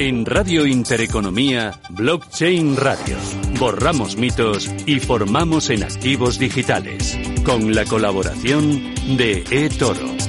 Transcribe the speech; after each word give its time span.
En 0.00 0.24
Radio 0.24 0.64
Intereconomía, 0.64 1.78
Blockchain 1.90 2.74
Radio. 2.78 3.18
Borramos 3.58 4.16
mitos 4.16 4.66
y 4.86 4.98
formamos 4.98 5.68
en 5.68 5.82
activos 5.82 6.38
digitales. 6.38 7.18
Con 7.44 7.74
la 7.74 7.84
colaboración 7.84 8.94
de 9.18 9.44
eToro. 9.50 10.19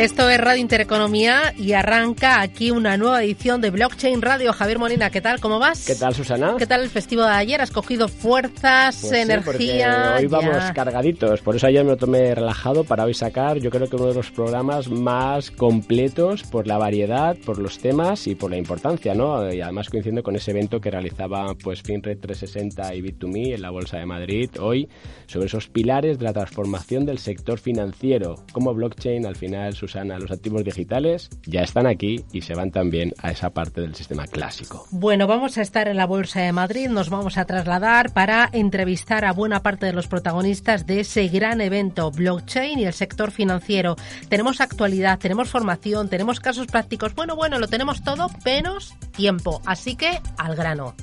Esto 0.00 0.30
es 0.30 0.38
Radio 0.40 0.62
Intereconomía 0.62 1.52
y 1.58 1.74
arranca 1.74 2.40
aquí 2.40 2.70
una 2.70 2.96
nueva 2.96 3.22
edición 3.22 3.60
de 3.60 3.68
Blockchain 3.68 4.22
Radio. 4.22 4.50
Javier 4.54 4.78
Molina, 4.78 5.10
¿qué 5.10 5.20
tal? 5.20 5.40
¿Cómo 5.40 5.58
vas? 5.58 5.84
¿Qué 5.84 5.94
tal, 5.94 6.14
Susana? 6.14 6.54
¿Qué 6.58 6.66
tal 6.66 6.80
el 6.80 6.88
festivo 6.88 7.20
de 7.22 7.28
ayer? 7.32 7.60
¿Has 7.60 7.70
cogido 7.70 8.08
fuerzas, 8.08 8.96
Pues 9.02 9.12
energía? 9.12 10.14
hoy 10.16 10.26
vamos 10.26 10.56
Ya. 10.56 10.72
cargaditos, 10.72 11.42
por 11.42 11.54
eso 11.54 11.66
ayer 11.66 11.84
me 11.84 11.90
lo 11.90 11.96
tomé 11.98 12.34
relajado 12.34 12.84
para 12.84 13.04
hoy 13.04 13.12
sacar, 13.12 13.58
yo 13.58 13.68
creo 13.70 13.90
que 13.90 13.96
uno 13.96 14.06
de 14.06 14.14
los 14.14 14.30
programas 14.30 14.88
más 14.88 15.50
completos 15.50 16.44
por 16.44 16.66
la 16.66 16.78
variedad, 16.78 17.36
por 17.44 17.58
los 17.58 17.78
temas 17.78 18.26
y 18.26 18.34
por 18.34 18.50
la 18.50 18.56
importancia, 18.56 19.14
¿no? 19.14 19.52
Y 19.52 19.60
además 19.60 19.90
coincidiendo 19.90 20.22
con 20.22 20.34
ese 20.34 20.52
evento 20.52 20.80
que 20.80 20.90
realizaba 20.90 21.54
pues 21.62 21.82
FinRed 21.82 22.20
360 22.20 22.94
y 22.94 23.02
Bit2Me 23.02 23.54
en 23.54 23.60
la 23.60 23.68
Bolsa 23.70 23.98
de 23.98 24.06
Madrid 24.06 24.48
hoy 24.60 24.88
sobre 25.26 25.46
esos 25.46 25.68
pilares 25.68 26.18
de 26.18 26.24
la 26.24 26.32
transformación 26.32 27.04
del 27.04 27.18
sector 27.18 27.58
financiero, 27.58 28.36
como 28.52 28.72
blockchain 28.72 29.26
al 29.26 29.36
final, 29.36 29.74
Susana, 29.90 30.18
los 30.18 30.30
activos 30.30 30.62
digitales 30.62 31.28
ya 31.44 31.62
están 31.62 31.86
aquí 31.86 32.24
y 32.32 32.42
se 32.42 32.54
van 32.54 32.70
también 32.70 33.12
a 33.20 33.32
esa 33.32 33.50
parte 33.50 33.80
del 33.80 33.96
sistema 33.96 34.26
clásico. 34.26 34.86
Bueno, 34.90 35.26
vamos 35.26 35.58
a 35.58 35.62
estar 35.62 35.88
en 35.88 35.96
la 35.96 36.06
Bolsa 36.06 36.40
de 36.40 36.52
Madrid, 36.52 36.88
nos 36.88 37.10
vamos 37.10 37.36
a 37.38 37.44
trasladar 37.44 38.12
para 38.12 38.48
entrevistar 38.52 39.24
a 39.24 39.32
buena 39.32 39.62
parte 39.62 39.86
de 39.86 39.92
los 39.92 40.06
protagonistas 40.06 40.86
de 40.86 41.00
ese 41.00 41.26
gran 41.26 41.60
evento, 41.60 42.12
blockchain 42.12 42.78
y 42.78 42.84
el 42.84 42.92
sector 42.92 43.32
financiero. 43.32 43.96
Tenemos 44.28 44.60
actualidad, 44.60 45.18
tenemos 45.18 45.48
formación, 45.48 46.08
tenemos 46.08 46.38
casos 46.38 46.68
prácticos. 46.68 47.14
Bueno, 47.16 47.34
bueno, 47.34 47.58
lo 47.58 47.66
tenemos 47.66 48.04
todo, 48.04 48.28
menos 48.44 48.94
tiempo. 49.16 49.60
Así 49.66 49.96
que 49.96 50.20
al 50.38 50.54
grano. 50.54 50.94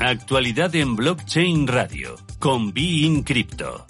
Actualidad 0.00 0.74
en 0.74 0.96
Blockchain 0.96 1.68
Radio. 1.68 2.16
Con 2.38 2.72
Be 2.72 2.80
In 2.80 3.22
Crypto. 3.22 3.86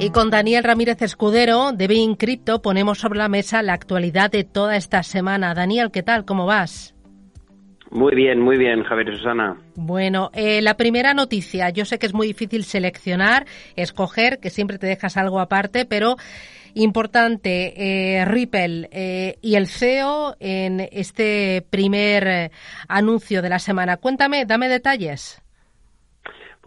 Y 0.00 0.10
con 0.10 0.30
Daniel 0.30 0.62
Ramírez 0.62 1.02
Escudero 1.02 1.72
de 1.72 1.88
Bein 1.88 2.14
Crypto 2.14 2.62
ponemos 2.62 2.98
sobre 2.98 3.18
la 3.18 3.28
mesa 3.28 3.62
la 3.62 3.72
actualidad 3.72 4.30
de 4.30 4.44
toda 4.44 4.76
esta 4.76 5.02
semana. 5.02 5.54
Daniel, 5.54 5.90
¿qué 5.90 6.04
tal? 6.04 6.24
¿Cómo 6.24 6.46
vas? 6.46 6.94
Muy 7.90 8.14
bien, 8.14 8.40
muy 8.40 8.58
bien, 8.58 8.84
Javier 8.84 9.08
y 9.08 9.16
Susana. 9.16 9.56
Bueno, 9.74 10.30
eh, 10.34 10.62
la 10.62 10.76
primera 10.76 11.14
noticia, 11.14 11.70
yo 11.70 11.84
sé 11.84 11.98
que 11.98 12.06
es 12.06 12.14
muy 12.14 12.28
difícil 12.28 12.62
seleccionar, 12.62 13.46
escoger, 13.74 14.38
que 14.38 14.50
siempre 14.50 14.78
te 14.78 14.86
dejas 14.86 15.16
algo 15.16 15.40
aparte, 15.40 15.84
pero 15.84 16.16
importante, 16.74 18.18
eh, 18.20 18.24
Ripple 18.24 18.88
eh, 18.92 19.38
y 19.42 19.56
el 19.56 19.66
CEO 19.66 20.36
en 20.38 20.88
este 20.92 21.66
primer 21.70 22.28
eh, 22.28 22.50
anuncio 22.88 23.42
de 23.42 23.48
la 23.48 23.58
semana. 23.58 23.96
Cuéntame, 23.96 24.44
dame 24.44 24.68
detalles. 24.68 25.42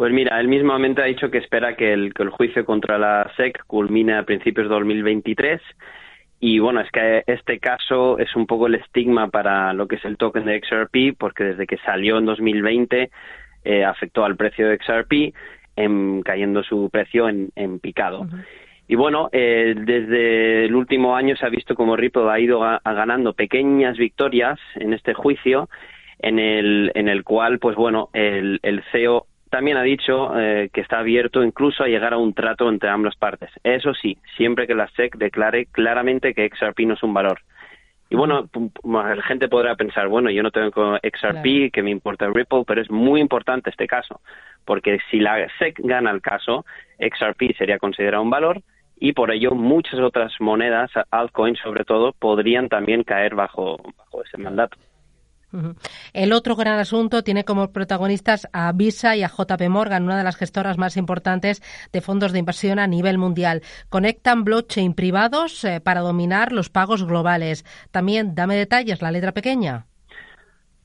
Pues 0.01 0.13
mira, 0.13 0.39
él 0.39 0.47
mismamente 0.47 1.03
ha 1.03 1.05
dicho 1.05 1.29
que 1.29 1.37
espera 1.37 1.75
que 1.75 1.93
el, 1.93 2.15
que 2.15 2.23
el 2.23 2.31
juicio 2.31 2.65
contra 2.65 2.97
la 2.97 3.31
SEC 3.37 3.63
culmine 3.67 4.15
a 4.15 4.23
principios 4.23 4.67
de 4.67 4.73
2023. 4.73 5.61
Y 6.39 6.57
bueno, 6.57 6.81
es 6.81 6.89
que 6.89 7.23
este 7.27 7.59
caso 7.59 8.17
es 8.17 8.35
un 8.35 8.47
poco 8.47 8.65
el 8.65 8.73
estigma 8.73 9.27
para 9.29 9.73
lo 9.73 9.87
que 9.87 9.97
es 9.97 10.05
el 10.05 10.17
token 10.17 10.45
de 10.45 10.59
XRP, 10.59 11.15
porque 11.19 11.43
desde 11.43 11.67
que 11.67 11.77
salió 11.85 12.17
en 12.17 12.25
2020 12.25 13.11
eh, 13.63 13.85
afectó 13.85 14.25
al 14.25 14.37
precio 14.37 14.69
de 14.69 14.79
XRP, 14.79 15.35
en, 15.75 16.23
cayendo 16.23 16.63
su 16.63 16.89
precio 16.89 17.29
en, 17.29 17.51
en 17.55 17.77
picado. 17.77 18.25
Y 18.87 18.95
bueno, 18.95 19.29
eh, 19.31 19.75
desde 19.77 20.65
el 20.65 20.73
último 20.73 21.15
año 21.15 21.35
se 21.35 21.45
ha 21.45 21.49
visto 21.49 21.75
como 21.75 21.95
Ripple 21.95 22.27
ha 22.31 22.39
ido 22.39 22.59
ga- 22.59 22.81
ganando 22.83 23.33
pequeñas 23.33 23.99
victorias 23.99 24.59
en 24.77 24.93
este 24.93 25.13
juicio, 25.13 25.69
en 26.17 26.39
el, 26.39 26.91
en 26.95 27.07
el 27.07 27.23
cual, 27.23 27.59
pues 27.59 27.75
bueno, 27.75 28.09
el, 28.13 28.59
el 28.63 28.81
CEO 28.91 29.27
también 29.51 29.77
ha 29.77 29.83
dicho 29.83 30.31
eh, 30.39 30.69
que 30.73 30.81
está 30.81 30.99
abierto 30.99 31.43
incluso 31.43 31.83
a 31.83 31.87
llegar 31.87 32.13
a 32.13 32.17
un 32.17 32.33
trato 32.33 32.69
entre 32.69 32.89
ambas 32.89 33.15
partes. 33.17 33.51
Eso 33.63 33.93
sí, 33.93 34.17
siempre 34.37 34.65
que 34.65 34.73
la 34.73 34.87
SEC 34.95 35.17
declare 35.17 35.67
claramente 35.67 36.33
que 36.33 36.49
XRP 36.49 36.79
no 36.87 36.93
es 36.95 37.03
un 37.03 37.13
valor. 37.13 37.41
Y 38.09 38.15
bueno, 38.15 38.49
la 38.83 39.21
gente 39.23 39.47
podrá 39.47 39.75
pensar, 39.75 40.07
bueno, 40.07 40.29
yo 40.31 40.41
no 40.41 40.51
tengo 40.51 40.97
XRP, 40.97 41.43
Claro. 41.43 41.71
que 41.71 41.83
me 41.83 41.91
importa 41.91 42.27
Ripple, 42.33 42.63
pero 42.65 42.81
es 42.81 42.89
muy 42.89 43.21
importante 43.21 43.69
este 43.69 43.87
caso, 43.87 44.21
porque 44.65 44.99
si 45.09 45.19
la 45.19 45.47
SEC 45.59 45.79
gana 45.79 46.11
el 46.11 46.21
caso, 46.21 46.65
XRP 46.99 47.55
sería 47.57 47.77
considerado 47.77 48.23
un 48.23 48.29
valor 48.29 48.61
y 48.99 49.13
por 49.13 49.31
ello 49.31 49.51
muchas 49.51 49.99
otras 49.99 50.33
monedas, 50.39 50.91
altcoins 51.09 51.59
sobre 51.59 51.83
todo, 51.83 52.13
podrían 52.13 52.69
también 52.69 53.03
caer 53.03 53.35
bajo, 53.35 53.77
bajo 53.97 54.23
ese 54.23 54.37
mandato. 54.37 54.77
El 56.13 56.33
otro 56.33 56.55
gran 56.55 56.79
asunto 56.79 57.23
tiene 57.23 57.43
como 57.43 57.71
protagonistas 57.71 58.47
a 58.53 58.71
Visa 58.71 59.15
y 59.15 59.23
a 59.23 59.29
JP 59.29 59.69
Morgan, 59.69 60.03
una 60.03 60.17
de 60.17 60.23
las 60.23 60.37
gestoras 60.37 60.77
más 60.77 60.97
importantes 60.97 61.61
de 61.91 62.01
fondos 62.01 62.31
de 62.31 62.39
inversión 62.39 62.79
a 62.79 62.87
nivel 62.87 63.17
mundial. 63.17 63.61
Conectan 63.89 64.43
blockchain 64.43 64.93
privados 64.93 65.63
eh, 65.63 65.81
para 65.81 66.01
dominar 66.01 66.51
los 66.51 66.69
pagos 66.69 67.05
globales. 67.05 67.63
También, 67.91 68.35
dame 68.35 68.55
detalles, 68.55 69.01
la 69.01 69.11
letra 69.11 69.33
pequeña. 69.33 69.85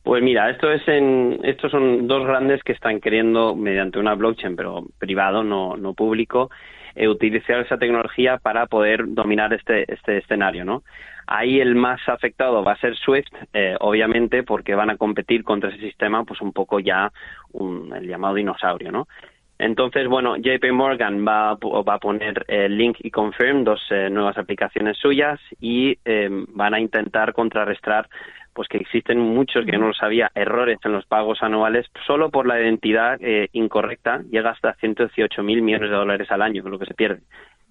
Pues 0.06 0.22
mira, 0.22 0.50
esto 0.50 0.70
es 0.70 0.86
en, 0.86 1.40
estos 1.42 1.72
son 1.72 2.06
dos 2.06 2.24
grandes 2.24 2.62
que 2.62 2.70
están 2.70 3.00
queriendo, 3.00 3.56
mediante 3.56 3.98
una 3.98 4.14
blockchain, 4.14 4.54
pero 4.54 4.84
privado, 5.00 5.42
no, 5.42 5.76
no 5.76 5.94
público, 5.94 6.48
eh, 6.96 7.08
utilizar 7.08 7.60
esa 7.60 7.78
tecnología 7.78 8.38
para 8.38 8.66
poder 8.66 9.04
dominar 9.06 9.52
este, 9.52 9.92
este 9.92 10.18
escenario, 10.18 10.64
¿no? 10.64 10.82
Ahí 11.26 11.60
el 11.60 11.74
más 11.74 12.00
afectado 12.08 12.62
va 12.64 12.72
a 12.72 12.78
ser 12.78 12.96
Swift, 12.96 13.32
eh, 13.52 13.76
obviamente, 13.80 14.42
porque 14.42 14.74
van 14.74 14.90
a 14.90 14.96
competir 14.96 15.44
contra 15.44 15.70
ese 15.70 15.80
sistema, 15.80 16.24
pues 16.24 16.40
un 16.40 16.52
poco 16.52 16.80
ya 16.80 17.12
un, 17.52 17.92
el 17.94 18.06
llamado 18.06 18.34
dinosaurio, 18.34 18.92
¿no? 18.92 19.08
Entonces, 19.58 20.06
bueno, 20.08 20.36
JP 20.36 20.72
Morgan 20.72 21.26
va, 21.26 21.54
va 21.54 21.94
a 21.94 21.98
poner 21.98 22.44
eh, 22.48 22.68
Link 22.68 22.98
y 23.00 23.10
Confirm, 23.10 23.64
dos 23.64 23.80
eh, 23.90 24.10
nuevas 24.10 24.36
aplicaciones 24.38 24.98
suyas, 24.98 25.40
y 25.60 25.98
eh, 26.04 26.28
van 26.48 26.74
a 26.74 26.80
intentar 26.80 27.32
contrarrestar 27.32 28.08
pues 28.52 28.68
que 28.68 28.78
existen 28.78 29.18
muchos 29.20 29.66
que 29.66 29.76
no 29.76 29.88
lo 29.88 29.92
sabía 29.92 30.30
errores 30.34 30.78
en 30.82 30.92
los 30.92 31.04
pagos 31.04 31.42
anuales 31.42 31.84
solo 32.06 32.30
por 32.30 32.46
la 32.46 32.58
identidad 32.58 33.18
eh, 33.20 33.48
incorrecta. 33.52 34.22
Llega 34.30 34.50
hasta 34.50 34.72
118 34.76 35.42
mil 35.42 35.60
millones 35.60 35.90
de 35.90 35.96
dólares 35.96 36.30
al 36.30 36.40
año 36.40 36.62
lo 36.66 36.78
que 36.78 36.86
se 36.86 36.94
pierde. 36.94 37.20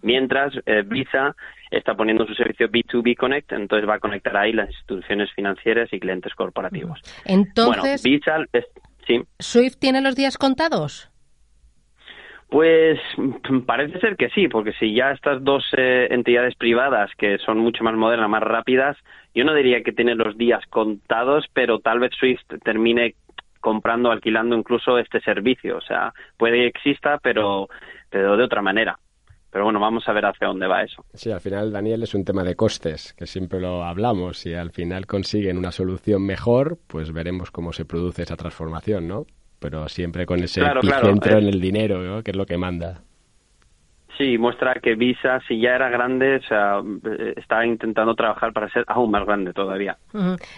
Mientras 0.03 0.53
eh, 0.68 0.84
Visa 0.85 1.35
está 1.72 1.95
poniendo 1.95 2.28
su 2.28 2.35
servicio 2.35 2.69
B2B 2.69 3.18
Connect 3.18 3.51
entonces 3.53 3.90
va 3.90 3.95
a 3.95 4.00
conectar 4.00 4.38
ahí 4.38 4.53
las 4.53 4.69
instituciones 4.69 5.31
financieras 5.34 5.91
y 5.91 6.00
clientes 6.00 6.35
corporativos. 6.35 7.01
Entonces, 7.25 7.81
bueno 7.81 7.97
Visa 8.03 8.38
es- 8.53 8.68
sí. 9.07 9.24
¿Swift 9.40 9.78
tiene 9.79 10.01
los 10.01 10.16
días 10.16 10.38
contados? 10.38 11.09
Pues 12.55 12.97
mm, 13.17 13.66
parece 13.66 13.99
ser 13.99 14.16
que 14.16 14.29
sí, 14.29 14.47
porque 14.47 14.71
si 14.79 14.95
ya 14.95 15.11
estas 15.11 15.43
dos 15.43 15.66
eh, 15.75 16.07
entidades 16.09 16.55
privadas 16.55 17.11
que 17.17 17.38
son 17.39 17.57
mucho 17.57 17.83
más 17.83 17.95
modernas, 17.95 18.29
más 18.29 18.41
rápidas, 18.41 18.95
yo 19.33 19.43
no 19.43 19.53
diría 19.53 19.83
que 19.83 19.91
tienen 19.91 20.17
los 20.17 20.38
días 20.38 20.63
contados, 20.69 21.44
pero 21.51 21.79
tal 21.79 21.99
vez 21.99 22.11
Swift 22.17 22.45
termine 22.63 23.15
comprando, 23.59 24.09
alquilando 24.09 24.55
incluso 24.55 24.97
este 24.97 25.19
servicio. 25.19 25.75
O 25.75 25.81
sea, 25.81 26.13
puede 26.38 26.59
que 26.59 26.68
exista, 26.68 27.18
pero, 27.21 27.68
pero 28.09 28.38
de 28.38 28.44
otra 28.45 28.62
manera. 28.62 28.97
Pero 29.51 29.65
bueno, 29.65 29.81
vamos 29.81 30.07
a 30.07 30.13
ver 30.13 30.25
hacia 30.25 30.47
dónde 30.47 30.68
va 30.68 30.83
eso. 30.83 31.03
Sí, 31.13 31.31
al 31.31 31.41
final, 31.41 31.74
Daniel, 31.74 32.03
es 32.03 32.15
un 32.15 32.24
tema 32.24 32.45
de 32.45 32.56
costes, 32.56 33.13
que 33.15 33.27
siempre 33.27 33.59
lo 33.59 33.83
hablamos. 33.83 34.38
Si 34.38 34.53
al 34.53 34.71
final 34.71 35.07
consiguen 35.07 35.57
una 35.57 35.74
solución 35.74 36.25
mejor, 36.25 36.77
pues 36.88 37.12
veremos 37.12 37.51
cómo 37.51 37.74
se 37.74 37.83
produce 37.83 38.21
esa 38.21 38.38
transformación, 38.38 39.09
¿no? 39.09 39.25
Pero 39.65 39.89
siempre 39.89 40.25
con 40.27 40.44
ese 40.44 40.62
Claro, 40.62 40.81
claro, 40.81 41.07
epicentro 41.07 41.38
eh. 41.38 41.41
en 41.41 41.47
el 41.47 41.59
dinero, 41.59 42.03
¿no? 42.03 42.21
Que 42.21 42.31
es 42.31 42.38
lo 42.38 42.45
que 42.45 42.57
manda. 42.57 43.01
Sí, 44.17 44.38
muestra 44.38 44.75
que 44.75 44.95
Visa, 44.95 45.41
si 45.47 45.59
ya 45.59 45.71
era 45.71 45.89
grande, 45.89 46.38
o 46.38 46.41
sea, 46.44 46.79
eh, 46.79 47.33
está 47.35 47.65
intentando 47.65 48.15
trabajar 48.15 48.53
para 48.53 48.69
ser 48.69 48.85
aún 48.88 49.12
más 49.12 49.25
grande 49.25 49.51
todavía. 49.51 49.97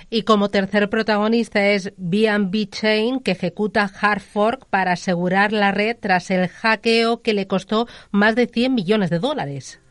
Y 0.09 0.24
como 0.24 0.50
tercer 0.50 0.89
protagonista 0.89 1.65
es 1.65 1.94
B&B 1.98 2.68
Chain, 2.68 3.19
que 3.21 3.31
ejecuta 3.31 3.89
hard 4.00 4.19
fork 4.19 4.65
para 4.69 4.92
asegurar 4.92 5.53
la 5.53 5.71
red 5.71 5.95
tras 6.00 6.30
el 6.30 6.50
hackeo 6.50 7.21
que 7.24 7.33
le 7.33 7.48
costó 7.48 7.88
más 8.12 8.36
de 8.36 8.45
100 8.45 8.75
millones 8.75 9.10
de 9.10 9.19
dólares. 9.19 9.81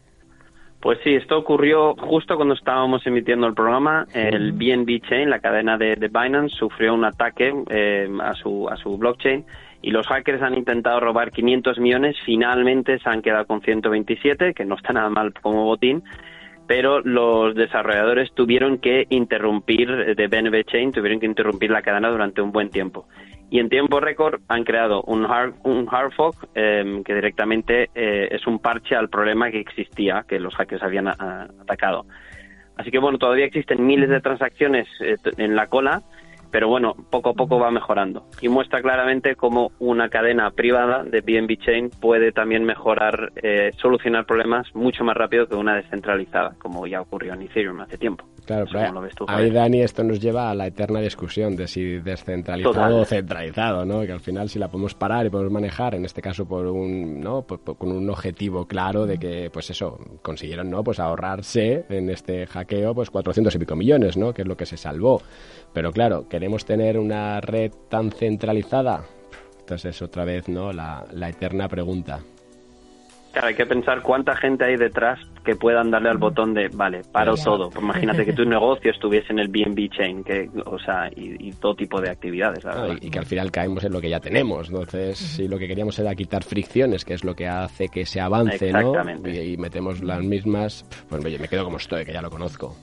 Pues 0.86 1.00
sí, 1.02 1.16
esto 1.16 1.36
ocurrió 1.36 1.96
justo 1.96 2.36
cuando 2.36 2.54
estábamos 2.54 3.04
emitiendo 3.08 3.48
el 3.48 3.54
programa. 3.54 4.06
El 4.14 4.52
BNB 4.52 5.00
Chain, 5.08 5.28
la 5.28 5.40
cadena 5.40 5.76
de, 5.76 5.96
Binance, 5.96 6.54
sufrió 6.54 6.94
un 6.94 7.04
ataque 7.04 7.52
eh, 7.70 8.08
a, 8.22 8.34
su, 8.34 8.68
a 8.68 8.76
su 8.76 8.96
blockchain 8.96 9.44
y 9.82 9.90
los 9.90 10.06
hackers 10.06 10.40
han 10.42 10.56
intentado 10.56 11.00
robar 11.00 11.32
500 11.32 11.80
millones. 11.80 12.14
Finalmente 12.24 13.00
se 13.00 13.08
han 13.08 13.20
quedado 13.20 13.46
con 13.46 13.62
127, 13.62 14.54
que 14.54 14.64
no 14.64 14.76
está 14.76 14.92
nada 14.92 15.10
mal 15.10 15.34
como 15.34 15.64
botín. 15.64 16.04
Pero 16.66 17.00
los 17.00 17.54
desarrolladores 17.54 18.32
tuvieron 18.34 18.78
que 18.78 19.06
interrumpir 19.10 20.16
de 20.16 20.26
BNB 20.26 20.64
Chain, 20.64 20.92
tuvieron 20.92 21.20
que 21.20 21.26
interrumpir 21.26 21.70
la 21.70 21.82
cadena 21.82 22.10
durante 22.10 22.40
un 22.40 22.50
buen 22.50 22.70
tiempo 22.70 23.06
y 23.50 23.60
en 23.60 23.68
tiempo 23.68 24.00
récord 24.00 24.40
han 24.48 24.64
creado 24.64 25.02
un 25.02 25.24
hard, 25.24 25.54
un 25.62 25.86
hard 25.90 26.12
fork 26.12 26.48
em, 26.54 27.04
que 27.04 27.14
directamente 27.14 27.90
eh, 27.94 28.28
es 28.30 28.46
un 28.46 28.58
parche 28.58 28.96
al 28.96 29.08
problema 29.08 29.50
que 29.50 29.60
existía, 29.60 30.24
que 30.26 30.40
los 30.40 30.54
hackers 30.56 30.82
habían 30.82 31.08
atacado. 31.08 32.06
Así 32.76 32.90
que 32.90 32.98
bueno, 32.98 33.18
todavía 33.18 33.46
existen 33.46 33.86
miles 33.86 34.08
de 34.08 34.20
transacciones 34.20 34.88
eh, 35.00 35.16
en 35.36 35.54
la 35.54 35.68
cola 35.68 36.02
pero 36.50 36.68
bueno, 36.68 36.94
poco 37.10 37.30
a 37.30 37.34
poco 37.34 37.58
va 37.58 37.70
mejorando 37.70 38.26
y 38.40 38.48
muestra 38.48 38.82
claramente 38.82 39.36
cómo 39.36 39.72
una 39.78 40.08
cadena 40.08 40.50
privada 40.50 41.04
de 41.04 41.20
BNB 41.20 41.58
Chain 41.64 41.90
puede 42.00 42.32
también 42.32 42.64
mejorar, 42.64 43.32
eh, 43.36 43.72
solucionar 43.80 44.26
problemas 44.26 44.66
mucho 44.74 45.04
más 45.04 45.16
rápido 45.16 45.46
que 45.46 45.54
una 45.54 45.76
descentralizada, 45.76 46.54
como 46.58 46.86
ya 46.86 47.00
ocurrió 47.00 47.34
en 47.34 47.42
Ethereum 47.42 47.80
hace 47.80 47.98
tiempo. 47.98 48.24
Claro, 48.46 48.64
pero 48.70 49.26
ahí, 49.26 49.50
Dani, 49.50 49.82
esto 49.82 50.04
nos 50.04 50.20
lleva 50.20 50.50
a 50.50 50.54
la 50.54 50.68
eterna 50.68 51.00
discusión 51.00 51.56
de 51.56 51.66
si 51.66 51.98
descentralizado 51.98 53.00
o 53.00 53.04
centralizado, 53.04 53.84
¿no? 53.84 54.02
Que 54.02 54.12
al 54.12 54.20
final 54.20 54.48
si 54.48 54.60
la 54.60 54.68
podemos 54.68 54.94
parar 54.94 55.26
y 55.26 55.30
podemos 55.30 55.52
manejar, 55.52 55.96
en 55.96 56.04
este 56.04 56.22
caso 56.22 56.46
por 56.46 56.64
un, 56.66 57.20
¿no? 57.20 57.44
con 57.44 57.90
un 57.90 58.08
objetivo 58.08 58.66
claro 58.66 59.04
de 59.04 59.18
que, 59.18 59.50
pues 59.52 59.70
eso, 59.70 59.98
consiguieron, 60.22 60.70
¿no? 60.70 60.84
Pues 60.84 61.00
ahorrarse 61.00 61.86
en 61.88 62.08
este 62.08 62.46
hackeo, 62.46 62.94
pues 62.94 63.10
400 63.10 63.52
y 63.52 63.58
pico 63.58 63.74
millones, 63.74 64.16
¿no? 64.16 64.32
Que 64.32 64.42
es 64.42 64.48
lo 64.48 64.56
que 64.56 64.66
se 64.66 64.76
salvó. 64.76 65.20
Pero 65.72 65.90
claro, 65.92 66.28
queremos 66.36 66.66
tener 66.66 66.98
una 66.98 67.40
red 67.40 67.72
tan 67.88 68.10
centralizada. 68.10 69.04
Entonces 69.60 69.96
es 69.96 70.02
otra 70.02 70.26
vez, 70.26 70.50
¿no? 70.50 70.70
La, 70.70 71.02
eterna 71.30 71.66
pregunta. 71.66 72.20
Claro, 73.32 73.48
hay 73.48 73.54
que 73.54 73.64
pensar 73.64 74.02
cuánta 74.02 74.36
gente 74.36 74.66
hay 74.66 74.76
detrás 74.76 75.18
que 75.46 75.56
puedan 75.56 75.90
darle 75.90 76.10
al 76.10 76.18
botón 76.18 76.52
de, 76.52 76.68
vale, 76.68 77.00
paro 77.10 77.36
todo. 77.36 77.70
Pues 77.70 77.82
imagínate 77.82 78.26
que 78.26 78.34
tu 78.34 78.44
negocio 78.48 78.90
estuviese 78.90 79.32
en 79.32 79.38
el 79.38 79.48
BNB 79.48 79.88
chain, 79.88 80.22
que, 80.22 80.50
o 80.66 80.78
sea, 80.78 81.08
y, 81.16 81.52
todo 81.52 81.74
tipo 81.74 82.02
de 82.02 82.10
actividades. 82.10 82.66
y, 83.00 83.08
que 83.08 83.18
al 83.18 83.26
final 83.26 83.50
caemos 83.50 83.84
en 83.84 83.92
lo 83.94 84.00
que 84.02 84.10
ya 84.10 84.20
tenemos. 84.20 84.68
Entonces, 84.68 85.16
si 85.16 85.48
lo 85.48 85.58
que 85.58 85.66
queríamos 85.66 85.98
era 85.98 86.14
quitar 86.14 86.44
fricciones, 86.44 87.06
que 87.06 87.14
es 87.14 87.24
lo 87.24 87.34
que 87.34 87.48
hace 87.48 87.88
que 87.88 88.04
se 88.04 88.20
avance, 88.20 88.70
¿no? 88.72 88.92
Y, 89.24 89.54
y 89.54 89.56
metemos 89.56 90.02
las 90.02 90.22
mismas, 90.22 90.84
pues 91.08 91.24
me 91.24 91.48
quedo 91.48 91.64
como 91.64 91.78
estoy, 91.78 92.04
que 92.04 92.12
ya 92.12 92.20
lo 92.20 92.28
conozco. 92.28 92.76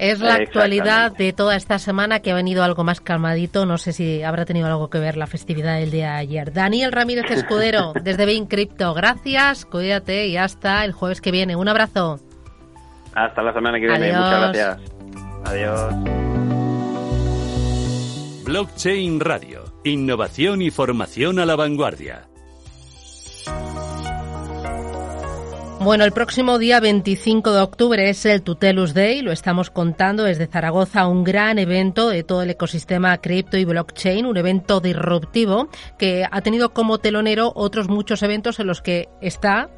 Es 0.00 0.18
la 0.18 0.36
actualidad 0.36 1.12
de 1.12 1.34
toda 1.34 1.56
esta 1.56 1.78
semana 1.78 2.20
que 2.20 2.30
ha 2.30 2.34
venido 2.34 2.64
algo 2.64 2.84
más 2.84 3.02
calmadito. 3.02 3.66
No 3.66 3.76
sé 3.76 3.92
si 3.92 4.22
habrá 4.22 4.46
tenido 4.46 4.66
algo 4.66 4.88
que 4.88 4.98
ver 4.98 5.18
la 5.18 5.26
festividad 5.26 5.78
del 5.78 5.90
día 5.90 6.12
de 6.12 6.16
ayer. 6.16 6.52
Daniel 6.54 6.90
Ramírez 6.90 7.30
Escudero, 7.30 7.92
desde 8.02 8.24
Bain 8.24 8.46
Crypto. 8.46 8.94
Gracias, 8.94 9.66
cuídate 9.66 10.26
y 10.28 10.38
hasta 10.38 10.86
el 10.86 10.92
jueves 10.92 11.20
que 11.20 11.30
viene. 11.30 11.54
Un 11.54 11.68
abrazo. 11.68 12.18
Hasta 13.14 13.42
la 13.42 13.52
semana 13.52 13.78
que 13.78 13.88
viene. 13.88 14.06
Muchas 14.14 14.54
gracias. 14.54 14.78
Adiós. 15.44 15.94
Blockchain 18.46 19.20
Radio. 19.20 19.64
Innovación 19.84 20.62
y 20.62 20.70
formación 20.70 21.38
a 21.38 21.44
la 21.44 21.56
vanguardia. 21.56 22.22
Bueno, 25.82 26.04
el 26.04 26.12
próximo 26.12 26.58
día 26.58 26.78
25 26.78 27.52
de 27.52 27.60
octubre 27.62 28.10
es 28.10 28.26
el 28.26 28.42
Tutelus 28.42 28.92
Day, 28.92 29.22
lo 29.22 29.32
estamos 29.32 29.70
contando 29.70 30.24
desde 30.24 30.46
Zaragoza, 30.46 31.06
un 31.06 31.24
gran 31.24 31.58
evento 31.58 32.10
de 32.10 32.22
todo 32.22 32.42
el 32.42 32.50
ecosistema 32.50 33.16
cripto 33.16 33.56
y 33.56 33.64
blockchain, 33.64 34.26
un 34.26 34.36
evento 34.36 34.80
disruptivo 34.80 35.70
que 35.96 36.26
ha 36.30 36.42
tenido 36.42 36.74
como 36.74 36.98
telonero 36.98 37.50
otros 37.54 37.88
muchos 37.88 38.22
eventos 38.22 38.60
en 38.60 38.66
los 38.66 38.82
que 38.82 39.08
está 39.22 39.70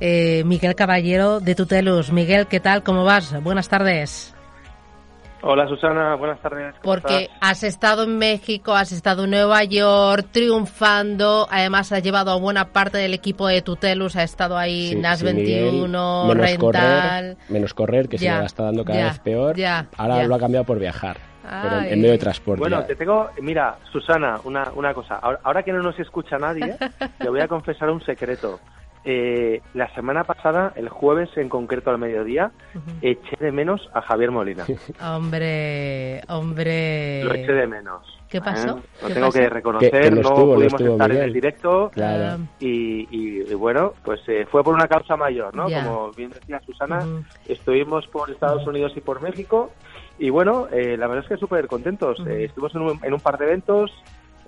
eh, 0.00 0.42
Miguel 0.44 0.74
Caballero 0.74 1.38
de 1.38 1.54
Tutelus. 1.54 2.10
Miguel, 2.10 2.48
¿qué 2.48 2.58
tal? 2.58 2.82
¿Cómo 2.82 3.04
vas? 3.04 3.40
Buenas 3.44 3.68
tardes. 3.68 4.31
Hola 5.44 5.66
Susana, 5.66 6.14
buenas 6.14 6.40
tardes. 6.40 6.72
Porque 6.82 7.28
has 7.40 7.64
estado 7.64 8.04
en 8.04 8.16
México, 8.16 8.74
has 8.74 8.92
estado 8.92 9.24
en 9.24 9.30
Nueva 9.30 9.64
York 9.64 10.28
triunfando, 10.30 11.48
además 11.50 11.90
has 11.90 12.02
llevado 12.04 12.30
a 12.30 12.36
buena 12.36 12.66
parte 12.66 12.98
del 12.98 13.12
equipo 13.12 13.48
de 13.48 13.60
Tutelus, 13.60 14.14
ha 14.14 14.22
estado 14.22 14.56
ahí 14.56 14.94
NAS 14.94 15.24
21, 15.24 16.26
menos 16.26 16.36
Rental. 16.36 16.58
Correr, 16.60 17.36
menos 17.48 17.74
correr, 17.74 18.08
que 18.08 18.18
se 18.18 18.30
le 18.30 18.44
está 18.44 18.64
dando 18.64 18.84
cada 18.84 19.04
vez 19.04 19.18
peor. 19.18 19.56
Ahora 19.96 20.24
lo 20.24 20.34
ha 20.36 20.38
cambiado 20.38 20.64
por 20.64 20.78
viajar. 20.78 21.16
Pero 21.42 21.80
en 21.80 22.00
medio 22.00 22.12
de 22.12 22.18
transporte. 22.18 22.60
Bueno, 22.60 22.84
te 22.84 22.94
tengo, 22.94 23.28
mira, 23.40 23.76
Susana, 23.90 24.38
una, 24.44 24.70
una 24.76 24.94
cosa. 24.94 25.16
ahora 25.16 25.64
que 25.64 25.72
no 25.72 25.82
nos 25.82 25.98
escucha 25.98 26.38
nadie, 26.38 26.76
te 27.18 27.28
voy 27.28 27.40
a 27.40 27.48
confesar 27.48 27.90
un 27.90 28.00
secreto. 28.04 28.60
Eh, 29.04 29.60
la 29.74 29.92
semana 29.94 30.24
pasada, 30.24 30.72
el 30.76 30.88
jueves 30.88 31.28
en 31.36 31.48
concreto 31.48 31.90
al 31.90 31.98
mediodía, 31.98 32.52
eché 33.00 33.36
de 33.40 33.50
menos 33.50 33.88
a 33.94 34.02
Javier 34.02 34.30
Molina. 34.30 34.64
hombre, 35.02 36.22
hombre. 36.28 37.24
Lo 37.24 37.34
eché 37.34 37.52
de 37.52 37.66
menos. 37.66 38.22
¿Qué 38.32 38.40
pasó? 38.40 38.78
¿Eh? 38.78 38.82
Lo 39.02 39.08
tengo 39.08 39.30
que 39.30 39.48
reconocer, 39.50 40.16
no, 40.16 40.34
pudimos 40.34 40.80
estar 40.80 41.10
en 41.10 41.22
el 41.22 41.32
directo 41.34 41.90
y, 42.60 43.54
bueno, 43.54 43.92
pues 44.02 44.20
eh, 44.26 44.46
fue 44.50 44.64
por 44.64 44.74
una 44.74 44.88
causa 44.88 45.16
mayor, 45.16 45.54
¿no? 45.54 45.64
Como 45.64 46.12
bien 46.12 46.30
decía 46.30 46.60
Susana, 46.64 47.04
estuvimos 47.46 48.06
por 48.06 48.30
Estados 48.30 48.66
Unidos 48.66 48.92
y 48.96 49.00
por 49.00 49.20
México 49.20 49.70
y 50.18 50.30
bueno, 50.30 50.68
eh, 50.72 50.96
la 50.96 51.08
verdad 51.08 51.24
es 51.24 51.28
que 51.28 51.36
súper 51.36 51.66
contentos. 51.66 52.18
estuvimos 52.20 52.74
en 52.74 52.80
un, 52.82 53.00
en 53.02 53.12
un 53.12 53.20
par 53.20 53.36
de 53.36 53.46
eventos, 53.46 53.90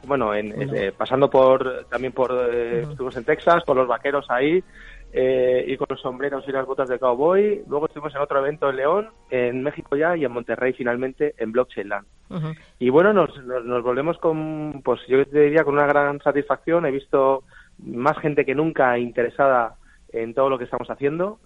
bueno, 0.06 0.34
en, 0.34 0.74
eh, 0.74 0.92
pasando 0.96 1.30
por 1.30 1.86
también 1.90 2.12
por 2.12 2.32
eh, 2.32 2.80
estuvimos 2.82 3.16
en 3.16 3.24
Texas 3.24 3.64
con 3.64 3.76
los 3.76 3.88
vaqueros 3.88 4.30
ahí 4.30 4.62
eh, 5.12 5.64
y 5.66 5.76
con 5.76 5.86
los 5.90 6.00
sombreros 6.00 6.44
y 6.46 6.52
las 6.52 6.66
botas 6.66 6.88
de 6.88 6.98
cowboy. 6.98 7.62
Luego 7.68 7.86
estuvimos 7.86 8.14
en 8.14 8.20
otro 8.20 8.38
evento 8.38 8.70
en 8.70 8.76
León, 8.76 9.08
en 9.30 9.62
México 9.62 9.96
ya 9.96 10.16
y 10.16 10.24
en 10.24 10.32
Monterrey 10.32 10.72
finalmente 10.72 11.34
en 11.38 11.52
Blockchain 11.52 11.88
Land. 11.88 12.06
Y 12.80 12.90
bueno, 12.90 13.12
nos, 13.12 13.30
nos, 13.44 13.82
volvemos 13.84 14.18
con, 14.18 14.82
pues 14.84 15.00
yo 15.06 15.24
te 15.24 15.38
diría 15.38 15.62
con 15.62 15.74
una 15.74 15.86
gran 15.86 16.20
satisfacción. 16.20 16.84
He 16.84 16.90
visto 16.90 17.44
más 17.78 18.18
gente 18.18 18.44
que 18.44 18.56
nunca 18.56 18.98
interesada 18.98 19.76
en 20.08 20.34
todo 20.34 20.48
lo 20.48 20.58
que 20.58 20.64
estamos 20.64 20.90
haciendo, 20.90 21.38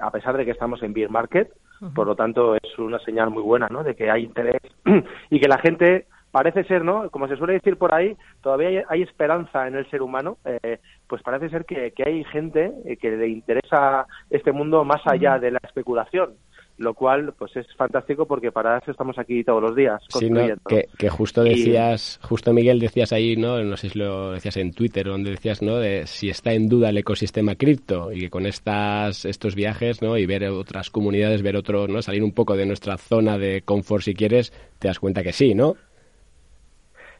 a 0.00 0.10
pesar 0.10 0.38
de 0.38 0.46
que 0.46 0.52
estamos 0.52 0.82
en 0.82 0.94
beer 0.94 1.10
market. 1.10 1.52
Por 1.94 2.06
lo 2.06 2.16
tanto, 2.16 2.56
es 2.56 2.78
una 2.78 2.98
señal 3.00 3.28
muy 3.28 3.42
buena, 3.42 3.68
¿no? 3.68 3.84
De 3.84 3.94
que 3.94 4.10
hay 4.10 4.24
interés 4.24 4.62
y 5.30 5.38
que 5.38 5.48
la 5.48 5.58
gente 5.58 6.06
parece 6.30 6.64
ser, 6.64 6.84
¿no? 6.84 7.10
Como 7.10 7.28
se 7.28 7.36
suele 7.36 7.54
decir 7.54 7.76
por 7.76 7.94
ahí, 7.94 8.16
todavía 8.42 8.84
hay, 8.88 9.02
esperanza 9.02 9.66
en 9.66 9.76
el 9.76 9.88
ser 9.90 10.02
humano. 10.02 10.38
Eh, 10.44 10.78
pues 11.06 11.22
parece 11.22 11.48
ser 11.48 11.64
que, 11.64 11.92
hay 12.04 12.24
gente 12.24 12.72
eh, 12.84 12.96
que 12.96 13.10
le 13.10 13.28
interesa 13.28 14.06
este 14.30 14.52
mundo 14.52 14.84
más 14.84 15.00
allá 15.06 15.38
de 15.38 15.50
la 15.50 15.60
especulación 15.62 16.34
lo 16.78 16.94
cual 16.94 17.34
pues 17.36 17.56
es 17.56 17.66
fantástico 17.76 18.26
porque 18.26 18.52
para 18.52 18.78
eso 18.78 18.92
estamos 18.92 19.18
aquí 19.18 19.42
todos 19.42 19.60
los 19.60 19.74
días 19.74 20.00
construyendo. 20.10 20.62
que, 20.96 21.08
justo 21.08 21.42
decías, 21.42 22.20
justo 22.22 22.52
Miguel 22.52 22.78
decías 22.78 23.12
ahí, 23.12 23.36
no, 23.36 23.62
no 23.64 23.76
sé 23.76 23.90
si 23.90 23.98
lo 23.98 24.32
decías 24.32 24.56
en 24.58 24.72
Twitter 24.72 25.06
donde 25.06 25.30
decías, 25.30 25.60
no, 25.60 25.78
de 25.78 26.06
si 26.06 26.30
está 26.30 26.52
en 26.52 26.68
duda 26.68 26.90
el 26.90 26.98
ecosistema 26.98 27.56
cripto 27.56 28.12
y 28.12 28.20
que 28.20 28.30
con 28.30 28.46
estas 28.46 29.24
estos 29.24 29.56
viajes, 29.56 30.02
no, 30.02 30.16
y 30.16 30.26
ver 30.26 30.44
otras 30.44 30.90
comunidades, 30.90 31.42
ver 31.42 31.56
otro, 31.56 31.88
no, 31.88 32.00
salir 32.00 32.22
un 32.22 32.32
poco 32.32 32.56
de 32.56 32.66
nuestra 32.66 32.96
zona 32.96 33.38
de 33.38 33.62
confort 33.62 34.04
si 34.04 34.14
quieres, 34.14 34.52
te 34.78 34.86
das 34.86 35.00
cuenta 35.00 35.24
que 35.24 35.32
sí, 35.32 35.56
¿no? 35.56 35.74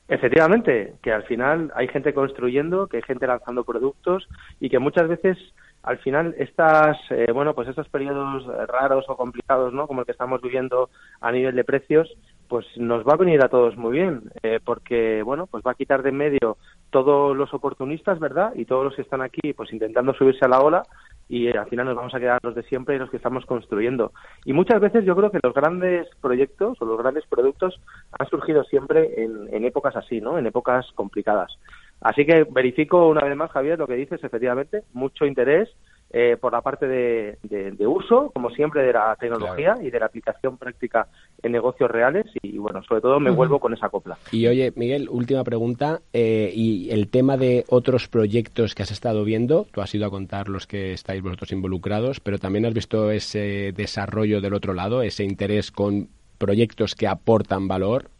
Efectivamente, 0.08 0.94
que 1.02 1.12
al 1.12 1.24
final 1.24 1.70
hay 1.74 1.86
gente 1.88 2.14
construyendo, 2.14 2.86
que 2.86 2.96
hay 2.96 3.02
gente 3.02 3.26
lanzando 3.26 3.62
productos 3.64 4.26
y 4.58 4.70
que 4.70 4.78
muchas 4.78 5.06
veces 5.06 5.36
al 5.82 5.98
final 5.98 6.34
estas 6.38 6.98
eh, 7.10 7.30
bueno 7.32 7.54
pues 7.54 7.68
estos 7.68 7.88
periodos 7.88 8.44
raros 8.66 9.04
o 9.08 9.16
complicados 9.16 9.72
no 9.72 9.86
como 9.86 10.00
el 10.00 10.06
que 10.06 10.12
estamos 10.12 10.42
viviendo 10.42 10.90
a 11.20 11.30
nivel 11.30 11.54
de 11.54 11.64
precios 11.64 12.12
pues 12.48 12.66
nos 12.76 13.06
va 13.06 13.12
a 13.12 13.16
venir 13.16 13.42
a 13.44 13.48
todos 13.48 13.76
muy 13.76 13.92
bien 13.92 14.22
eh, 14.42 14.58
porque 14.64 15.22
bueno 15.22 15.46
pues 15.46 15.62
va 15.64 15.72
a 15.72 15.76
quitar 15.76 16.02
de 16.02 16.08
en 16.08 16.16
medio 16.16 16.56
todos 16.90 17.36
los 17.36 17.54
oportunistas 17.54 18.18
verdad 18.18 18.52
y 18.56 18.64
todos 18.64 18.84
los 18.84 18.96
que 18.96 19.02
están 19.02 19.22
aquí 19.22 19.52
pues 19.52 19.72
intentando 19.72 20.14
subirse 20.14 20.44
a 20.44 20.48
la 20.48 20.60
ola 20.60 20.82
y 21.28 21.48
al 21.48 21.68
final 21.68 21.86
nos 21.86 21.96
vamos 21.96 22.14
a 22.14 22.20
quedar 22.20 22.40
los 22.42 22.54
de 22.54 22.62
siempre 22.64 22.96
y 22.96 22.98
los 22.98 23.10
que 23.10 23.18
estamos 23.18 23.44
construyendo. 23.44 24.12
Y 24.44 24.52
muchas 24.52 24.80
veces 24.80 25.04
yo 25.04 25.14
creo 25.14 25.30
que 25.30 25.40
los 25.42 25.54
grandes 25.54 26.08
proyectos 26.20 26.80
o 26.80 26.84
los 26.84 26.98
grandes 26.98 27.24
productos 27.26 27.80
han 28.18 28.26
surgido 28.28 28.64
siempre 28.64 29.22
en, 29.22 29.48
en 29.52 29.64
épocas 29.64 29.94
así, 29.96 30.20
¿no? 30.20 30.38
En 30.38 30.46
épocas 30.46 30.86
complicadas. 30.94 31.58
Así 32.00 32.24
que 32.24 32.44
verifico 32.44 33.08
una 33.08 33.24
vez 33.24 33.36
más, 33.36 33.50
Javier, 33.50 33.78
lo 33.78 33.86
que 33.86 33.94
dices, 33.94 34.22
efectivamente, 34.22 34.84
mucho 34.92 35.26
interés 35.26 35.68
eh, 36.10 36.38
por 36.40 36.52
la 36.52 36.62
parte 36.62 36.88
de, 36.88 37.86
uso, 37.86 38.30
como 38.32 38.50
siempre, 38.50 38.82
de 38.82 38.92
la 38.92 39.14
tecnología 39.16 39.76
y 39.80 39.90
de 39.90 40.00
la 40.00 40.06
aplicación 40.06 40.56
práctica 40.56 41.08
en 41.48 41.52
negocios 41.52 41.90
reales 41.90 42.26
y, 42.42 42.58
bueno, 42.58 42.82
sobre 42.84 43.00
todo 43.00 43.18
me 43.18 43.30
vuelvo 43.30 43.58
con 43.58 43.74
esa 43.74 43.88
copla. 43.88 44.16
Y 44.30 44.46
oye, 44.46 44.72
Miguel, 44.76 45.08
última 45.10 45.42
pregunta. 45.42 46.00
Eh, 46.12 46.52
y 46.54 46.90
el 46.90 47.10
tema 47.10 47.36
de 47.36 47.64
otros 47.68 48.08
proyectos 48.08 48.74
que 48.74 48.82
has 48.82 48.90
estado 48.90 49.24
viendo, 49.24 49.66
tú 49.72 49.80
has 49.80 49.94
ido 49.94 50.06
a 50.06 50.10
contar 50.10 50.48
los 50.48 50.66
que 50.66 50.92
estáis 50.92 51.22
vosotros 51.22 51.52
involucrados, 51.52 52.20
pero 52.20 52.38
también 52.38 52.66
has 52.66 52.74
visto 52.74 53.10
ese 53.10 53.72
desarrollo 53.72 54.40
del 54.40 54.54
otro 54.54 54.74
lado, 54.74 55.02
ese 55.02 55.24
interés 55.24 55.72
con 55.72 56.08
proyectos 56.38 56.94
que 56.94 57.08
aportan 57.08 57.66
valor. 57.66 58.10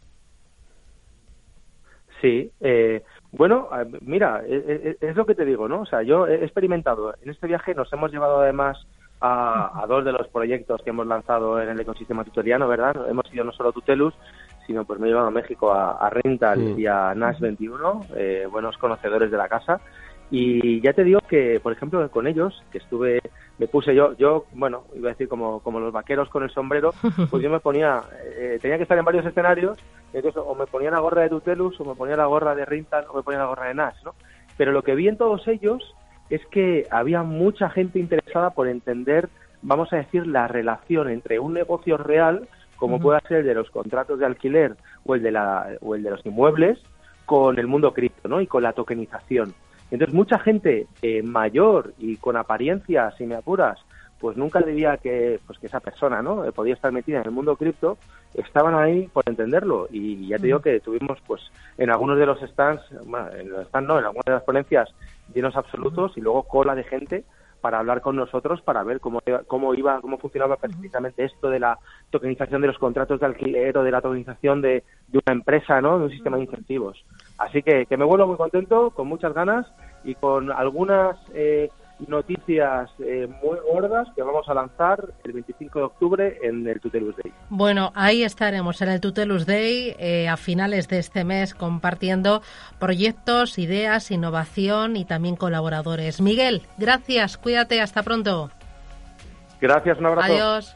Sí, 2.21 2.51
eh, 2.59 3.03
bueno, 3.31 3.69
mira, 4.01 4.43
e, 4.45 4.55
e, 4.55 4.97
e, 5.01 5.09
es, 5.09 5.15
lo 5.15 5.25
que 5.25 5.35
te 5.35 5.45
digo, 5.45 5.69
¿no? 5.69 5.81
O 5.81 5.85
sea, 5.85 6.01
yo 6.01 6.27
he 6.27 6.43
experimentado, 6.43 7.13
en 7.21 7.29
este 7.29 7.47
viaje 7.47 7.73
nos 7.73 7.91
hemos 7.93 8.11
llevado 8.11 8.41
además 8.41 8.85
a, 9.21 9.85
dos 9.87 10.05
de 10.05 10.11
los 10.11 10.27
proyectos 10.27 10.81
que 10.81 10.91
hemos 10.91 11.07
lanzado 11.07 11.61
en 11.61 11.69
el 11.69 11.79
ecosistema 11.79 12.23
tutoriano, 12.23 12.67
¿verdad? 12.67 12.95
Hemos 13.09 13.31
ido 13.33 13.43
no 13.43 13.51
solo 13.51 13.69
a 13.69 13.73
Tutelus, 13.73 14.13
sino 14.65 14.85
pues 14.85 14.99
me 14.99 15.07
he 15.07 15.09
llevado 15.09 15.27
a 15.27 15.31
México 15.31 15.73
a, 15.73 16.09
Rental 16.09 16.59
mm. 16.59 16.79
y 16.79 16.87
a 16.87 17.13
Nash 17.15 17.39
21, 17.39 18.05
eh, 18.15 18.47
buenos 18.49 18.77
conocedores 18.77 19.31
de 19.31 19.37
la 19.37 19.47
casa. 19.47 19.81
Y 20.31 20.79
ya 20.81 20.93
te 20.93 21.03
digo 21.03 21.21
que, 21.27 21.59
por 21.59 21.73
ejemplo, 21.73 22.07
con 22.11 22.27
ellos, 22.27 22.63
que 22.71 22.77
estuve, 22.77 23.19
me 23.57 23.67
puse 23.67 23.95
yo, 23.95 24.15
yo, 24.15 24.45
bueno, 24.53 24.83
iba 24.93 25.09
a 25.09 25.13
decir 25.13 25.27
como, 25.27 25.59
como 25.61 25.79
los 25.79 25.91
vaqueros 25.91 26.29
con 26.29 26.43
el 26.43 26.51
sombrero, 26.51 26.93
pues 27.31 27.41
yo 27.41 27.49
me 27.49 27.59
ponía, 27.59 28.03
eh, 28.23 28.59
tenía 28.61 28.77
que 28.77 28.83
estar 28.83 28.97
en 28.97 29.05
varios 29.05 29.25
escenarios, 29.25 29.79
entonces 30.13 30.39
o 30.45 30.53
me 30.53 30.67
ponía 30.67 30.91
la 30.91 30.99
gorra 30.99 31.23
de 31.23 31.29
Tutelus, 31.29 31.79
o 31.79 31.85
me 31.85 31.95
ponía 31.95 32.15
la 32.15 32.27
gorra 32.27 32.53
de 32.53 32.63
Rintal, 32.63 33.05
o 33.09 33.17
me 33.17 33.23
ponía 33.23 33.39
la 33.39 33.47
gorra 33.47 33.67
de 33.67 33.73
Nash, 33.73 34.03
¿no? 34.05 34.13
Pero 34.55 34.71
lo 34.71 34.83
que 34.83 34.93
vi 34.93 35.07
en 35.07 35.17
todos 35.17 35.47
ellos 35.47 35.95
es 36.29 36.45
que 36.47 36.85
había 36.91 37.23
mucha 37.23 37.69
gente 37.69 37.99
interesada 37.99 38.51
por 38.51 38.67
entender, 38.67 39.29
vamos 39.61 39.91
a 39.93 39.97
decir, 39.97 40.27
la 40.27 40.47
relación 40.47 41.09
entre 41.09 41.39
un 41.39 41.53
negocio 41.53 41.97
real, 41.97 42.47
como 42.77 42.99
pueda 42.99 43.19
ser 43.21 43.39
el 43.39 43.45
de 43.45 43.55
los 43.55 43.69
contratos 43.71 44.19
de 44.19 44.25
alquiler 44.25 44.75
o 45.05 45.15
el 45.15 45.23
de, 45.23 45.31
la, 45.31 45.67
o 45.81 45.95
el 45.95 46.03
de 46.03 46.11
los 46.11 46.25
inmuebles, 46.25 46.79
con 47.25 47.59
el 47.59 47.67
mundo 47.67 47.93
cripto, 47.93 48.27
¿no? 48.27 48.41
Y 48.41 48.47
con 48.47 48.63
la 48.63 48.73
tokenización. 48.73 49.53
Entonces, 49.91 50.13
mucha 50.13 50.39
gente 50.39 50.87
eh, 51.01 51.21
mayor 51.23 51.93
y 51.97 52.17
con 52.17 52.37
apariencia, 52.37 53.11
si 53.17 53.25
me 53.25 53.35
apuras, 53.35 53.79
pues 54.19 54.37
nunca 54.37 54.59
diría 54.59 54.97
que, 54.97 55.39
pues 55.47 55.59
que 55.59 55.67
esa 55.67 55.79
persona 55.79 56.21
no 56.21 56.43
eh, 56.45 56.51
podía 56.51 56.73
estar 56.73 56.91
metida 56.91 57.19
en 57.19 57.25
el 57.25 57.31
mundo 57.31 57.55
cripto, 57.55 57.97
estaban 58.33 58.75
ahí 58.75 59.07
por 59.07 59.23
entenderlo. 59.27 59.87
Y 59.91 60.27
ya 60.27 60.37
te 60.37 60.47
digo 60.47 60.59
que 60.59 60.79
tuvimos, 60.79 61.19
pues, 61.25 61.41
en 61.77 61.89
algunos 61.89 62.17
de 62.17 62.25
los 62.25 62.39
stands, 62.41 62.83
bueno, 63.05 63.29
en 63.31 63.49
los 63.49 63.67
stands 63.67 63.87
no, 63.87 63.99
en 63.99 64.05
algunas 64.05 64.25
de 64.25 64.33
las 64.33 64.43
ponencias, 64.43 64.89
llenos 65.33 65.55
absolutos 65.55 66.17
y 66.17 66.21
luego 66.21 66.43
cola 66.43 66.75
de 66.75 66.83
gente 66.83 67.23
para 67.61 67.79
hablar 67.79 68.01
con 68.01 68.15
nosotros 68.15 68.61
para 68.61 68.83
ver 68.83 68.99
cómo, 68.99 69.19
cómo 69.47 69.73
iba, 69.73 69.99
cómo 70.01 70.17
funcionaba 70.17 70.55
precisamente 70.55 71.25
esto 71.25 71.49
de 71.49 71.59
la 71.59 71.77
tokenización 72.09 72.61
de 72.61 72.67
los 72.67 72.77
contratos 72.77 73.19
de 73.19 73.25
alquiler 73.25 73.77
o 73.77 73.83
de 73.83 73.91
la 73.91 74.01
tokenización 74.01 74.61
de, 74.61 74.83
de 75.07 75.19
una 75.25 75.33
empresa, 75.33 75.81
¿no? 75.81 75.99
De 75.99 76.05
un 76.05 76.11
sistema 76.11 76.37
de 76.37 76.43
incentivos. 76.43 77.03
Así 77.37 77.61
que, 77.61 77.85
que 77.85 77.97
me 77.97 78.05
vuelvo 78.05 78.27
muy 78.27 78.37
contento, 78.37 78.91
con 78.91 79.07
muchas 79.07 79.33
ganas 79.33 79.67
y 80.03 80.15
con 80.15 80.51
algunas 80.51 81.17
eh, 81.33 81.69
noticias 82.07 82.89
eh, 82.99 83.27
muy 83.43 83.57
gordas 83.71 84.07
que 84.15 84.21
vamos 84.21 84.47
a 84.47 84.53
lanzar 84.53 85.13
el 85.23 85.33
25 85.33 85.79
de 85.79 85.85
octubre 85.85 86.37
en 86.41 86.67
el 86.67 86.79
Tutelus 86.79 87.15
Day. 87.17 87.33
Bueno, 87.49 87.91
ahí 87.95 88.23
estaremos 88.23 88.81
en 88.81 88.89
el 88.89 89.01
Tutelus 89.01 89.45
Day 89.45 89.95
eh, 89.99 90.27
a 90.27 90.37
finales 90.37 90.87
de 90.87 90.99
este 90.99 91.23
mes 91.23 91.53
compartiendo 91.53 92.41
proyectos, 92.79 93.57
ideas, 93.59 94.11
innovación 94.11 94.95
y 94.95 95.05
también 95.05 95.35
colaboradores. 95.35 96.21
Miguel, 96.21 96.63
gracias, 96.77 97.37
cuídate, 97.37 97.81
hasta 97.81 98.03
pronto. 98.03 98.49
Gracias, 99.61 99.99
un 99.99 100.05
abrazo. 100.05 100.33
Adiós. 100.33 100.75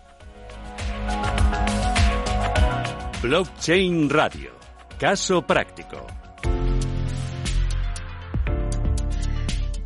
Blockchain 3.21 4.09
Radio. 4.09 4.51
Caso 4.99 5.41
práctico. 5.41 6.05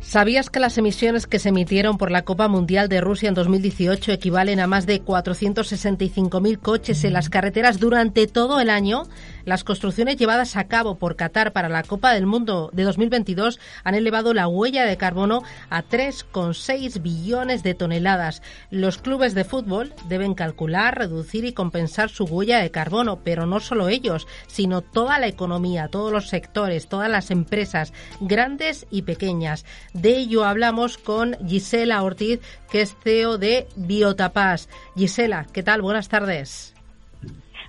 ¿Sabías 0.08 0.48
que 0.48 0.58
las 0.58 0.78
emisiones 0.78 1.26
que 1.26 1.38
se 1.38 1.50
emitieron 1.50 1.98
por 1.98 2.10
la 2.10 2.22
Copa 2.22 2.48
Mundial 2.48 2.88
de 2.88 3.02
Rusia 3.02 3.28
en 3.28 3.34
2018 3.34 4.10
equivalen 4.10 4.58
a 4.58 4.66
más 4.66 4.86
de 4.86 5.04
465.000 5.04 6.58
coches 6.60 7.04
en 7.04 7.12
las 7.12 7.28
carreteras 7.28 7.78
durante 7.78 8.26
todo 8.26 8.58
el 8.58 8.70
año? 8.70 9.02
Las 9.48 9.64
construcciones 9.64 10.18
llevadas 10.18 10.56
a 10.56 10.68
cabo 10.68 10.98
por 10.98 11.16
Qatar 11.16 11.54
para 11.54 11.70
la 11.70 11.82
Copa 11.82 12.12
del 12.12 12.26
Mundo 12.26 12.68
de 12.74 12.82
2022 12.82 13.58
han 13.82 13.94
elevado 13.94 14.34
la 14.34 14.46
huella 14.46 14.84
de 14.84 14.98
carbono 14.98 15.42
a 15.70 15.84
3,6 15.84 17.00
billones 17.00 17.62
de 17.62 17.72
toneladas. 17.72 18.42
Los 18.70 18.98
clubes 18.98 19.34
de 19.34 19.44
fútbol 19.44 19.94
deben 20.06 20.34
calcular, 20.34 20.98
reducir 20.98 21.46
y 21.46 21.54
compensar 21.54 22.10
su 22.10 22.24
huella 22.24 22.58
de 22.58 22.70
carbono, 22.70 23.20
pero 23.24 23.46
no 23.46 23.58
solo 23.58 23.88
ellos, 23.88 24.26
sino 24.48 24.82
toda 24.82 25.18
la 25.18 25.28
economía, 25.28 25.88
todos 25.88 26.12
los 26.12 26.28
sectores, 26.28 26.86
todas 26.86 27.10
las 27.10 27.30
empresas, 27.30 27.94
grandes 28.20 28.86
y 28.90 29.00
pequeñas. 29.00 29.64
De 29.94 30.14
ello 30.18 30.44
hablamos 30.44 30.98
con 30.98 31.38
Gisela 31.48 32.02
Ortiz, 32.02 32.40
que 32.70 32.82
es 32.82 32.94
CEO 33.02 33.38
de 33.38 33.66
Biotapas. 33.76 34.68
Gisela, 34.94 35.46
¿qué 35.54 35.62
tal? 35.62 35.80
Buenas 35.80 36.10
tardes. 36.10 36.74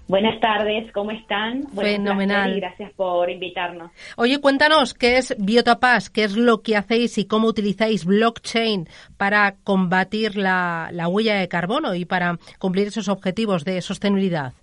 Buenas 0.09 0.39
tardes, 0.39 0.91
¿cómo 0.91 1.11
están? 1.11 1.67
Fenomenal. 1.67 2.55
gracias 2.55 2.91
por 2.93 3.29
invitarnos. 3.29 3.91
Oye, 4.17 4.41
cuéntanos 4.41 4.95
qué 4.95 5.17
es 5.17 5.35
Biotapas, 5.37 6.09
qué 6.09 6.23
es 6.23 6.35
lo 6.35 6.63
que 6.63 6.75
hacéis 6.75 7.19
y 7.19 7.27
cómo 7.27 7.47
utilizáis 7.47 8.05
blockchain 8.05 8.87
para 9.17 9.57
combatir 9.63 10.35
la, 10.35 10.89
huella 11.07 11.35
de 11.35 11.47
carbono 11.47 11.93
y 11.93 12.05
para 12.05 12.39
cumplir 12.57 12.87
esos 12.87 13.07
objetivos 13.07 13.63
de 13.65 13.83
sostenibilidad. 13.83 14.53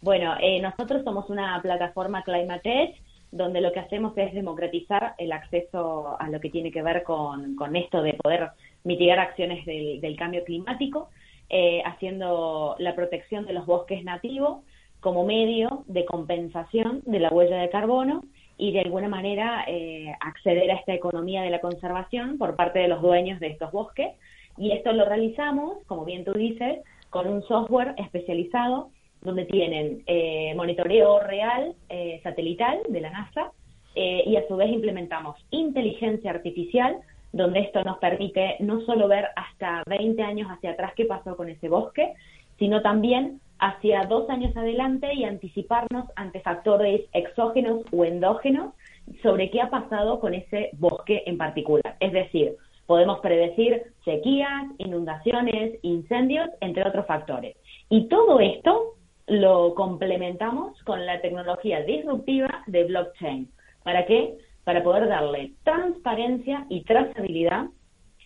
Bueno, 0.00 0.34
eh, 0.40 0.62
nosotros 0.62 1.04
somos 1.04 1.28
una 1.28 1.60
plataforma 1.60 2.22
Climate 2.22 2.94
donde 3.30 3.60
lo 3.60 3.70
que 3.70 3.80
hacemos 3.80 4.16
es 4.16 4.32
democratizar 4.32 5.14
el 5.18 5.30
acceso 5.30 6.16
a 6.18 6.30
lo 6.30 6.40
que 6.40 6.48
tiene 6.48 6.72
que 6.72 6.80
ver 6.80 7.02
con, 7.02 7.76
esto 7.76 8.00
de 8.00 8.14
poder 8.14 8.48
mitigar 8.82 9.18
acciones 9.18 9.66
del 9.66 10.16
cambio 10.16 10.42
climático 10.42 11.10
eh, 11.52 11.82
haciendo 11.84 12.76
la 12.78 12.94
protección 12.94 13.44
de 13.44 13.52
los 13.52 13.66
bosques 13.66 14.04
nativos 14.04 14.62
como 15.00 15.24
medio 15.24 15.82
de 15.88 16.04
compensación 16.04 17.02
de 17.06 17.18
la 17.18 17.30
huella 17.30 17.56
de 17.56 17.70
carbono 17.70 18.22
y 18.56 18.70
de 18.70 18.82
alguna 18.82 19.08
manera 19.08 19.64
eh, 19.66 20.14
acceder 20.20 20.70
a 20.70 20.74
esta 20.74 20.94
economía 20.94 21.42
de 21.42 21.50
la 21.50 21.60
conservación 21.60 22.38
por 22.38 22.54
parte 22.54 22.78
de 22.78 22.86
los 22.86 23.02
dueños 23.02 23.40
de 23.40 23.48
estos 23.48 23.72
bosques. 23.72 24.12
Y 24.58 24.70
esto 24.70 24.92
lo 24.92 25.04
realizamos, 25.06 25.82
como 25.86 26.04
bien 26.04 26.24
tú 26.24 26.32
dices, 26.34 26.84
con 27.08 27.26
un 27.26 27.42
software 27.42 27.94
especializado 27.96 28.90
donde 29.22 29.44
tienen 29.46 30.04
eh, 30.06 30.54
monitoreo 30.54 31.18
real 31.18 31.74
satelital 32.22 32.78
de 32.88 33.00
la 33.00 33.10
NASA 33.10 33.50
y 33.96 34.36
a 34.36 34.46
su 34.46 34.56
vez 34.56 34.70
implementamos 34.70 35.36
inteligencia 35.50 36.30
artificial 36.30 37.00
donde 37.32 37.60
esto 37.60 37.82
nos 37.84 37.98
permite 37.98 38.56
no 38.60 38.80
solo 38.82 39.08
ver 39.08 39.28
hasta 39.36 39.82
20 39.86 40.22
años 40.22 40.48
hacia 40.50 40.72
atrás 40.72 40.92
qué 40.96 41.04
pasó 41.04 41.36
con 41.36 41.48
ese 41.48 41.68
bosque, 41.68 42.14
sino 42.58 42.82
también 42.82 43.40
hacia 43.58 44.04
dos 44.04 44.28
años 44.30 44.56
adelante 44.56 45.12
y 45.14 45.24
anticiparnos 45.24 46.06
ante 46.16 46.40
factores 46.40 47.02
exógenos 47.12 47.84
o 47.92 48.04
endógenos 48.04 48.74
sobre 49.22 49.50
qué 49.50 49.60
ha 49.60 49.70
pasado 49.70 50.18
con 50.18 50.34
ese 50.34 50.70
bosque 50.74 51.22
en 51.26 51.36
particular. 51.36 51.96
Es 52.00 52.12
decir, 52.12 52.56
podemos 52.86 53.20
predecir 53.20 53.82
sequías, 54.04 54.64
inundaciones, 54.78 55.78
incendios, 55.82 56.48
entre 56.60 56.86
otros 56.86 57.06
factores. 57.06 57.56
Y 57.88 58.08
todo 58.08 58.40
esto 58.40 58.94
lo 59.26 59.74
complementamos 59.74 60.76
con 60.82 61.06
la 61.06 61.20
tecnología 61.20 61.82
disruptiva 61.82 62.64
de 62.66 62.84
blockchain. 62.84 63.48
¿Para 63.84 64.06
qué? 64.06 64.36
Para 64.64 64.82
poder 64.82 65.08
darle 65.08 65.52
transparencia 65.64 66.66
y 66.68 66.84
trazabilidad 66.84 67.66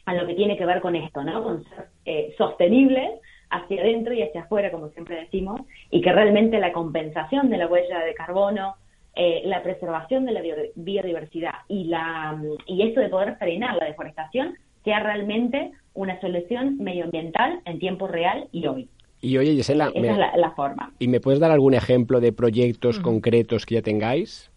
a 0.07 0.15
lo 0.15 0.27
que 0.27 0.35
tiene 0.35 0.57
que 0.57 0.67
ver 0.67 0.81
con 0.81 0.97
esto, 0.97 1.23
¿no? 1.23 1.43
Con 1.43 1.65
ser 1.65 1.89
eh, 2.05 2.35
sostenible 2.37 3.21
hacia 3.51 3.81
adentro 3.81 4.13
y 4.13 4.23
hacia 4.23 4.43
afuera, 4.43 4.71
como 4.71 4.89
siempre 4.91 5.17
decimos, 5.17 5.61
y 5.91 6.01
que 6.01 6.13
realmente 6.13 6.59
la 6.59 6.73
compensación 6.73 7.51
de 7.51 7.59
la 7.59 7.67
huella 7.67 8.01
de 8.01 8.15
carbono, 8.15 8.75
eh, 9.17 9.43
la 9.45 9.63
preservación 9.63 10.25
de 10.27 10.33
la 10.33 10.43
biodiversidad 10.75 11.55
y, 11.69 11.85
la, 11.85 12.37
y 12.67 12.83
esto 12.83 13.01
de 13.01 13.09
poder 13.09 13.37
frenar 13.37 13.77
la 13.77 13.87
deforestación 13.87 14.55
sea 14.83 15.01
realmente 15.01 15.71
una 15.95 16.21
solución 16.21 16.79
medioambiental 16.79 17.61
en 17.65 17.79
tiempo 17.79 18.09
real 18.09 18.49
y 18.53 18.67
hoy. 18.67 18.89
Y 19.21 19.39
oye, 19.39 19.53
Gisela, 19.53 19.91
esa 19.95 20.13
es 20.13 20.37
la, 20.37 20.51
forma. 20.51 20.93
¿Y 20.99 21.09
me 21.09 21.19
puedes 21.19 21.41
dar 21.41 21.51
algún 21.51 21.73
ejemplo 21.73 22.21
de 22.21 22.33
proyectos 22.33 23.01
concretos 23.01 23.65
que 23.65 23.77
ya 23.77 23.83
tengáis? 23.83 24.51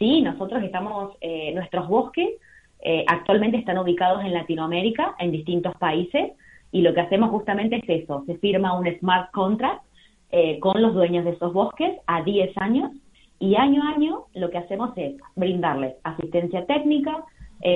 Sí, 0.00 0.22
nosotros 0.22 0.62
estamos, 0.62 1.14
eh, 1.20 1.52
nuestros 1.54 1.86
bosques 1.86 2.30
eh, 2.80 3.04
actualmente 3.06 3.58
están 3.58 3.76
ubicados 3.76 4.24
en 4.24 4.32
Latinoamérica, 4.32 5.14
en 5.18 5.30
distintos 5.30 5.76
países, 5.76 6.32
y 6.72 6.80
lo 6.80 6.94
que 6.94 7.02
hacemos 7.02 7.28
justamente 7.28 7.76
es 7.76 8.04
eso, 8.04 8.24
se 8.24 8.38
firma 8.38 8.78
un 8.78 8.86
smart 8.98 9.30
contract 9.30 9.82
eh, 10.30 10.58
con 10.58 10.80
los 10.80 10.94
dueños 10.94 11.26
de 11.26 11.32
esos 11.32 11.52
bosques 11.52 11.98
a 12.06 12.22
10 12.22 12.56
años, 12.56 12.92
y 13.38 13.56
año 13.56 13.82
a 13.82 13.90
año 13.90 14.24
lo 14.32 14.48
que 14.48 14.56
hacemos 14.56 14.96
es 14.96 15.16
brindarles 15.36 15.94
asistencia 16.02 16.64
técnica, 16.64 17.24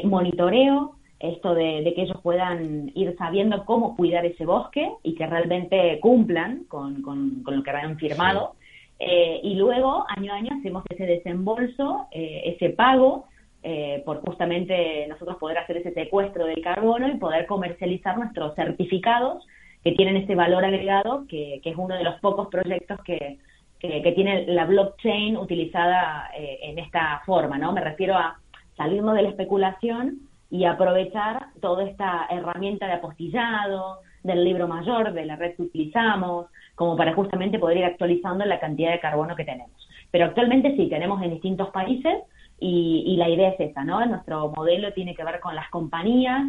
monitoreo, 0.04 0.94
esto 1.20 1.54
de, 1.54 1.92
que 1.94 2.02
ellos 2.02 2.18
puedan 2.22 2.90
ir 2.94 3.14
sabiendo 3.18 3.66
cómo 3.66 3.96
cuidar 3.96 4.24
ese 4.24 4.46
bosque 4.46 4.90
y 5.02 5.14
que 5.14 5.26
realmente 5.26 5.98
cumplan 6.00 6.64
con, 6.68 7.02
con, 7.02 7.42
lo 7.44 7.62
que 7.62 7.70
habían 7.70 7.98
firmado. 7.98 8.54
Eh, 8.98 9.40
y 9.42 9.54
luego, 9.54 10.04
año 10.08 10.32
a 10.32 10.36
año, 10.36 10.50
hacemos 10.58 10.84
ese 10.88 11.06
desembolso, 11.06 12.06
eh, 12.12 12.54
ese 12.56 12.70
pago, 12.70 13.26
eh, 13.62 14.02
por 14.04 14.20
justamente 14.20 15.06
nosotros 15.08 15.36
poder 15.38 15.58
hacer 15.58 15.78
ese 15.78 15.92
secuestro 15.92 16.46
del 16.46 16.62
carbono 16.62 17.08
y 17.08 17.16
poder 17.16 17.46
comercializar 17.46 18.16
nuestros 18.18 18.54
certificados 18.54 19.46
que 19.82 19.92
tienen 19.92 20.16
ese 20.16 20.34
valor 20.34 20.64
agregado, 20.64 21.26
que, 21.28 21.60
es 21.62 21.76
uno 21.76 21.94
de 21.94 22.04
los 22.04 22.20
pocos 22.20 22.48
proyectos 22.48 23.00
que, 23.04 23.38
que, 23.78 24.12
tiene 24.12 24.46
la 24.46 24.64
blockchain 24.64 25.36
utilizada 25.36 26.30
en 26.34 26.78
esta 26.78 27.20
forma, 27.26 27.58
¿no? 27.58 27.72
Me 27.72 27.82
refiero 27.82 28.14
a 28.14 28.38
salirnos 28.78 29.14
de 29.14 29.22
la 29.22 29.28
especulación 29.28 30.20
y 30.50 30.64
aprovechar 30.64 31.48
toda 31.60 31.84
esta 31.84 32.26
herramienta 32.30 32.86
de 32.86 32.94
apostillado, 32.94 33.98
del 34.24 34.42
libro 34.42 34.66
mayor, 34.66 35.12
de 35.12 35.26
la 35.26 35.36
red 35.36 35.54
que 35.54 35.62
utilizamos, 35.62 36.46
como 36.74 36.96
para 36.96 37.14
justamente 37.14 37.58
poder 37.58 37.78
ir 37.78 37.84
actualizando 37.84 38.44
la 38.44 38.60
cantidad 38.60 38.92
de 38.92 39.00
carbono 39.00 39.36
que 39.36 39.44
tenemos. 39.44 39.70
Pero 40.10 40.26
actualmente 40.26 40.76
sí, 40.76 40.88
tenemos 40.88 41.22
en 41.22 41.30
distintos 41.30 41.70
países 41.70 42.22
y, 42.60 43.16
la 43.16 43.28
idea 43.28 43.50
es 43.50 43.60
esa, 43.60 43.84
¿no? 43.84 44.04
Nuestro 44.06 44.50
modelo 44.50 44.92
tiene 44.92 45.14
que 45.14 45.24
ver 45.24 45.40
con 45.40 45.54
las 45.54 45.68
compañías 45.70 46.42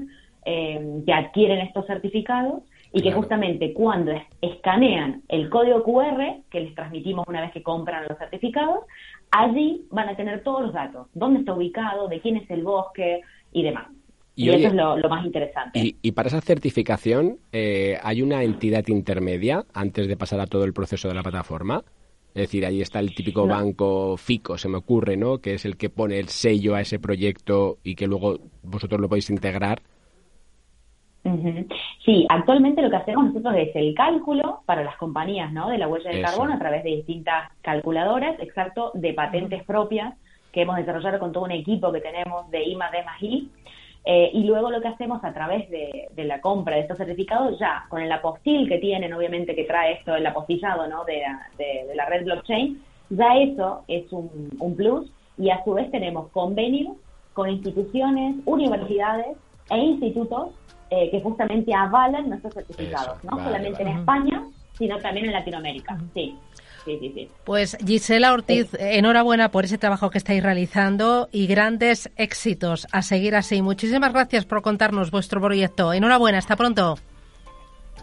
eh, 0.46 1.02
que 1.06 1.14
adquieren 1.14 1.60
estos 1.60 1.86
certificados 1.88 2.64
y 2.94 3.02
que 3.02 3.12
justamente 3.12 3.74
cuando 3.74 4.14
escanean 4.42 5.24
el 5.28 5.50
código 5.50 5.84
QR 5.84 6.44
que 6.50 6.62
les 6.62 6.76
transmitimos 6.76 7.28
una 7.28 7.42
vez 7.42 7.52
que 7.52 7.64
compran 7.64 8.06
los 8.08 8.18
certificados, 8.18 8.86
allí 9.32 9.86
van 9.92 10.10
a 10.10 10.16
tener 10.16 10.44
todos 10.44 10.62
los 10.62 10.74
datos, 10.74 11.08
dónde 11.14 11.40
está 11.40 11.54
ubicado, 11.54 12.08
de 12.08 12.22
quién 12.22 12.38
es 12.38 12.50
el 12.50 12.64
bosque 12.64 13.22
y 13.52 13.64
demás. 13.64 13.88
Y, 14.36 14.50
eso 14.50 14.68
es 14.68 14.74
lo, 14.74 14.98
más 15.10 15.26
interesante. 15.26 15.96
Y, 16.02 16.12
para 16.12 16.28
esa 16.28 16.42
certificación, 16.42 17.38
eh, 17.54 17.98
¿hay 18.04 18.22
una 18.22 18.44
entidad 18.44 18.86
intermedia 18.88 19.64
antes 19.74 20.08
de 20.08 20.18
pasar 20.18 20.42
a 20.42 20.48
todo 20.48 20.66
el 20.66 20.74
proceso 20.74 21.08
de 21.08 21.14
la 21.14 21.24
plataforma? 21.24 21.84
Es 22.34 22.42
decir, 22.42 22.66
ahí 22.66 22.82
está 22.82 23.00
el 23.00 23.16
típico 23.16 23.48
banco 23.48 24.18
FICO, 24.18 24.58
se 24.58 24.68
me 24.68 24.78
ocurre, 24.78 25.16
¿no? 25.16 25.38
Que 25.38 25.54
es 25.54 25.64
el 25.64 25.78
que 25.78 25.90
pone 25.90 26.20
el 26.20 26.28
sello 26.28 26.76
a 26.76 26.82
ese 26.82 27.00
proyecto 27.00 27.78
y 27.82 27.96
que 27.96 28.08
luego 28.08 28.40
vosotros 28.62 29.00
lo 29.00 29.08
podéis 29.08 29.30
integrar. 29.30 29.82
Sí, 32.04 32.26
actualmente 32.30 32.82
lo 32.82 32.90
que 32.90 32.98
hacemos 32.98 33.28
nosotros 33.28 33.56
es 33.58 33.76
el 33.76 33.96
cálculo 33.96 34.62
para 34.66 34.84
las 34.84 34.96
compañías 34.98 35.52
¿no? 35.52 35.70
de 35.70 35.78
la 35.78 35.88
huella 35.88 36.12
de 36.12 36.22
carbono 36.22 36.54
a 36.54 36.60
través 36.60 36.84
de 36.84 36.98
distintas 36.98 37.52
calculadoras, 37.62 38.40
exacto, 38.40 38.92
de 38.94 39.14
patentes 39.14 39.64
propias 39.64 40.14
que 40.52 40.62
hemos 40.62 40.76
desarrollado 40.76 41.20
con 41.20 41.32
todo 41.32 41.46
un 41.46 41.52
equipo 41.52 41.92
que 41.92 42.02
tenemos 42.02 42.52
de 42.52 42.64
I 42.64 42.74
D 42.74 42.76
más 42.78 43.24
I 43.24 43.50
eh, 44.08 44.30
y 44.34 44.44
luego 44.44 44.70
lo 44.70 44.82
que 44.82 44.88
hacemos 44.88 45.24
a 45.24 45.34
través 45.34 45.68
de, 45.72 46.10
la 46.16 46.40
compra 46.40 46.76
de 46.76 46.82
estos 46.82 46.98
certificados, 46.98 47.58
ya 47.60 47.86
con 47.90 48.02
el 48.02 48.12
apostil 48.12 48.70
que 48.70 48.78
tienen, 48.78 49.12
obviamente 49.14 49.56
que 49.56 49.64
trae 49.64 49.94
esto, 49.94 50.16
el 50.16 50.26
apostillado 50.28 50.88
¿no? 50.88 51.04
de, 51.06 51.24
la 51.96 52.06
red 52.06 52.24
blockchain, 52.24 52.82
ya 53.10 53.36
eso 53.38 53.84
es 53.88 54.12
un, 54.12 54.76
plus 54.76 55.12
y 55.40 55.50
a 55.50 55.64
su 55.64 55.74
vez 55.74 55.90
tenemos 55.90 56.30
convenios 56.30 56.96
con 57.34 57.50
instituciones, 57.50 58.36
universidades 58.46 59.38
e 59.72 59.78
institutos 59.78 60.50
eh, 60.92 61.10
que 61.10 61.20
justamente 61.22 61.74
avalan 61.74 62.30
nuestros 62.30 62.54
certificados, 62.54 63.24
no 63.24 63.44
solamente 63.44 63.82
en 63.82 63.88
España, 63.90 64.44
sino 64.74 65.00
también 65.00 65.26
en 65.26 65.34
Latinoamérica. 65.34 65.98
Sí. 66.14 66.38
Pues 67.44 67.78
Gisela 67.86 68.34
Ortiz, 68.34 68.70
enhorabuena 68.80 69.50
por 69.50 69.66
ese 69.66 69.78
trabajo 69.78 70.10
que 70.10 70.18
estáis 70.18 70.44
realizando 70.44 71.30
y 71.32 71.48
grandes 71.48 72.10
éxitos 72.16 72.88
a 72.92 73.02
seguir 73.02 73.36
así. 73.36 73.62
Muchísimas 73.62 74.14
gracias 74.14 74.46
por 74.46 74.62
contarnos 74.62 75.12
vuestro 75.12 75.42
proyecto. 75.42 75.94
Enhorabuena, 75.94 76.38
hasta 76.38 76.56
pronto. 76.56 76.98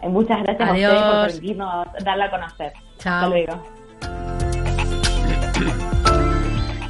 Muchas 0.03 0.43
gracias 0.43 0.69
a 0.69 0.73
ustedes 0.73 1.01
por 1.01 1.27
permitirnos 1.27 1.87
darla 2.03 2.25
a 2.25 2.31
conocer. 2.31 2.73
Chao. 2.97 3.13
Hasta 3.13 3.29
luego. 3.29 3.82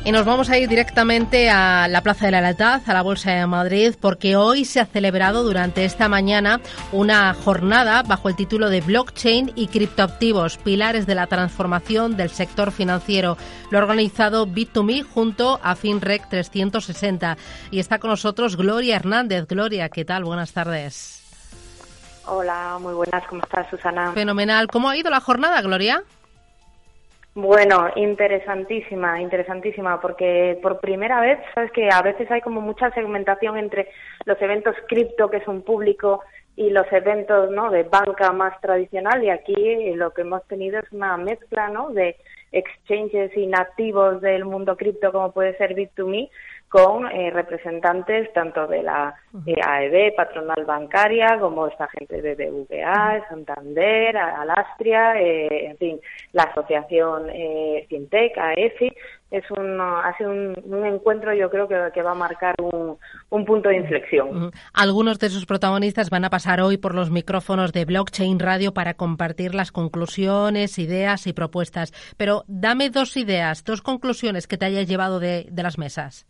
Y 0.06 0.12
nos 0.12 0.26
vamos 0.26 0.50
a 0.50 0.58
ir 0.58 0.68
directamente 0.68 1.50
a 1.50 1.88
la 1.88 2.02
Plaza 2.02 2.26
de 2.26 2.34
la 2.34 2.42
Lealtad, 2.42 2.82
a 2.86 2.94
la 2.94 3.02
Bolsa 3.02 3.32
de 3.32 3.48
Madrid, 3.48 3.96
porque 4.02 4.36
hoy 4.36 4.66
se 4.66 4.82
ha 4.82 4.86
celebrado 4.86 5.44
durante 5.44 5.86
esta 5.86 6.10
mañana 6.10 6.60
una 6.92 7.34
jornada 7.34 8.04
bajo 8.04 8.28
el 8.28 8.36
título 8.36 8.70
de 8.70 8.82
Blockchain 8.82 9.54
y 9.56 9.68
criptoactivos, 9.68 10.58
pilares 10.58 11.08
de 11.08 11.16
la 11.16 11.28
transformación 11.28 12.18
del 12.18 12.32
sector 12.32 12.74
financiero. 12.74 13.38
Lo 13.72 13.78
ha 13.78 13.82
organizado 13.82 14.46
Bit2Me 14.46 15.04
junto 15.04 15.62
a 15.64 15.74
FinRec 15.74 16.28
360. 16.28 17.38
Y 17.72 17.80
está 17.80 18.00
con 18.00 18.10
nosotros 18.10 18.58
Gloria 18.58 18.98
Hernández. 18.98 19.48
Gloria, 19.48 19.88
¿qué 19.88 20.04
tal? 20.04 20.26
Buenas 20.26 20.52
tardes. 20.52 21.22
Hola, 22.26 22.78
muy 22.82 22.94
buenas. 22.94 23.26
¿Cómo 23.28 23.42
estás, 23.42 23.70
Susana? 23.70 24.12
Fenomenal. 24.12 24.68
¿Cómo 24.68 24.90
ha 24.90 24.98
ido 24.98 25.10
la 25.10 25.22
jornada, 25.22 25.62
Gloria? 25.62 26.04
Bueno, 27.36 27.90
interesantísima, 27.96 29.20
interesantísima, 29.20 30.00
porque 30.00 30.60
por 30.62 30.80
primera 30.80 31.20
vez, 31.20 31.40
sabes 31.56 31.72
que 31.72 31.90
a 31.92 32.04
veces 32.04 32.30
hay 32.30 32.42
como 32.42 32.62
mucha 32.62 32.92
segmentación 32.92 33.58
entre 33.58 33.90
los 34.26 34.40
eventos 34.40 34.76
cripto, 34.88 35.32
que 35.32 35.38
es 35.38 35.48
un 35.48 35.64
público, 35.64 36.22
y 36.56 36.70
los 36.70 36.86
eventos 36.92 37.50
¿no? 37.50 37.72
de 37.72 37.84
banca 37.84 38.32
más 38.32 38.62
tradicional, 38.62 39.24
y 39.24 39.32
aquí 39.32 39.94
lo 39.96 40.14
que 40.14 40.22
hemos 40.22 40.46
tenido 40.48 40.80
es 40.80 40.92
una 40.92 41.18
mezcla 41.18 41.70
¿no? 41.70 41.90
de 41.90 42.16
exchanges 42.52 43.36
inactivos 43.36 44.22
del 44.22 44.46
mundo 44.46 44.78
cripto, 44.78 45.12
como 45.12 45.32
puede 45.32 45.58
ser 45.58 45.76
Bit2Me, 45.76 46.30
con 46.74 47.06
eh, 47.06 47.30
representantes 47.30 48.34
tanto 48.34 48.66
de 48.66 48.82
la 48.82 49.14
eh, 49.46 49.62
AEB, 49.64 50.16
patronal 50.16 50.66
bancaria, 50.66 51.38
como 51.40 51.68
esta 51.68 51.88
gente 51.90 52.20
de 52.20 52.34
BVA, 52.34 53.24
Santander, 53.30 54.18
Alastria, 54.18 55.22
eh, 55.22 55.68
en 55.68 55.78
fin, 55.78 56.00
la 56.32 56.44
asociación 56.44 57.30
eh, 57.30 57.86
Fintech, 57.88 58.36
AEFI. 58.36 58.92
Es 59.30 59.44
un, 59.52 59.80
ha 59.80 60.16
sido 60.18 60.32
un, 60.32 60.86
encuentro, 60.86 61.32
yo 61.36 61.52
creo 61.52 61.68
que, 61.68 62.02
va 62.02 62.12
a 62.12 62.16
marcar 62.16 62.56
un, 62.60 62.98
un, 63.30 63.46
punto 63.46 63.70
de 63.70 63.78
inflexión. 63.78 64.52
Algunos 64.74 65.20
de 65.20 65.30
sus 65.30 65.46
protagonistas 65.46 66.10
van 66.10 66.26
a 66.26 66.32
pasar 66.32 66.60
hoy 66.60 66.78
por 66.78 66.96
los 66.96 67.12
micrófonos 67.12 67.72
de 67.72 67.86
Blockchain 67.86 68.40
Radio 68.40 68.74
para 68.74 68.96
compartir 68.96 69.54
las 69.54 69.72
conclusiones, 69.72 70.80
ideas 70.80 71.28
y 71.28 71.34
propuestas. 71.34 71.94
Pero 72.18 72.46
dame 72.48 72.90
dos 72.90 73.16
ideas, 73.16 73.64
dos 73.64 73.84
conclusiones 73.84 74.48
que 74.48 74.58
te 74.58 74.66
hayas 74.66 74.88
llevado 74.88 75.20
de, 75.20 75.46
de 75.52 75.64
las 75.64 75.78
mesas. 75.78 76.26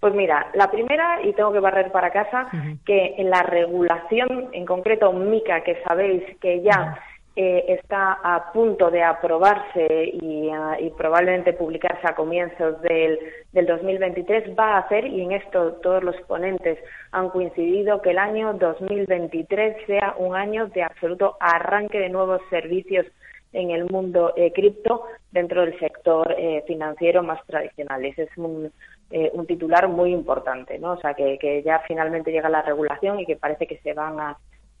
Pues 0.00 0.14
mira, 0.14 0.48
la 0.54 0.70
primera, 0.70 1.20
y 1.22 1.32
tengo 1.32 1.52
que 1.52 1.60
barrer 1.60 1.90
para 1.90 2.10
casa, 2.10 2.48
que 2.84 3.14
en 3.16 3.30
la 3.30 3.42
regulación, 3.42 4.50
en 4.52 4.66
concreto 4.66 5.12
MICA, 5.12 5.62
que 5.62 5.82
sabéis 5.82 6.22
que 6.40 6.60
ya 6.62 6.98
eh, 7.34 7.64
está 7.68 8.18
a 8.22 8.50
punto 8.52 8.90
de 8.90 9.02
aprobarse 9.02 10.10
y, 10.12 10.48
ah, 10.50 10.76
y, 10.80 10.88
probablemente 10.90 11.52
publicarse 11.52 12.06
a 12.06 12.14
comienzos 12.14 12.80
del, 12.80 13.18
del 13.52 13.66
2023, 13.66 14.58
va 14.58 14.76
a 14.76 14.78
hacer, 14.78 15.06
y 15.06 15.20
en 15.20 15.32
esto 15.32 15.72
todos 15.82 16.02
los 16.02 16.16
ponentes 16.22 16.78
han 17.12 17.28
coincidido, 17.28 18.00
que 18.00 18.10
el 18.10 18.18
año 18.18 18.54
2023 18.54 19.86
sea 19.86 20.14
un 20.18 20.34
año 20.34 20.68
de 20.68 20.82
absoluto 20.82 21.36
arranque 21.40 21.98
de 21.98 22.08
nuevos 22.08 22.40
servicios 22.48 23.04
en 23.52 23.70
el 23.70 23.84
mundo 23.84 24.32
eh, 24.36 24.52
cripto 24.52 25.04
dentro 25.30 25.62
del 25.62 25.78
sector 25.78 26.34
eh, 26.38 26.64
financiero 26.66 27.22
más 27.22 27.44
tradicional. 27.46 28.04
Ese 28.04 28.24
es 28.24 28.38
un, 28.38 28.72
eh, 29.10 29.30
un 29.34 29.46
titular 29.46 29.88
muy 29.88 30.12
importante, 30.12 30.78
¿no? 30.78 30.92
O 30.92 31.00
sea, 31.00 31.14
que, 31.14 31.38
que, 31.38 31.62
ya 31.62 31.80
finalmente 31.86 32.32
llega 32.32 32.48
la 32.48 32.62
regulación 32.62 33.20
y 33.20 33.26
que 33.26 33.36
parece 33.36 33.66
que 33.66 33.78
se 33.78 33.92
van 33.92 34.18
a, 34.20 34.38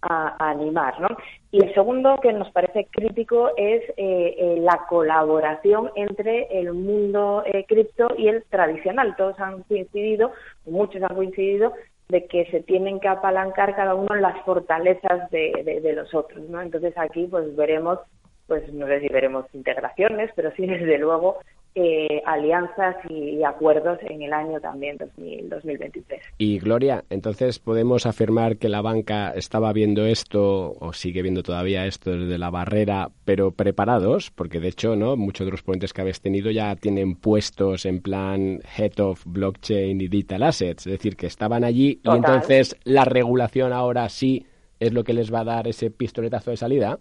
animar, 0.08 1.00
¿no? 1.00 1.08
Y 1.50 1.64
el 1.64 1.74
segundo 1.74 2.20
que 2.22 2.32
nos 2.32 2.48
parece 2.52 2.86
crítico 2.92 3.50
es 3.56 3.82
eh, 3.96 4.36
eh, 4.38 4.56
la 4.60 4.86
colaboración 4.88 5.90
entre 5.96 6.60
el 6.60 6.74
mundo 6.74 7.42
cripto 7.66 8.14
y 8.16 8.28
el 8.28 8.44
tradicional. 8.44 9.16
Todos 9.16 9.40
han 9.40 9.64
coincidido, 9.64 10.30
muchos 10.64 11.02
han 11.02 11.16
coincidido, 11.16 11.72
de 12.08 12.26
que 12.26 12.46
se 12.52 12.60
tienen 12.60 13.00
que 13.00 13.08
apalancar 13.08 13.74
cada 13.74 13.96
uno 13.96 14.14
en 14.14 14.22
las 14.22 14.40
fortalezas 14.44 15.28
de, 15.30 15.62
de, 15.64 15.80
de 15.80 15.92
los 15.94 16.14
otros, 16.14 16.48
¿no? 16.48 16.62
Entonces 16.62 16.96
aquí 16.96 17.26
pues 17.26 17.56
veremos 17.56 17.98
pues 18.46 18.72
no 18.72 18.86
sé 18.86 19.00
si 19.00 19.08
veremos 19.08 19.46
integraciones, 19.52 20.30
pero 20.34 20.52
sí 20.52 20.66
desde 20.66 20.98
luego 20.98 21.38
eh, 21.78 22.22
alianzas 22.24 22.96
y, 23.10 23.44
acuerdos 23.44 23.98
en 24.08 24.22
el 24.22 24.32
año 24.32 24.58
también 24.60 24.96
2023. 24.96 26.22
Y 26.38 26.58
Gloria, 26.58 27.04
entonces 27.10 27.58
podemos 27.58 28.06
afirmar 28.06 28.56
que 28.56 28.70
la 28.70 28.80
banca 28.80 29.32
estaba 29.32 29.74
viendo 29.74 30.06
esto 30.06 30.72
o 30.80 30.94
sigue 30.94 31.20
viendo 31.20 31.42
todavía 31.42 31.84
esto 31.84 32.12
desde 32.12 32.38
la 32.38 32.48
barrera, 32.48 33.10
pero 33.26 33.50
preparados, 33.50 34.30
porque 34.30 34.58
de 34.58 34.68
hecho, 34.68 34.96
¿no? 34.96 35.16
Muchos 35.18 35.46
de 35.46 35.50
los 35.50 35.62
ponentes 35.62 35.92
que 35.92 36.00
habéis 36.00 36.22
tenido 36.22 36.50
ya 36.50 36.74
tienen 36.76 37.14
puestos 37.14 37.84
en 37.84 38.00
plan 38.00 38.60
Head 38.78 38.98
of 39.00 39.22
Blockchain 39.26 40.00
y 40.00 40.08
Digital 40.08 40.44
Assets, 40.44 40.86
es 40.86 40.92
decir, 40.92 41.14
que 41.14 41.26
estaban 41.26 41.62
allí 41.62 42.00
y 42.02 42.10
entonces 42.10 42.74
la 42.84 43.04
regulación 43.04 43.74
ahora 43.74 44.08
sí 44.08 44.46
es 44.80 44.94
lo 44.94 45.04
que 45.04 45.12
les 45.12 45.32
va 45.32 45.40
a 45.40 45.44
dar 45.44 45.68
ese 45.68 45.90
pistoletazo 45.90 46.52
de 46.52 46.56
salida. 46.56 46.98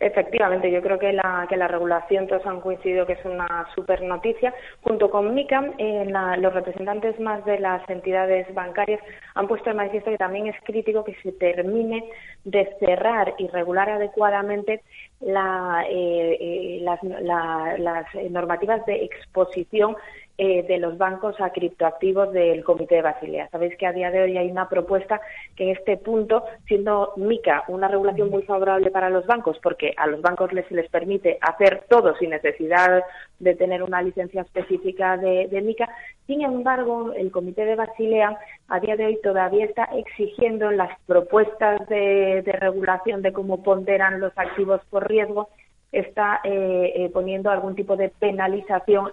Efectivamente, 0.00 0.70
yo 0.70 0.82
creo 0.82 0.98
que 0.98 1.12
la, 1.12 1.46
que 1.48 1.56
la 1.56 1.68
regulación 1.68 2.26
todos 2.26 2.44
han 2.46 2.60
coincidido 2.60 3.06
que 3.06 3.14
es 3.14 3.24
una 3.24 3.66
super 3.74 4.02
noticia. 4.02 4.52
Junto 4.82 5.10
con 5.10 5.34
MICA, 5.34 5.72
eh, 5.78 6.06
los 6.38 6.52
representantes 6.52 7.18
más 7.20 7.44
de 7.44 7.58
las 7.58 7.88
entidades 7.88 8.52
bancarias 8.54 9.00
han 9.34 9.48
puesto 9.48 9.70
en 9.70 9.76
manifiesto 9.76 10.10
que 10.10 10.18
también 10.18 10.46
es 10.46 10.56
crítico 10.64 11.04
que 11.04 11.14
se 11.22 11.32
termine 11.32 12.04
de 12.44 12.76
cerrar 12.78 13.34
y 13.38 13.48
regular 13.48 13.88
adecuadamente 13.88 14.82
la, 15.20 15.84
eh, 15.88 16.36
eh, 16.40 16.80
las 16.82 18.06
normativas 18.30 18.84
de 18.86 19.04
exposición 19.04 19.96
eh, 20.36 20.64
de 20.64 20.78
los 20.78 20.98
bancos 20.98 21.40
a 21.40 21.50
criptoactivos 21.50 22.32
del 22.32 22.64
Comité 22.64 22.96
de 22.96 23.02
Basilea. 23.02 23.48
Sabéis 23.50 23.76
que 23.76 23.86
a 23.86 23.92
día 23.92 24.10
de 24.10 24.22
hoy 24.22 24.36
hay 24.36 24.50
una 24.50 24.68
propuesta 24.68 25.20
que 25.54 25.62
en 25.62 25.76
este 25.76 25.96
punto, 25.96 26.44
siendo 26.66 27.12
MICA 27.16 27.62
una 27.68 27.86
regulación 27.86 28.30
muy 28.30 28.42
favorable 28.42 28.90
para 28.90 29.10
los 29.10 29.24
bancos, 29.26 29.56
porque 29.62 29.94
a 29.96 30.08
los 30.08 30.20
bancos 30.22 30.52
les, 30.52 30.68
les 30.72 30.90
permite 30.90 31.38
hacer 31.40 31.84
todo 31.88 32.16
sin 32.16 32.30
necesidad 32.30 33.04
de 33.38 33.54
tener 33.54 33.84
una 33.84 34.02
licencia 34.02 34.42
específica 34.42 35.16
de, 35.16 35.48
MICA, 35.62 35.88
sin 36.26 36.42
embargo, 36.42 37.12
el 37.12 37.30
Comité 37.30 37.64
de 37.64 37.76
Basilea 37.76 38.36
a 38.66 38.80
día 38.80 38.96
de 38.96 39.06
hoy 39.06 39.20
todavía 39.22 39.66
está 39.66 39.84
exigiendo 39.96 40.72
las 40.72 40.98
propuestas 41.06 41.86
de, 41.88 42.42
regulación 42.58 43.22
de 43.22 43.32
cómo 43.32 43.62
ponderan 43.62 44.18
los 44.18 44.32
activos 44.36 44.80
por 44.90 45.08
riesgo, 45.08 45.48
está 45.92 46.40
eh, 46.42 46.92
eh, 46.96 47.10
poniendo 47.12 47.50
algún 47.50 47.76
tipo 47.76 47.96
de 47.96 48.08
penalización 48.08 49.12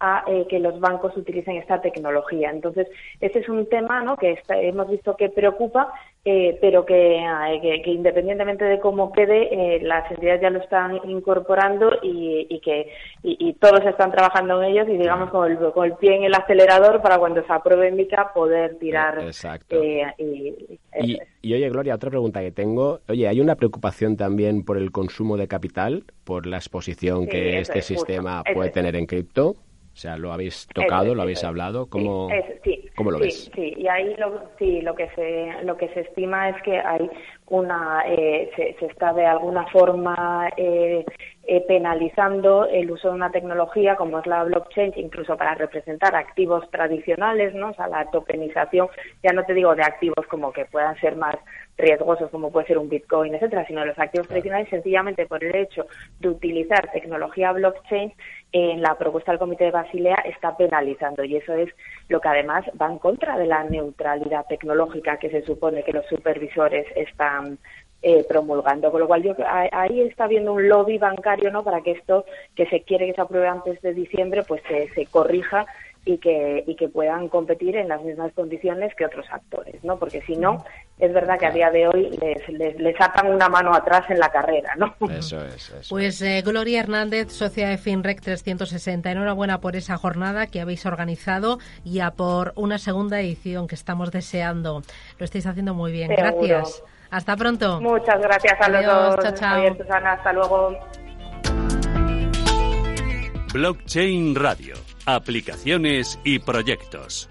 a 0.00 0.24
eh, 0.26 0.46
que 0.48 0.58
los 0.58 0.80
bancos 0.80 1.16
utilicen 1.16 1.56
esta 1.56 1.80
tecnología. 1.80 2.50
Entonces, 2.50 2.88
ese 3.20 3.38
es 3.38 3.48
un 3.48 3.68
tema 3.68 4.02
¿no? 4.02 4.16
que 4.16 4.38
hemos 4.48 4.90
visto 4.90 5.16
que 5.16 5.28
preocupa, 5.28 5.92
eh, 6.24 6.58
pero 6.60 6.84
eh, 6.88 7.60
que, 7.62 7.82
que, 7.82 7.90
independientemente 7.90 8.64
de 8.64 8.80
cómo 8.80 9.12
quede, 9.12 9.80
las 9.82 10.10
entidades 10.10 10.40
ya 10.42 10.50
lo 10.50 10.58
están 10.58 10.98
incorporando 11.04 11.90
y, 12.02 12.46
y 12.48 12.60
que 12.60 12.90
y, 13.22 13.52
todos 13.54 13.84
están 13.84 14.10
trabajando 14.10 14.62
en 14.62 14.72
ellos 14.72 14.88
y 14.88 14.96
digamos 14.96 15.30
con 15.30 15.50
el, 15.50 15.58
con 15.72 15.86
el 15.86 15.94
pie 15.94 16.16
en 16.16 16.24
el 16.24 16.34
acelerador 16.34 17.00
para 17.00 17.18
cuando 17.18 17.44
se 17.44 17.52
apruebe 17.52 17.90
MICA 17.92 18.32
poder 18.32 18.78
tirar. 18.78 19.20
Exacto. 19.20 19.82
y, 19.82 20.00
y, 21.42 21.54
oye, 21.54 21.68
Gloria, 21.68 21.94
otra 21.94 22.10
pregunta 22.10 22.40
que 22.40 22.52
tengo. 22.52 23.00
Oye, 23.08 23.28
¿hay 23.28 23.40
una 23.40 23.54
preocupación 23.54 24.16
también 24.16 24.64
por 24.64 24.76
el 24.76 24.90
consumo 24.92 25.36
de 25.36 25.46
capital, 25.46 26.04
por 26.24 26.46
la 26.46 26.56
exposición 26.56 27.26
que 27.26 27.60
este 27.60 27.82
sistema 27.82 28.42
puede 28.54 28.70
tener 28.70 28.96
en 28.96 29.06
cripto? 29.06 29.56
O 29.94 29.96
sea, 29.96 30.16
¿lo 30.16 30.32
habéis 30.32 30.66
tocado, 30.74 31.14
lo 31.14 31.22
habéis 31.22 31.44
hablado? 31.44 31.86
¿Cómo, 31.86 32.28
sí, 32.64 32.90
¿cómo 32.96 33.12
lo 33.12 33.20
ves? 33.20 33.48
Sí, 33.54 33.74
y 33.76 33.86
ahí 33.86 34.16
lo, 34.16 34.42
sí, 34.58 34.80
lo 34.80 34.96
que 34.96 35.08
se 35.10 35.62
lo 35.62 35.76
que 35.76 35.88
se 35.90 36.00
estima 36.00 36.48
es 36.48 36.60
que 36.62 36.76
hay 36.78 37.08
una 37.46 38.02
eh, 38.06 38.50
se, 38.56 38.74
se, 38.78 38.86
está 38.86 39.12
de 39.12 39.26
alguna 39.26 39.66
forma 39.66 40.48
eh, 40.56 41.04
eh, 41.46 41.60
penalizando 41.68 42.64
el 42.66 42.90
uso 42.90 43.08
de 43.08 43.14
una 43.14 43.30
tecnología 43.30 43.96
como 43.96 44.18
es 44.18 44.26
la 44.26 44.44
blockchain, 44.44 44.94
incluso 44.96 45.36
para 45.36 45.54
representar 45.54 46.16
activos 46.16 46.68
tradicionales, 46.70 47.54
¿no? 47.54 47.70
O 47.70 47.74
sea, 47.74 47.86
la 47.88 48.06
tokenización, 48.10 48.88
ya 49.22 49.32
no 49.32 49.44
te 49.44 49.52
digo 49.52 49.74
de 49.74 49.82
activos 49.82 50.26
como 50.30 50.52
que 50.52 50.64
puedan 50.64 50.98
ser 51.00 51.16
más 51.16 51.36
riesgosos 51.76 52.30
como 52.30 52.50
puede 52.52 52.68
ser 52.68 52.78
un 52.78 52.88
Bitcoin, 52.88 53.34
etcétera, 53.34 53.66
sino 53.66 53.84
los 53.84 53.98
activos 53.98 54.28
tradicionales 54.28 54.68
sencillamente 54.68 55.26
por 55.26 55.42
el 55.42 55.54
hecho 55.56 55.86
de 56.20 56.28
utilizar 56.28 56.90
tecnología 56.92 57.52
blockchain 57.52 58.12
en 58.52 58.80
la 58.80 58.94
propuesta 58.96 59.32
del 59.32 59.40
Comité 59.40 59.64
de 59.64 59.70
Basilea 59.72 60.22
está 60.24 60.56
penalizando 60.56 61.24
y 61.24 61.36
eso 61.36 61.52
es 61.54 61.68
lo 62.08 62.20
que 62.20 62.28
además 62.28 62.64
va 62.80 62.86
en 62.86 62.98
contra 62.98 63.36
de 63.36 63.46
la 63.46 63.64
neutralidad 63.64 64.46
tecnológica 64.46 65.16
que 65.18 65.30
se 65.30 65.42
supone 65.42 65.82
que 65.82 65.92
los 65.92 66.06
supervisores 66.06 66.86
están 66.94 67.33
eh, 68.02 68.24
promulgando. 68.28 68.90
Con 68.90 69.00
lo 69.00 69.06
cual 69.06 69.22
yo, 69.22 69.34
ahí 69.48 70.00
está 70.02 70.24
habiendo 70.24 70.52
un 70.52 70.68
lobby 70.68 70.98
bancario 70.98 71.50
no 71.50 71.64
para 71.64 71.80
que 71.80 71.92
esto 71.92 72.24
que 72.54 72.66
se 72.66 72.82
quiere 72.82 73.06
que 73.06 73.14
se 73.14 73.20
apruebe 73.20 73.48
antes 73.48 73.80
de 73.82 73.94
diciembre 73.94 74.42
pues 74.42 74.62
se 74.94 75.06
corrija 75.06 75.66
y 76.06 76.18
que, 76.18 76.64
y 76.66 76.76
que 76.76 76.88
puedan 76.88 77.28
competir 77.28 77.76
en 77.76 77.88
las 77.88 78.02
mismas 78.02 78.32
condiciones 78.34 78.94
que 78.94 79.06
otros 79.06 79.26
actores, 79.30 79.82
¿no? 79.82 79.98
Porque 79.98 80.20
si 80.22 80.36
no, 80.36 80.64
es 80.98 81.12
verdad 81.14 81.38
que 81.38 81.46
a 81.46 81.50
día 81.50 81.70
de 81.70 81.88
hoy 81.88 82.10
les, 82.20 82.46
les, 82.50 82.78
les 82.78 83.00
atan 83.00 83.32
una 83.32 83.48
mano 83.48 83.74
atrás 83.74 84.02
en 84.10 84.18
la 84.18 84.30
carrera, 84.30 84.74
¿no? 84.76 84.94
Eso 85.10 85.42
es. 85.44 85.70
Eso 85.70 85.88
pues 85.88 86.20
eh, 86.20 86.42
Gloria 86.44 86.80
Hernández, 86.80 87.32
socia 87.32 87.68
de 87.68 87.78
FinRec 87.78 88.20
360, 88.20 89.10
enhorabuena 89.10 89.60
por 89.60 89.76
esa 89.76 89.96
jornada 89.96 90.46
que 90.46 90.60
habéis 90.60 90.84
organizado 90.84 91.58
y 91.84 92.00
a 92.00 92.10
por 92.10 92.52
una 92.54 92.78
segunda 92.78 93.18
edición 93.20 93.66
que 93.66 93.74
estamos 93.74 94.10
deseando. 94.10 94.82
Lo 95.18 95.24
estáis 95.24 95.46
haciendo 95.46 95.72
muy 95.72 95.90
bien. 95.90 96.10
Gracias. 96.10 96.82
Hasta 97.14 97.36
pronto. 97.36 97.80
Muchas 97.80 98.20
gracias 98.20 98.60
a 98.60 98.68
los 98.68 98.84
dos. 98.84 99.16
Chao, 99.22 99.34
chao. 99.34 100.04
hasta 100.04 100.32
luego. 100.32 100.76
Blockchain 103.52 104.34
Radio 104.34 104.74
aplicaciones 105.06 106.18
y 106.24 106.38
proyectos. 106.40 107.28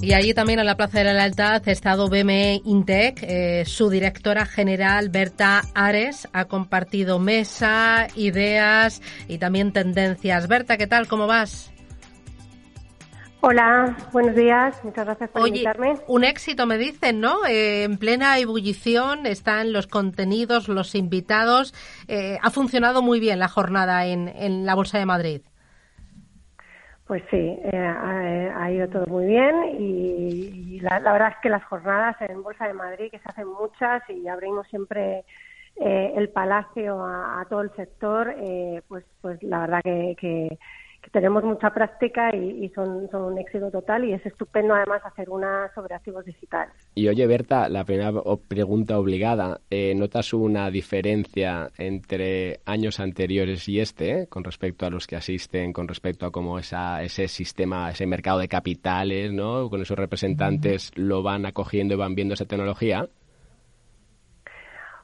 Y 0.00 0.12
allí 0.12 0.32
también 0.32 0.60
en 0.60 0.66
la 0.66 0.76
Plaza 0.76 0.98
de 0.98 1.04
la 1.04 1.12
Lealtad 1.12 1.62
ha 1.66 1.70
estado 1.70 2.08
BME 2.08 2.62
Intec. 2.64 3.20
Eh, 3.22 3.64
su 3.66 3.90
directora 3.90 4.46
general, 4.46 5.08
Berta 5.08 5.62
Ares, 5.74 6.28
ha 6.32 6.44
compartido 6.44 7.18
mesa, 7.18 8.06
ideas 8.14 9.02
y 9.26 9.38
también 9.38 9.72
tendencias. 9.72 10.46
Berta, 10.46 10.76
¿qué 10.76 10.86
tal? 10.86 11.08
¿Cómo 11.08 11.26
vas? 11.26 11.72
Hola, 13.40 13.96
buenos 14.12 14.34
días. 14.34 14.84
Muchas 14.84 15.04
gracias 15.04 15.30
por 15.30 15.46
invitarme. 15.46 15.94
Un 16.08 16.24
éxito, 16.24 16.66
me 16.66 16.76
dicen, 16.76 17.20
¿no? 17.20 17.46
Eh, 17.46 17.84
en 17.84 17.96
plena 17.96 18.36
ebullición 18.38 19.26
están 19.26 19.72
los 19.72 19.86
contenidos, 19.86 20.66
los 20.66 20.96
invitados. 20.96 21.72
Eh, 22.08 22.38
ha 22.42 22.50
funcionado 22.50 23.00
muy 23.00 23.20
bien 23.20 23.38
la 23.38 23.46
jornada 23.46 24.06
en, 24.06 24.26
en 24.28 24.66
la 24.66 24.74
Bolsa 24.74 24.98
de 24.98 25.06
Madrid. 25.06 25.42
Pues 27.06 27.22
sí, 27.30 27.58
eh, 27.62 28.52
ha, 28.54 28.70
ido 28.72 28.88
todo 28.88 29.06
muy 29.06 29.26
bien 29.26 29.54
y, 29.78 30.80
la, 30.80 30.98
verdad 30.98 31.28
es 31.28 31.36
que 31.40 31.48
las 31.48 31.64
jornadas 31.64 32.16
en 32.20 32.42
Bolsa 32.42 32.66
de 32.66 32.74
Madrid, 32.74 33.08
que 33.10 33.20
se 33.20 33.28
hacen 33.28 33.46
muchas 33.46 34.02
y 34.10 34.26
abrimos 34.26 34.66
siempre 34.66 35.24
el 35.76 36.28
palacio 36.30 37.02
a, 37.06 37.46
todo 37.48 37.60
el 37.60 37.70
sector, 37.76 38.34
pues, 38.88 39.04
pues 39.22 39.40
la 39.44 39.60
verdad 39.60 39.80
que 39.82 40.58
tenemos 41.12 41.44
mucha 41.44 41.70
práctica 41.70 42.34
y, 42.34 42.68
son, 42.70 43.08
son, 43.10 43.32
un 43.32 43.38
éxito 43.38 43.70
total 43.70 44.04
y 44.04 44.12
es 44.12 44.24
estupendo 44.24 44.74
además 44.74 45.02
hacer 45.04 45.30
una 45.30 45.70
sobre 45.74 45.94
activos 45.94 46.24
digitales. 46.24 46.74
Y 46.94 47.08
oye 47.08 47.26
Berta, 47.26 47.68
la 47.68 47.84
primera 47.84 48.12
pregunta 48.48 48.98
obligada, 48.98 49.60
eh, 49.70 49.94
¿notas 49.94 50.32
una 50.32 50.70
diferencia 50.70 51.70
entre 51.78 52.60
años 52.66 53.00
anteriores 53.00 53.68
y 53.68 53.80
este 53.80 54.22
eh, 54.22 54.26
con 54.28 54.44
respecto 54.44 54.86
a 54.86 54.90
los 54.90 55.06
que 55.06 55.16
asisten, 55.16 55.72
con 55.72 55.88
respecto 55.88 56.26
a 56.26 56.30
cómo 56.30 56.58
esa, 56.58 57.02
ese 57.02 57.28
sistema, 57.28 57.90
ese 57.90 58.06
mercado 58.06 58.38
de 58.38 58.48
capitales, 58.48 59.32
¿no? 59.32 59.68
con 59.68 59.82
esos 59.82 59.98
representantes 59.98 60.92
lo 60.96 61.22
van 61.22 61.46
acogiendo 61.46 61.94
y 61.94 61.98
van 61.98 62.14
viendo 62.14 62.34
esa 62.34 62.44
tecnología? 62.44 63.08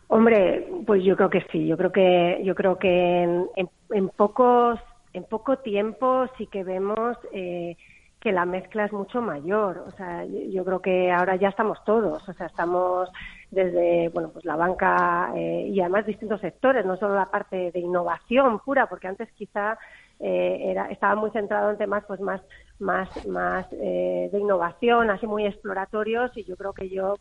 Hombre, 0.08 0.66
pues 0.86 1.02
yo 1.02 1.16
creo 1.16 1.30
que 1.30 1.44
sí. 1.50 1.66
Yo 1.66 1.76
creo 1.76 1.90
que 1.90 2.40
yo 2.44 2.54
creo 2.54 2.78
que 2.78 3.22
en 3.24 4.08
pocos 4.10 4.78
en 5.14 5.24
poco 5.24 5.58
tiempo 5.58 6.26
sí 6.36 6.46
que 6.48 6.64
vemos 6.64 7.16
eh, 7.32 7.76
que 8.20 8.32
la 8.32 8.44
mezcla 8.44 8.84
es 8.84 8.92
mucho 8.92 9.22
mayor. 9.22 9.84
O 9.86 9.90
sea, 9.92 10.24
yo, 10.24 10.64
creo 10.64 10.80
que 10.80 11.12
ahora 11.12 11.36
ya 11.36 11.48
estamos 11.48 11.82
todos. 11.84 12.28
O 12.28 12.32
sea, 12.32 12.46
estamos 12.46 13.08
desde, 13.50 14.08
bueno, 14.08 14.30
pues 14.30 14.44
la 14.44 14.56
banca 14.56 15.32
eh, 15.36 15.68
y 15.68 15.80
además 15.80 16.06
distintos 16.06 16.40
sectores, 16.40 16.84
no 16.84 16.96
solo 16.96 17.14
la 17.14 17.30
parte 17.30 17.70
de 17.70 17.78
innovación 17.78 18.58
pura, 18.58 18.86
porque 18.86 19.06
antes 19.06 19.30
quizá 19.32 19.78
eh, 20.18 20.70
era, 20.70 20.90
estaba 20.90 21.14
muy 21.14 21.30
centrado 21.30 21.70
en 21.70 21.78
temas 21.78 22.04
pues 22.06 22.20
más 22.20 22.40
más 22.78 23.26
más 23.26 23.70
de 23.70 24.30
innovación 24.32 25.10
así 25.10 25.26
muy 25.26 25.44
exploratorios 25.44 26.36
y 26.36 26.44
yo 26.44 26.56
creo 26.56 26.72
que 26.72 26.88
yo 26.88 27.16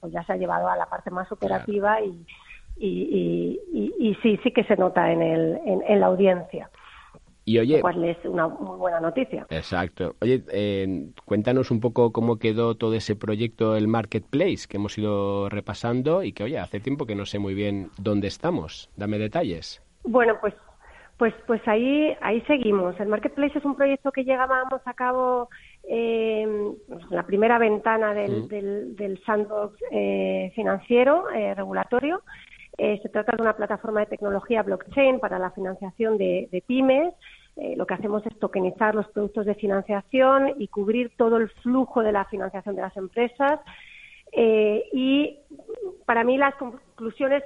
pues 0.00 0.12
ya 0.12 0.24
se 0.24 0.32
ha 0.32 0.36
llevado 0.36 0.68
a 0.68 0.76
la 0.76 0.86
parte 0.86 1.10
más 1.10 1.30
operativa 1.30 2.00
y, 2.00 2.24
y, 2.76 3.60
y, 3.98 4.14
sí 4.22 4.38
sí 4.42 4.52
que 4.52 4.64
se 4.64 4.76
nota 4.76 5.10
en 5.12 5.22
el 5.22 5.60
en 5.64 6.00
la 6.00 6.06
audiencia 6.06 6.70
y 7.48 7.60
oye, 7.60 7.80
es 8.10 8.24
una 8.24 8.48
muy 8.48 8.76
buena 8.76 8.98
noticia. 8.98 9.46
Exacto. 9.50 10.16
Oye, 10.20 10.42
eh, 10.52 11.06
cuéntanos 11.24 11.70
un 11.70 11.78
poco 11.78 12.10
cómo 12.10 12.40
quedó 12.40 12.74
todo 12.74 12.94
ese 12.94 13.14
proyecto, 13.14 13.76
el 13.76 13.86
Marketplace, 13.86 14.66
que 14.68 14.78
hemos 14.78 14.98
ido 14.98 15.48
repasando 15.48 16.24
y 16.24 16.32
que, 16.32 16.42
oye, 16.42 16.58
hace 16.58 16.80
tiempo 16.80 17.06
que 17.06 17.14
no 17.14 17.24
sé 17.24 17.38
muy 17.38 17.54
bien 17.54 17.90
dónde 17.98 18.26
estamos. 18.26 18.90
Dame 18.96 19.18
detalles. 19.18 19.80
Bueno, 20.02 20.34
pues 20.40 20.54
pues 21.18 21.32
pues 21.46 21.62
ahí 21.66 22.14
ahí 22.20 22.40
seguimos. 22.42 22.98
El 22.98 23.08
Marketplace 23.08 23.56
es 23.56 23.64
un 23.64 23.76
proyecto 23.76 24.10
que 24.10 24.24
llegábamos 24.24 24.82
a 24.84 24.94
cabo 24.94 25.48
eh, 25.88 26.46
la 27.10 27.22
primera 27.22 27.58
ventana 27.58 28.12
del, 28.12 28.42
mm. 28.42 28.96
del, 28.96 29.22
sandbox 29.24 29.78
eh, 29.92 30.50
financiero 30.56 31.30
eh, 31.30 31.54
regulatorio. 31.54 32.22
Eh, 32.78 33.00
se 33.02 33.08
trata 33.08 33.34
de 33.34 33.42
una 33.42 33.56
plataforma 33.56 34.00
de 34.00 34.06
tecnología 34.06 34.62
blockchain 34.62 35.18
para 35.18 35.38
la 35.38 35.50
financiación 35.50 36.18
de, 36.18 36.48
de 36.52 36.60
pymes 36.60 37.14
eh, 37.56 37.74
lo 37.76 37.86
que 37.86 37.94
hacemos 37.94 38.24
es 38.26 38.38
tokenizar 38.38 38.94
los 38.94 39.08
productos 39.08 39.46
de 39.46 39.54
financiación 39.54 40.54
y 40.58 40.68
cubrir 40.68 41.12
todo 41.16 41.36
el 41.38 41.48
flujo 41.62 42.02
de 42.02 42.12
la 42.12 42.24
financiación 42.26 42.76
de 42.76 42.82
las 42.82 42.96
empresas. 42.96 43.60
y 44.92 45.38
para 46.04 46.24
mí 46.24 46.36
las 46.36 46.54
conclusiones 46.56 47.42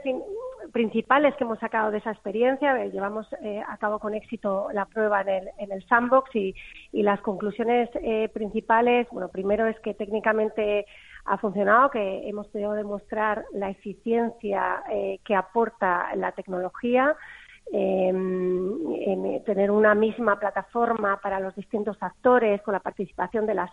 principales 0.71 1.35
que 1.37 1.45
hemos 1.45 1.59
sacado 1.59 1.91
de 1.91 1.99
esa 1.99 2.13
experiencia. 2.13 2.83
Eh, 2.83 2.91
llevamos 2.91 3.27
eh, 3.43 3.63
a 3.67 3.77
cabo 3.79 3.99
con 3.99 4.15
éxito 4.15 4.69
la 4.73 4.87
prueba 4.87 5.21
en 5.23 5.29
el, 5.29 5.49
en 5.59 5.73
el 5.73 5.87
sandbox 5.87 6.35
y, 6.35 6.55
y 6.93 7.03
las 7.03 7.21
conclusiones 7.21 7.89
eh, 7.95 8.29
principales, 8.33 9.07
bueno, 9.11 9.29
primero 9.29 9.67
es 9.67 9.79
que 9.81 9.95
técnicamente 9.95 10.87
ha 11.25 11.39
funcionado, 11.39 11.91
que 11.91 12.29
hemos 12.29 12.49
podido 12.49 12.73
demostrar 12.73 13.45
la 13.53 13.69
eficiencia 13.69 14.83
que 15.23 15.35
aporta 15.35 16.09
la 16.17 16.33
tecnología, 16.33 17.15
Em, 17.73 18.95
en 19.03 19.45
tener 19.45 19.71
una 19.71 19.95
misma 19.95 20.41
plataforma 20.41 21.21
para 21.23 21.39
los 21.39 21.55
distintos 21.55 21.97
actores 22.01 22.61
con 22.63 22.75
la 22.75 22.81
participación 22.81 23.47
de 23.47 23.55
las 23.55 23.71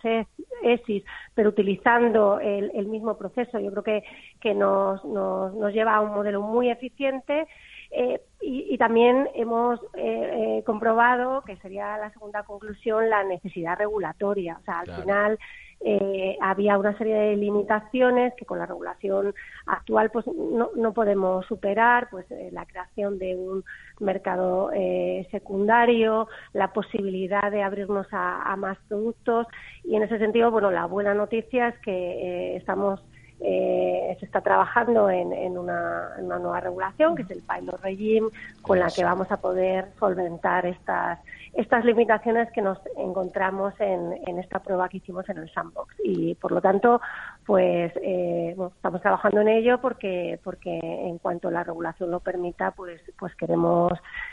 ESIS, 0.62 1.02
pero 1.34 1.48
utilizando 1.48 2.38
el, 2.38 2.86
mismo 2.86 3.18
proceso. 3.18 3.58
Yo 3.58 3.72
creo 3.72 3.82
que, 3.82 4.04
que 4.40 4.54
nos, 4.54 5.04
nos, 5.04 5.52
nos 5.52 5.72
lleva 5.72 5.96
a 5.96 6.00
un 6.00 6.14
modelo 6.14 6.42
muy 6.42 6.70
eficiente. 6.70 7.48
Eh, 7.90 8.20
y, 8.40 8.78
también 8.78 9.28
hemos 9.34 9.80
eh, 9.94 10.58
eh, 10.58 10.62
comprobado, 10.64 11.42
que 11.42 11.56
sería 11.56 11.98
la 11.98 12.12
segunda 12.12 12.44
conclusión, 12.44 13.10
la 13.10 13.24
necesidad 13.24 13.78
regulatoria. 13.78 14.58
O 14.60 14.64
sea, 14.64 14.80
al 14.80 15.02
final 15.02 15.38
eh, 15.80 16.36
había 16.40 16.76
una 16.76 16.96
serie 16.98 17.14
de 17.14 17.36
limitaciones 17.36 18.34
que 18.34 18.44
con 18.44 18.58
la 18.58 18.66
regulación 18.66 19.32
actual 19.66 20.10
pues 20.10 20.26
no, 20.26 20.70
no 20.74 20.92
podemos 20.92 21.46
superar, 21.46 22.08
pues 22.10 22.28
eh, 22.30 22.50
la 22.52 22.66
creación 22.66 23.18
de 23.18 23.36
un 23.36 23.64
mercado 24.00 24.70
eh, 24.74 25.28
secundario, 25.30 26.26
la 26.52 26.72
posibilidad 26.72 27.50
de 27.52 27.62
abrirnos 27.62 28.08
a, 28.10 28.56
más 28.56 28.76
productos. 28.88 29.46
Y 29.84 29.94
en 29.94 30.02
ese 30.02 30.18
sentido, 30.18 30.50
bueno, 30.50 30.72
la 30.72 30.86
buena 30.86 31.14
noticia 31.14 31.68
es 31.68 31.78
que 31.78 32.56
estamos 32.56 33.00
se 33.40 34.18
está 34.24 34.40
trabajando 34.40 35.08
en, 35.08 35.56
una, 35.56 36.16
nueva 36.18 36.58
regulación, 36.58 37.14
que 37.14 37.22
es 37.22 37.30
el 37.30 37.40
pilot 37.42 37.80
regime, 37.80 38.30
con 38.62 38.80
la 38.80 38.88
que 38.90 39.04
vamos 39.04 39.30
a 39.30 39.40
poder 39.40 39.92
solventar 40.00 40.66
estas 40.66 41.20
estas 41.54 41.84
limitaciones 41.84 42.50
que 42.52 42.62
nos 42.62 42.78
encontramos 42.96 43.74
en, 43.80 44.14
en 44.26 44.38
esta 44.38 44.60
prueba 44.60 44.88
que 44.88 44.98
hicimos 44.98 45.28
en 45.28 45.38
el 45.38 45.52
sandbox. 45.52 45.94
Y 46.04 46.34
por 46.36 46.52
lo 46.52 46.60
tanto, 46.60 47.00
pues 47.46 47.92
eh, 48.02 48.56
estamos 48.76 49.00
trabajando 49.00 49.40
en 49.40 49.48
ello 49.48 49.80
porque, 49.80 50.38
porque 50.44 50.78
en 50.78 51.18
cuanto 51.18 51.50
la 51.50 51.64
regulación 51.64 52.10
lo 52.10 52.20
permita, 52.20 52.72
pues, 52.72 53.00
pues 53.18 53.34
queremos 53.34 53.92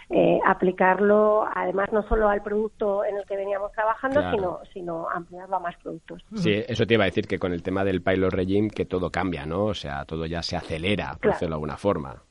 eh, 0.10 0.40
aplicarlo, 0.46 1.46
además 1.54 1.90
no 1.92 2.04
solo 2.08 2.30
al 2.30 2.42
producto 2.42 3.04
en 3.06 3.18
el 3.18 3.26
que 3.26 3.36
veníamos 3.36 3.72
trabajando, 3.72 4.30
sino, 4.32 4.60
sino 4.74 5.10
ampliarlo 5.10 5.56
a 5.56 5.60
más 5.60 5.76
productos. 5.78 6.24
Sí, 6.36 6.64
eso 6.68 6.86
te 6.86 6.94
iba 6.94 7.04
a 7.04 7.08
decir 7.08 7.28
que 7.28 7.40
con 7.40 7.54
el 7.54 7.64
tema 7.64 7.84
del 7.84 8.02
pilot 8.02 8.34
regime 8.34 8.70
que 8.70 8.86
todo 8.86 9.10
cambia, 9.10 9.46
¿no? 9.46 9.66
O 9.66 9.74
sea, 9.74 10.06
todo 10.06 10.26
ya 10.26 10.42
se 10.42 10.56
acelera, 10.56 11.16
por 11.22 11.32
decirlo 11.32 11.54
de 11.54 11.56
alguna 11.56 11.78
forma. 11.78 12.22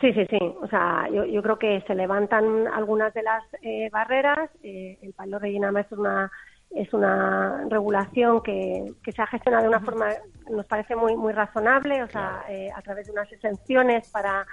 Sí, 0.00 0.12
sí, 0.12 0.26
sí. 0.30 0.38
O 0.60 0.68
sea, 0.68 1.08
yo, 1.12 1.24
yo 1.24 1.42
creo 1.42 1.58
que 1.58 1.80
se 1.86 1.94
levantan 1.94 2.68
algunas 2.68 3.12
de 3.14 3.22
las 3.22 3.42
eh, 3.62 3.88
barreras. 3.90 4.50
Eh, 4.62 4.98
el 5.02 5.12
palo 5.12 5.38
rellenama 5.38 5.80
es 5.80 5.92
una 5.92 6.30
es 6.70 6.92
una 6.92 7.64
regulación 7.70 8.42
que, 8.42 8.92
que 9.02 9.12
se 9.12 9.22
ha 9.22 9.26
gestionado 9.26 9.62
de 9.62 9.68
una 9.70 9.80
forma 9.80 10.08
nos 10.50 10.66
parece 10.66 10.94
muy 10.96 11.16
muy 11.16 11.32
razonable, 11.32 12.02
o 12.02 12.08
sea, 12.08 12.44
eh, 12.48 12.68
a 12.74 12.82
través 12.82 13.06
de 13.06 13.12
unas 13.12 13.32
exenciones 13.32 14.10
para 14.10 14.46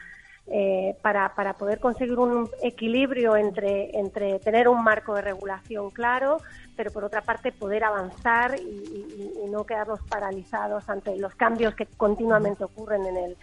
eh, 0.47 0.95
para, 1.01 1.33
para 1.33 1.53
poder 1.53 1.79
conseguir 1.79 2.19
un 2.19 2.47
equilibrio 2.61 3.35
entre, 3.35 3.97
entre 3.97 4.39
tener 4.39 4.67
un 4.67 4.83
marco 4.83 5.15
de 5.15 5.23
regulación 5.23 5.89
claro, 5.89 6.37
pero 6.77 6.91
por 6.91 7.03
otra 7.03 7.21
parte 7.21 7.51
poder 7.51 7.83
avanzar 7.83 8.55
y, 8.59 9.41
y 9.43 9.49
no 9.49 9.65
quedarnos 9.65 10.01
paralizados 10.07 10.87
ante 10.87 11.17
los 11.17 11.33
cambios 11.33 11.73
que 11.73 11.87
continuamente 11.97 12.63
ocurren 12.63 13.07
en 13.07 13.17
el, 13.17 13.37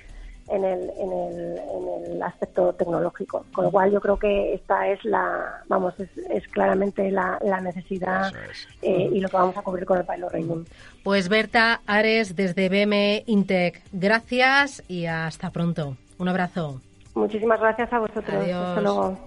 en 0.53 0.65
el, 0.65 0.91
en 0.99 1.13
el, 1.13 1.59
en 1.59 2.13
el 2.13 2.23
aspecto 2.23 2.73
tecnológico. 2.75 3.45
Con 3.55 3.65
lo 3.65 3.71
cual 3.71 3.91
yo 3.91 4.01
creo 4.01 4.19
que 4.19 4.55
esta 4.55 4.89
es 4.89 5.05
la, 5.05 5.63
vamos, 5.69 5.99
es, 5.99 6.11
es 6.31 6.47
claramente 6.49 7.11
la, 7.11 7.39
la 7.43 7.61
necesidad 7.61 8.33
eh, 8.83 9.09
y 9.13 9.21
lo 9.21 9.29
que 9.29 9.37
vamos 9.37 9.57
a 9.57 9.63
cubrir 9.63 9.87
con 9.87 9.99
el 9.99 10.05
Pilot 10.05 10.33
Rating. 10.33 10.65
Pues 11.03 11.29
Berta 11.29 11.81
Ares 11.87 12.37
desde 12.37 12.69
BM 12.69 13.25
Intec, 13.27 13.83
gracias 13.93 14.83
y 14.89 15.07
hasta 15.07 15.51
pronto. 15.51 15.97
Un 16.19 16.29
abrazo. 16.29 16.81
Muchísimas 17.15 17.61
gracias 17.61 17.93
a 17.93 17.99
vosotros. 17.99 18.29
Adiós. 18.29 18.69
Hasta 18.69 18.81
luego. 18.81 19.19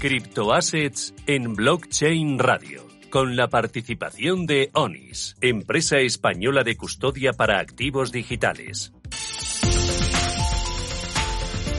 Criptoassets 0.00 1.14
en 1.26 1.54
Blockchain 1.54 2.38
Radio 2.38 2.89
con 3.10 3.36
la 3.36 3.48
participación 3.48 4.46
de 4.46 4.70
ONIS, 4.72 5.36
empresa 5.40 5.98
española 5.98 6.64
de 6.64 6.76
custodia 6.76 7.32
para 7.32 7.58
activos 7.58 8.12
digitales. 8.12 8.92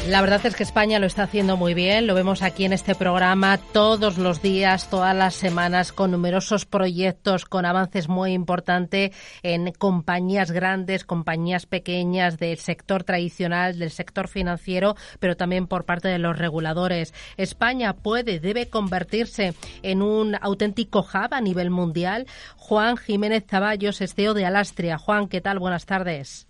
La 0.08 0.20
verdad 0.22 0.44
es 0.48 0.56
que 0.56 0.64
España 0.64 0.98
lo 0.98 1.06
está 1.06 1.24
haciendo 1.24 1.58
muy 1.58 1.76
bien, 1.76 2.08
lo 2.08 2.16
vemos 2.16 2.42
aquí 2.42 2.66
en 2.66 2.74
este 2.74 2.96
programa 2.96 3.60
todos 3.72 4.18
los 4.18 4.42
días, 4.42 4.90
todas 4.90 5.16
las 5.16 5.36
semanas, 5.36 5.94
con 5.94 6.10
numerosos 6.10 6.66
proyectos, 6.66 7.46
con 7.46 7.68
avances 7.68 8.10
muy 8.10 8.34
importantes 8.34 9.16
en 9.44 9.72
compañías 9.74 10.50
grandes, 10.50 11.06
compañías 11.06 11.68
pequeñas 11.68 12.40
del 12.40 12.58
sector 12.58 13.04
tradicional, 13.04 13.78
del 13.78 13.92
sector 13.92 14.28
financiero, 14.28 14.96
pero 15.20 15.38
también 15.38 15.68
por 15.68 15.86
parte 15.86 16.08
de 16.08 16.18
los 16.18 16.36
reguladores. 16.36 17.14
España 17.38 17.94
puede, 17.94 18.40
debe 18.40 18.70
convertirse 18.70 19.54
en 19.84 20.02
un 20.02 20.36
auténtico 20.42 21.02
hub 21.02 21.32
a 21.32 21.42
nivel 21.42 21.70
mundial. 21.70 22.26
Juan 22.58 22.98
Jiménez 22.98 23.46
Zaballos, 23.48 24.00
CEO 24.00 24.34
de 24.34 24.48
Alastria. 24.48 24.98
Juan, 24.98 25.28
¿qué 25.28 25.42
tal? 25.42 25.60
Buenas 25.60 25.86
tardes. 25.86 26.48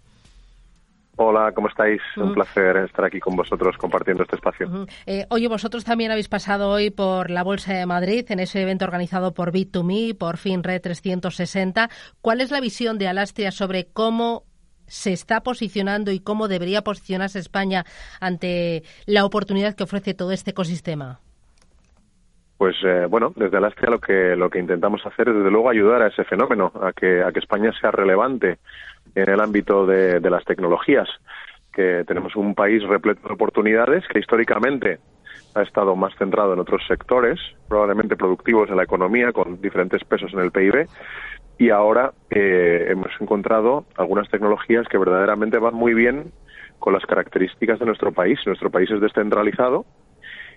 Hola, 1.23 1.51
¿cómo 1.51 1.67
estáis? 1.67 2.01
Un 2.17 2.33
placer 2.33 2.77
estar 2.77 3.05
aquí 3.05 3.19
con 3.19 3.35
vosotros 3.35 3.77
compartiendo 3.77 4.23
este 4.23 4.37
espacio. 4.37 4.87
Eh, 5.05 5.27
oye, 5.29 5.47
vosotros 5.47 5.85
también 5.85 6.09
habéis 6.09 6.27
pasado 6.27 6.69
hoy 6.69 6.89
por 6.89 7.29
la 7.29 7.43
Bolsa 7.43 7.73
de 7.73 7.85
Madrid 7.85 8.25
en 8.29 8.39
ese 8.39 8.63
evento 8.63 8.85
organizado 8.85 9.31
por 9.31 9.51
Bit2Me, 9.51 10.17
por 10.17 10.37
FinRed 10.37 10.81
360. 10.81 11.89
¿Cuál 12.21 12.41
es 12.41 12.49
la 12.49 12.59
visión 12.59 12.97
de 12.97 13.07
Alastria 13.07 13.51
sobre 13.51 13.85
cómo 13.85 14.45
se 14.87 15.13
está 15.13 15.41
posicionando 15.41 16.11
y 16.11 16.21
cómo 16.21 16.47
debería 16.47 16.81
posicionarse 16.81 17.37
España 17.37 17.85
ante 18.19 18.81
la 19.05 19.23
oportunidad 19.23 19.75
que 19.75 19.83
ofrece 19.83 20.15
todo 20.15 20.31
este 20.31 20.51
ecosistema? 20.51 21.19
Pues 22.57 22.75
eh, 22.83 23.05
bueno, 23.07 23.31
desde 23.35 23.57
Alastria 23.57 23.91
lo 23.91 23.99
que 23.99 24.35
lo 24.35 24.49
que 24.49 24.59
intentamos 24.59 25.05
hacer 25.05 25.29
es 25.29 25.35
desde 25.35 25.51
luego 25.51 25.69
ayudar 25.69 26.01
a 26.01 26.07
ese 26.07 26.23
fenómeno, 26.23 26.71
a 26.81 26.93
que 26.93 27.23
a 27.23 27.31
que 27.31 27.39
España 27.39 27.71
sea 27.79 27.91
relevante 27.91 28.57
en 29.15 29.29
el 29.29 29.39
ámbito 29.39 29.85
de, 29.85 30.19
las 30.29 30.43
tecnologías, 30.45 31.07
que 31.73 32.03
tenemos 32.07 32.35
un 32.35 32.55
país 32.55 32.83
repleto 32.83 33.27
de 33.27 33.33
oportunidades 33.33 34.03
que 34.07 34.19
históricamente 34.19 34.99
ha 35.55 35.61
estado 35.63 35.95
más 35.95 36.13
centrado 36.17 36.53
en 36.53 36.59
otros 36.59 36.81
sectores, 36.87 37.39
probablemente 37.67 38.15
productivos 38.15 38.69
en 38.69 38.77
la 38.77 38.83
economía, 38.83 39.31
con 39.31 39.61
diferentes 39.61 40.03
pesos 40.03 40.33
en 40.33 40.39
el 40.39 40.51
PIB, 40.51 40.87
y 41.57 41.69
ahora 41.69 42.13
eh, 42.29 42.87
hemos 42.89 43.11
encontrado 43.19 43.85
algunas 43.95 44.29
tecnologías 44.29 44.87
que 44.87 44.97
verdaderamente 44.97 45.59
van 45.59 45.75
muy 45.75 45.93
bien 45.93 46.31
con 46.79 46.93
las 46.93 47.05
características 47.05 47.79
de 47.79 47.85
nuestro 47.85 48.11
país. 48.11 48.39
Nuestro 48.47 48.71
país 48.71 48.89
es 48.89 48.99
descentralizado 48.99 49.85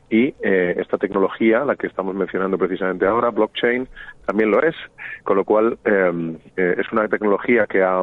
y 0.08 0.34
eh, 0.42 0.74
esta 0.78 0.96
tecnología, 0.96 1.64
la 1.64 1.76
que 1.76 1.86
estamos 1.86 2.14
mencionando 2.14 2.56
precisamente 2.56 3.06
ahora, 3.06 3.30
blockchain, 3.30 3.88
también 4.26 4.50
lo 4.50 4.62
es, 4.62 4.74
con 5.24 5.36
lo 5.36 5.44
cual 5.44 5.78
eh, 5.84 6.38
es 6.56 6.92
una 6.92 7.08
tecnología 7.08 7.66
que 7.66 7.82
ha 7.82 8.02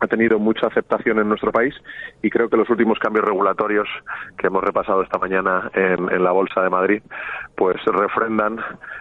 ha 0.00 0.06
tenido 0.06 0.38
mucha 0.38 0.66
aceptación 0.66 1.18
en 1.18 1.28
nuestro 1.28 1.52
país 1.52 1.74
y 2.22 2.30
creo 2.30 2.48
que 2.48 2.56
los 2.56 2.68
últimos 2.70 2.98
cambios 2.98 3.24
regulatorios 3.24 3.88
que 4.38 4.48
hemos 4.48 4.62
repasado 4.62 5.02
esta 5.02 5.18
mañana 5.18 5.70
en, 5.74 6.22
la 6.22 6.32
Bolsa 6.32 6.62
de 6.62 6.70
Madrid 6.70 7.02
pues 7.56 7.76
refrendan 7.84 8.58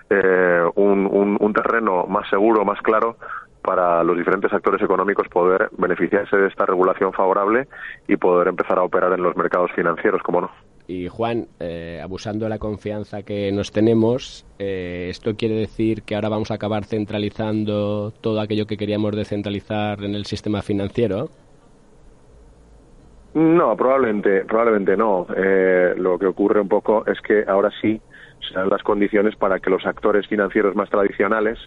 eh, 0.10 0.64
un, 0.76 1.38
un 1.40 1.54
terreno 1.54 2.06
más 2.08 2.30
seguro, 2.30 2.64
más 2.66 2.82
claro 2.82 3.18
para 3.66 4.04
los 4.04 4.16
diferentes 4.16 4.54
actores 4.54 4.82
económicos 4.82 5.28
poder 5.28 5.70
beneficiarse 5.78 6.38
de 6.38 6.48
esta 6.48 6.66
regulación 6.66 7.12
favorable 7.14 7.68
y 8.08 8.16
poder 8.16 8.48
empezar 8.48 8.78
a 8.78 8.84
operar 8.84 9.12
en 9.14 9.24
los 9.24 9.36
mercados 9.36 9.72
financieros, 9.72 10.22
como 10.22 10.42
no. 10.42 10.75
Y 10.88 11.08
Juan, 11.08 11.48
eh, 11.60 12.00
abusando 12.04 12.46
de 12.46 12.50
la 12.50 12.60
confianza 12.60 13.24
que 13.24 13.52
nos 13.52 13.72
tenemos, 13.72 14.46
eh, 14.60 15.08
¿esto 15.10 15.36
quiere 15.36 15.56
decir 15.56 16.04
que 16.04 16.14
ahora 16.14 16.30
vamos 16.30 16.52
a 16.52 16.56
acabar 16.56 16.86
centralizando 16.86 18.14
todo 18.22 18.40
aquello 18.40 18.68
que 18.68 18.78
queríamos 18.78 19.16
descentralizar 19.16 20.04
en 20.04 20.14
el 20.14 20.26
sistema 20.26 20.62
financiero? 20.62 21.30
No, 23.34 23.76
probablemente, 23.76 24.46
probablemente 24.46 24.96
no. 24.96 25.26
Eh, 25.36 25.96
lo 25.98 26.20
que 26.20 26.28
ocurre 26.28 26.62
un 26.62 26.70
poco 26.70 27.04
es 27.08 27.20
que 27.22 27.44
ahora 27.48 27.72
sí 27.82 28.00
se 28.48 28.54
dan 28.54 28.70
las 28.70 28.84
condiciones 28.84 29.36
para 29.36 29.60
que 29.60 29.72
los 29.72 29.86
actores 29.86 30.28
financieros 30.28 30.76
más 30.76 30.90
tradicionales 30.90 31.58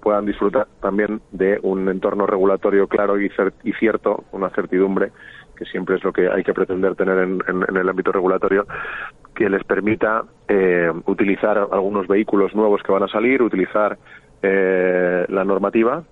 puedan 0.00 0.24
disfrutar 0.24 0.68
también 0.80 1.20
de 1.32 1.58
un 1.64 1.88
entorno 1.88 2.28
regulatorio 2.28 2.86
claro 2.86 3.20
y 3.20 3.28
cierto, 3.72 4.22
una 4.30 4.50
certidumbre 4.50 5.10
que 5.56 5.64
siempre 5.64 5.96
es 5.96 6.04
lo 6.04 6.12
que 6.12 6.28
hay 6.28 6.42
que 6.42 6.54
pretender 6.54 6.94
tener 6.94 7.18
en, 7.18 7.76
el 7.76 7.88
ámbito 7.88 8.12
regulatorio, 8.12 8.66
que 9.34 9.48
les 9.48 9.64
permita 9.64 10.24
eh, 10.48 10.90
utilizar 11.06 11.58
algunos 11.58 12.06
vehículos 12.06 12.54
nuevos 12.54 12.82
que 12.82 12.92
van 12.92 13.02
a 13.02 13.08
salir, 13.08 13.42
utilizar 13.42 13.98
la 14.42 15.44
normativa 15.44 16.02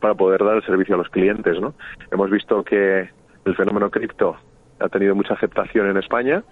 para 0.00 0.14
poder 0.14 0.44
dar 0.44 0.56
el 0.56 0.64
servicio 0.64 0.94
a 0.94 0.98
los 0.98 1.08
clientes. 1.08 1.60
¿no? 1.60 1.74
Hemos 2.10 2.30
visto 2.30 2.62
que 2.62 3.08
el 3.44 3.56
fenómeno 3.56 3.90
cripto 3.90 4.36
ha 4.80 4.88
tenido 4.88 5.14
mucha 5.14 5.34
aceptación 5.34 5.88
en 5.88 5.96
España. 5.96 6.42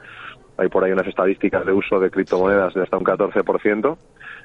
Hay 0.59 0.69
por 0.69 0.85
ahí 0.85 0.93
unas 0.93 1.07
estadísticas 1.07 1.65
de 1.67 1.73
uso 1.73 2.01
de 2.01 2.11
criptomonedas 2.11 2.75
de 2.75 2.83
hasta 2.83 2.97
un 2.97 3.05
14%. 3.05 3.97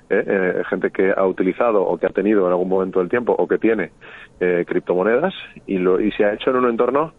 ¿eh? 0.10 0.24
Eh, 0.28 0.64
gente 0.70 0.92
que 0.92 1.14
ha 1.16 1.26
utilizado 1.26 1.84
o 1.84 1.98
que 1.98 2.06
ha 2.06 2.10
tenido 2.10 2.46
en 2.46 2.52
algún 2.52 2.70
momento 2.70 3.00
del 3.00 3.10
tiempo 3.10 3.34
o 3.38 3.48
que 3.48 3.58
tiene 3.58 3.92
eh, 4.40 4.66
criptomonedas 4.68 5.34
y, 5.66 5.78
lo, 5.78 6.02
y 6.02 6.12
se 6.12 6.26
ha 6.26 6.34
hecho 6.34 6.50
en 6.50 6.58
un 6.58 6.70
entorno 6.70 7.14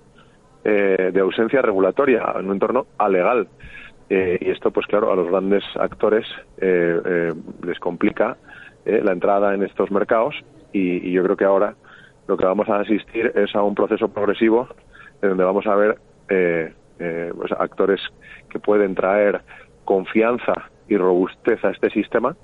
eh, 0.64 1.10
de 1.12 1.20
ausencia 1.20 1.62
regulatoria, 1.62 2.32
en 2.38 2.46
un 2.46 2.52
entorno 2.52 2.86
alegal. 2.98 3.48
y 4.10 4.50
esto, 4.50 4.70
pues 4.70 4.86
claro, 4.86 5.10
a 5.10 5.16
los 5.16 5.28
grandes 5.28 5.64
actores 5.76 6.26
les 6.60 7.78
complica 7.80 8.36
la 8.84 9.12
entrada 9.12 9.54
en 9.54 9.62
estos 9.62 9.90
mercados 9.90 10.34
y, 10.72 11.12
yo 11.12 11.22
creo 11.22 11.36
que 11.36 11.44
ahora 11.44 11.74
lo 12.26 12.36
que 12.36 12.44
vamos 12.44 12.68
a 12.68 12.80
asistir 12.80 13.32
es 13.34 13.54
a 13.54 13.62
un 13.62 13.74
proceso 13.74 14.08
progresivo 14.08 14.68
en 15.20 15.30
donde 15.30 15.44
vamos 15.44 15.66
a 15.66 15.74
ver 15.74 15.98
eh, 16.28 16.72
eh, 16.98 17.32
pues 17.36 17.52
actores 17.52 18.00
que 18.48 18.58
pueden 18.58 18.94
traer 18.94 19.42
confianza 19.84 20.70
y 20.88 20.96
robustez 20.96 21.64
a 21.64 21.70
este 21.70 21.90
sistema, 21.90 22.36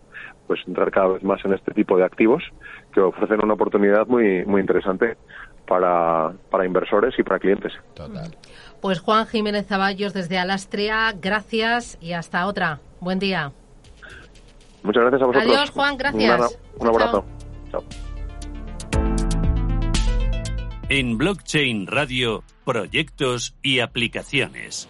pues 0.47 0.61
entrar 0.67 0.91
cada 0.91 1.09
vez 1.09 1.23
más 1.23 1.45
en 1.45 1.53
este 1.53 1.73
tipo 1.73 1.97
de 1.97 2.05
activos 2.05 2.43
que 2.93 3.01
ofrecen 3.01 3.43
una 3.43 3.55
oportunidad 3.55 4.07
muy 4.07 4.45
muy 4.47 4.61
interesante 4.61 5.17
para, 5.69 6.33
para 6.51 6.65
inversores 6.65 7.15
y 7.19 7.23
para 7.23 7.39
clientes. 7.39 7.73
Total. 7.95 8.37
Pues 8.81 9.01
Juan 9.01 9.27
Jiménez 9.27 9.67
Zaballos 9.67 10.15
desde 10.15 10.39
Alastria, 10.39 11.13
gracias 11.13 11.99
y 12.01 12.13
hasta 12.13 12.47
otra. 12.47 12.81
Buen 13.01 13.19
día. 13.19 13.53
Muchas 14.83 15.03
gracias 15.03 15.23
a 15.23 15.27
vosotros. 15.27 15.53
Adiós, 15.53 15.71
Juan, 15.71 15.97
gracias. 15.97 16.59
Un, 16.79 16.89
abrazo. 16.89 17.25
Chao. 17.71 17.85
En 20.89 21.19
Blockchain 21.19 21.87
Radio, 21.87 22.43
proyectos 22.65 23.55
y 23.63 23.81
aplicaciones. 23.81 24.89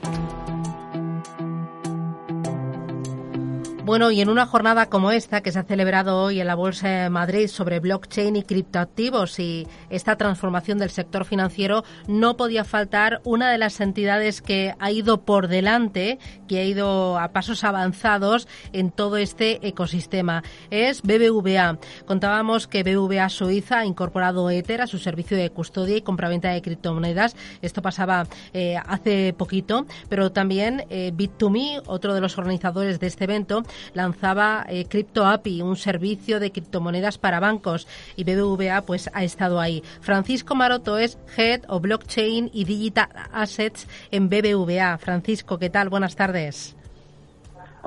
Bueno, 3.89 4.11
y 4.11 4.21
en 4.21 4.29
una 4.29 4.45
jornada 4.45 4.91
como 4.91 5.13
esta 5.13 5.41
que 5.41 5.51
se 5.51 5.61
ha 5.61 5.63
celebrado 5.63 6.23
hoy 6.23 6.43
en 6.43 6.47
la 6.47 6.55
Bolsa 6.55 6.89
de 6.91 7.09
Madrid 7.09 7.49
sobre 7.49 7.81
blockchain 7.81 8.37
y 8.37 8.43
criptoactivos 8.43 9.39
y 9.39 9.67
esta 9.89 10.17
transformación 10.17 10.77
del 10.77 10.91
sector 10.91 11.25
financiero, 11.25 11.85
no 12.07 12.37
podía 12.37 12.65
faltar 12.65 13.23
una 13.25 13.51
de 13.51 13.57
las 13.57 13.81
entidades 13.81 14.43
que 14.43 14.75
ha 14.79 14.91
ido 14.91 15.23
por 15.23 15.49
delante, 15.49 16.19
que 16.47 16.59
ha 16.59 16.65
ido 16.65 17.19
a 17.19 17.33
pasos 17.33 17.65
avanzados 17.65 18.47
en 18.75 18.91
todo 18.91 19.17
este 19.17 19.67
ecosistema. 19.67 20.43
Es 20.71 21.01
BBVA. 21.01 21.79
Contábamos 22.05 22.67
que 22.67 22.83
BBVA 22.83 23.31
Suiza 23.31 23.79
ha 23.79 23.87
incorporado 23.87 24.51
Ether 24.51 24.83
a 24.83 24.87
su 24.87 24.99
servicio 24.99 25.35
de 25.35 25.49
custodia 25.49 25.97
y 25.97 26.03
compraventa 26.03 26.51
de 26.51 26.61
criptomonedas. 26.61 27.37
Esto 27.63 27.81
pasaba 27.81 28.27
eh, 28.53 28.77
hace 28.77 29.33
poquito, 29.33 29.87
pero 30.11 30.31
también 30.31 30.85
eh, 30.91 31.11
Bit2Me, 31.17 31.81
otro 31.87 32.13
de 32.13 32.21
los 32.21 32.37
organizadores 32.37 33.01
de 33.01 33.07
este 33.07 33.25
evento, 33.25 33.63
lanzaba 33.95 34.65
eh, 34.69 34.87
Crypto 34.89 35.27
API, 35.27 35.63
un 35.63 35.77
servicio 35.77 36.41
de 36.41 36.53
criptomonedas 36.53 37.19
para 37.19 37.41
bancos, 37.41 37.87
y 38.17 38.25
BBVA 38.25 38.83
pues 38.83 39.11
ha 39.13 39.25
estado 39.25 39.61
ahí. 39.61 39.83
Francisco 40.01 40.55
Maroto 40.55 40.99
es 40.99 41.19
Head 41.37 41.63
of 41.69 41.83
Blockchain 41.83 42.51
y 42.53 42.65
Digital 42.65 43.09
Assets 43.33 43.87
en 44.11 44.29
BBVA. 44.29 44.99
Francisco, 44.99 45.59
¿qué 45.59 45.71
tal? 45.71 45.89
Buenas 45.89 46.17
tardes. 46.17 46.78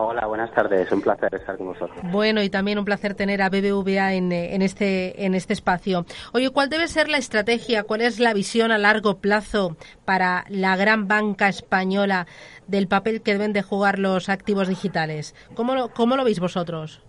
Hola, 0.03 0.25
buenas 0.25 0.51
tardes. 0.51 0.91
Un 0.91 1.01
placer 1.01 1.35
estar 1.35 1.57
con 1.57 1.67
vosotros. 1.67 1.99
Bueno, 2.11 2.41
y 2.41 2.49
también 2.49 2.79
un 2.79 2.85
placer 2.85 3.13
tener 3.13 3.39
a 3.43 3.49
BBVA 3.49 4.13
en, 4.13 4.31
eh, 4.31 4.55
en, 4.55 4.63
este, 4.63 5.25
en 5.25 5.35
este 5.35 5.53
espacio. 5.53 6.05
Oye, 6.33 6.49
¿cuál 6.49 6.69
debe 6.69 6.87
ser 6.87 7.07
la 7.07 7.17
estrategia, 7.17 7.83
cuál 7.83 8.01
es 8.01 8.19
la 8.19 8.33
visión 8.33 8.71
a 8.71 8.79
largo 8.79 9.19
plazo 9.19 9.77
para 10.03 10.45
la 10.49 10.75
gran 10.75 11.07
banca 11.07 11.49
española 11.49 12.25
del 12.65 12.87
papel 12.87 13.21
que 13.21 13.33
deben 13.33 13.53
de 13.53 13.61
jugar 13.61 13.99
los 13.99 14.27
activos 14.27 14.67
digitales? 14.67 15.35
¿Cómo 15.53 15.75
lo, 15.75 15.89
cómo 15.89 16.17
lo 16.17 16.23
veis 16.23 16.39
vosotros? 16.39 17.03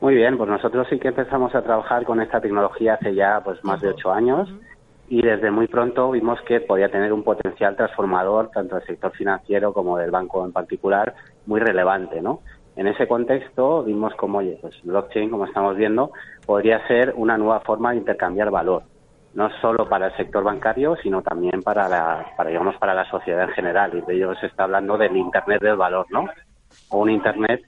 Muy 0.00 0.14
bien, 0.14 0.38
pues 0.38 0.48
nosotros 0.48 0.86
sí 0.88 1.00
que 1.00 1.08
empezamos 1.08 1.52
a 1.56 1.62
trabajar 1.62 2.04
con 2.04 2.20
esta 2.20 2.40
tecnología 2.40 2.94
hace 2.94 3.12
ya 3.12 3.40
pues 3.42 3.58
más 3.64 3.80
de 3.80 3.88
ocho 3.88 4.12
años 4.12 4.48
y 5.08 5.22
desde 5.22 5.50
muy 5.50 5.66
pronto 5.66 6.10
vimos 6.10 6.40
que 6.42 6.60
podía 6.60 6.88
tener 6.88 7.12
un 7.12 7.22
potencial 7.22 7.76
transformador 7.76 8.50
tanto 8.50 8.76
del 8.76 8.86
sector 8.86 9.12
financiero 9.12 9.72
como 9.72 9.98
del 9.98 10.10
banco 10.10 10.44
en 10.44 10.52
particular 10.52 11.14
muy 11.46 11.60
relevante, 11.60 12.20
¿no? 12.22 12.40
En 12.76 12.88
ese 12.88 13.06
contexto 13.06 13.84
vimos 13.84 14.14
como, 14.14 14.38
oye, 14.38 14.58
pues 14.60 14.74
blockchain, 14.82 15.30
como 15.30 15.46
estamos 15.46 15.76
viendo, 15.76 16.10
podría 16.44 16.84
ser 16.88 17.12
una 17.16 17.38
nueva 17.38 17.60
forma 17.60 17.90
de 17.90 17.98
intercambiar 17.98 18.50
valor, 18.50 18.82
no 19.34 19.48
solo 19.60 19.88
para 19.88 20.06
el 20.06 20.16
sector 20.16 20.42
bancario, 20.42 20.96
sino 21.02 21.22
también 21.22 21.62
para 21.62 21.88
la, 21.88 22.32
para 22.36 22.50
digamos, 22.50 22.76
para 22.76 22.94
la 22.94 23.08
sociedad 23.08 23.44
en 23.44 23.54
general. 23.54 23.92
Y 23.94 24.00
de 24.00 24.16
ello 24.16 24.34
se 24.36 24.46
está 24.46 24.64
hablando 24.64 24.98
del 24.98 25.16
Internet 25.16 25.62
del 25.62 25.76
valor, 25.76 26.06
¿no? 26.10 26.26
O 26.90 26.98
un 26.98 27.10
Internet, 27.10 27.62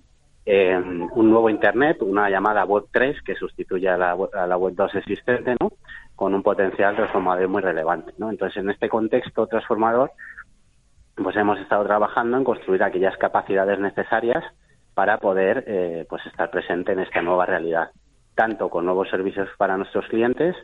eh, 0.44 0.76
un 0.76 1.30
nuevo 1.30 1.50
Internet, 1.50 1.98
una 2.00 2.28
llamada 2.28 2.64
Web 2.64 2.86
3 2.90 3.22
que 3.22 3.36
sustituye 3.36 3.88
a 3.88 3.96
la, 3.96 4.16
a 4.34 4.46
la 4.46 4.56
Web 4.56 4.74
2 4.74 4.96
existente, 4.96 5.54
¿no? 5.60 5.70
Con 6.16 6.34
un 6.34 6.42
potencial 6.42 6.96
transformador 6.96 7.46
muy 7.48 7.62
relevante. 7.62 8.12
¿no? 8.18 8.30
Entonces, 8.30 8.56
en 8.56 8.70
este 8.70 8.88
contexto 8.88 9.46
transformador, 9.46 10.10
pues 11.14 11.36
hemos 11.36 11.58
estado 11.60 11.84
trabajando 11.84 12.36
en 12.36 12.44
construir 12.44 12.82
aquellas 12.82 13.16
capacidades 13.18 13.78
necesarias 13.78 14.42
para 14.94 15.18
poder 15.18 15.64
eh, 15.66 16.06
pues 16.08 16.24
estar 16.26 16.50
presente 16.50 16.92
en 16.92 17.00
esta 17.00 17.20
nueva 17.22 17.46
realidad, 17.46 17.90
tanto 18.34 18.70
con 18.70 18.86
nuevos 18.86 19.08
servicios 19.10 19.48
para 19.58 19.76
nuestros 19.76 20.06
clientes 20.06 20.56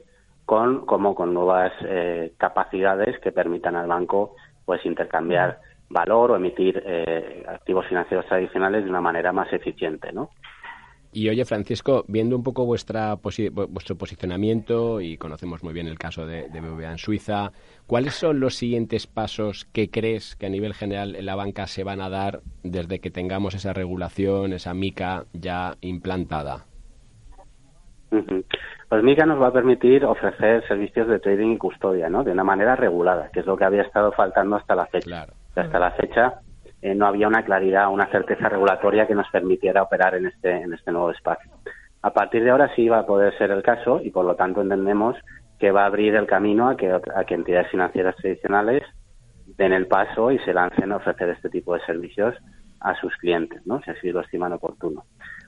con, 0.47 0.87
como 0.87 1.15
con 1.15 1.33
nuevas 1.33 1.73
eh, 1.85 2.33
capacidades 2.39 3.19
que 3.21 3.33
permitan 3.33 3.77
al 3.77 3.87
banco 3.87 4.35
pues 4.65 4.85
intercambiar 4.87 5.59
valor 5.89 6.31
o 6.31 6.37
emitir 6.37 6.83
eh, 6.85 7.45
activos 7.47 7.87
financieros 7.87 8.27
tradicionales 8.27 8.85
de 8.85 8.91
una 8.91 9.01
manera 9.01 9.33
más 9.33 9.53
eficiente, 9.53 10.13
¿no? 10.13 10.31
Y 11.15 11.29
oye, 11.29 11.45
Francisco, 11.45 12.07
viendo 12.09 12.35
un 12.35 12.43
poco 12.43 12.65
vuestra 12.65 13.17
vuestro 13.17 13.97
posicionamiento, 13.97 15.03
y 15.03 15.19
conocemos 15.19 15.63
muy 15.63 15.75
bien 15.75 15.87
el 15.87 15.99
caso 15.99 16.27
de, 16.27 16.49
de 16.49 16.61
BBVA 16.61 16.93
en 16.93 16.99
Suiza, 16.99 17.53
¿cuáles 17.87 18.15
son 18.15 18.41
los 18.41 18.55
siguientes 18.55 19.07
pasos 19.07 19.67
que 19.75 19.91
crees 19.91 20.37
que 20.37 20.47
a 20.47 20.49
nivel 20.49 20.73
general 20.73 21.15
en 21.15 21.27
la 21.27 21.35
banca 21.35 21.67
se 21.67 21.85
van 21.85 22.01
a 22.01 22.09
dar 22.09 22.41
desde 22.63 23.01
que 23.01 23.11
tengamos 23.11 23.55
esa 23.55 23.75
regulación, 23.75 24.55
esa 24.55 24.73
MICA 24.73 25.27
ya 25.35 25.75
implantada? 25.83 26.65
Pues 28.89 29.03
MICA 29.03 29.27
nos 29.27 29.41
va 29.41 29.49
a 29.49 29.53
permitir 29.53 30.07
ofrecer 30.07 30.67
servicios 30.67 31.09
de 31.09 31.19
trading 31.19 31.53
y 31.53 31.59
custodia, 31.59 32.09
¿no? 32.09 32.25
De 32.25 32.33
una 32.33 32.45
manera 32.45 32.75
regulada, 32.75 33.31
que 33.33 33.41
es 33.41 33.47
lo 33.47 33.57
que 33.59 33.65
había 33.65 33.83
estado 33.83 34.13
faltando 34.13 34.57
hasta 34.57 34.75
la 34.75 34.87
fecha. 34.87 35.27
Hasta 35.55 35.79
la 35.79 35.91
fecha 35.93 36.41
eh, 36.83 36.95
no 36.95 37.07
había 37.07 37.29
una 37.29 37.45
claridad, 37.45 37.91
una 37.91 38.11
certeza 38.11 38.49
regulatoria 38.49 39.07
que 39.07 39.15
nos 39.15 39.29
permitiera 39.31 39.83
operar 39.83 40.17
en 40.17 40.27
este, 40.27 40.51
en 40.51 40.75
este 40.75 40.91
nuevo 40.91 41.11
espacio. 41.13 41.51
A 42.03 42.13
partir 42.13 42.43
de 42.43 42.51
ahora 42.51 42.75
sí 42.75 42.89
va 42.89 42.99
a 42.99 43.07
poder 43.07 43.37
ser 43.39 43.53
el 43.53 43.63
caso 43.63 44.01
y 44.03 44.11
por 44.11 44.25
lo 44.25 44.35
tanto 44.35 44.61
entendemos 44.61 45.17
que 45.59 45.71
va 45.71 45.85
a 45.85 45.87
abrir 45.87 46.17
el 46.17 46.27
camino 46.27 46.69
a 46.69 46.77
que, 46.77 46.91
a 46.91 47.25
que 47.25 47.35
entidades 47.35 47.71
financieras 47.71 48.17
tradicionales 48.17 48.83
den 49.57 49.73
el 49.73 49.87
paso 49.87 50.33
y 50.33 50.39
se 50.41 50.53
lancen 50.53 50.91
a 50.91 50.97
ofrecer 50.97 51.29
este 51.29 51.49
tipo 51.49 51.75
de 51.75 51.81
servicios 51.87 52.35
a 52.81 52.97
sus 52.97 53.17
clientes, 53.17 53.65
¿no? 53.65 53.81
si 53.83 53.93
así 53.93 54.11
lo 54.11 54.21
estiman 54.21 54.53
oportuno. 54.53 55.05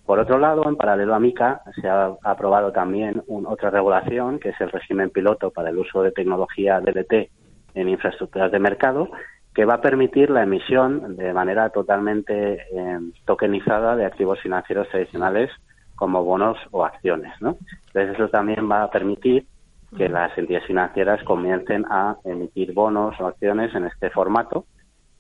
Por 0.07 0.21
otro 0.21 0.39
lado, 0.39 0.69
en 0.69 0.77
paralelo 0.77 1.15
a 1.15 1.19
MICA, 1.19 1.63
se 1.81 1.89
ha 1.89 2.13
aprobado 2.23 2.71
también 2.71 3.23
otra 3.27 3.71
regulación, 3.71 4.39
que 4.39 4.51
es 4.51 4.61
el 4.61 4.71
régimen 4.71 5.11
piloto 5.11 5.51
para 5.51 5.71
el 5.71 5.79
uso 5.79 6.03
de 6.03 6.13
tecnología 6.13 6.81
DLT 6.81 7.31
en 7.75 7.89
infraestructuras 7.89 8.53
de 8.53 8.59
mercado, 8.59 9.09
que 9.55 9.65
va 9.65 9.75
a 9.75 9.81
permitir 9.81 10.31
la 10.31 10.43
emisión 10.43 11.17
de 11.17 11.33
manera 11.33 11.71
totalmente 11.71 12.55
eh, 12.73 12.99
tokenizada 13.25 13.95
de 13.95 14.05
activos 14.05 14.41
financieros 14.41 14.89
tradicionales 14.89 15.51
como 15.95 16.25
bonos 16.25 16.59
o 16.73 16.85
acciones. 16.85 17.33
¿no? 17.41 17.57
Entonces 17.87 18.15
eso 18.15 18.29
también 18.29 18.69
va 18.71 18.83
a 18.83 18.91
permitir 18.91 19.47
que 19.97 20.09
las 20.09 20.37
entidades 20.37 20.67
financieras 20.67 21.23
comiencen 21.23 21.85
a 21.89 22.17
emitir 22.25 22.75
bonos 22.75 23.15
o 23.21 23.29
acciones 23.29 23.73
en 23.77 23.85
este 23.85 24.11
formato 24.11 24.67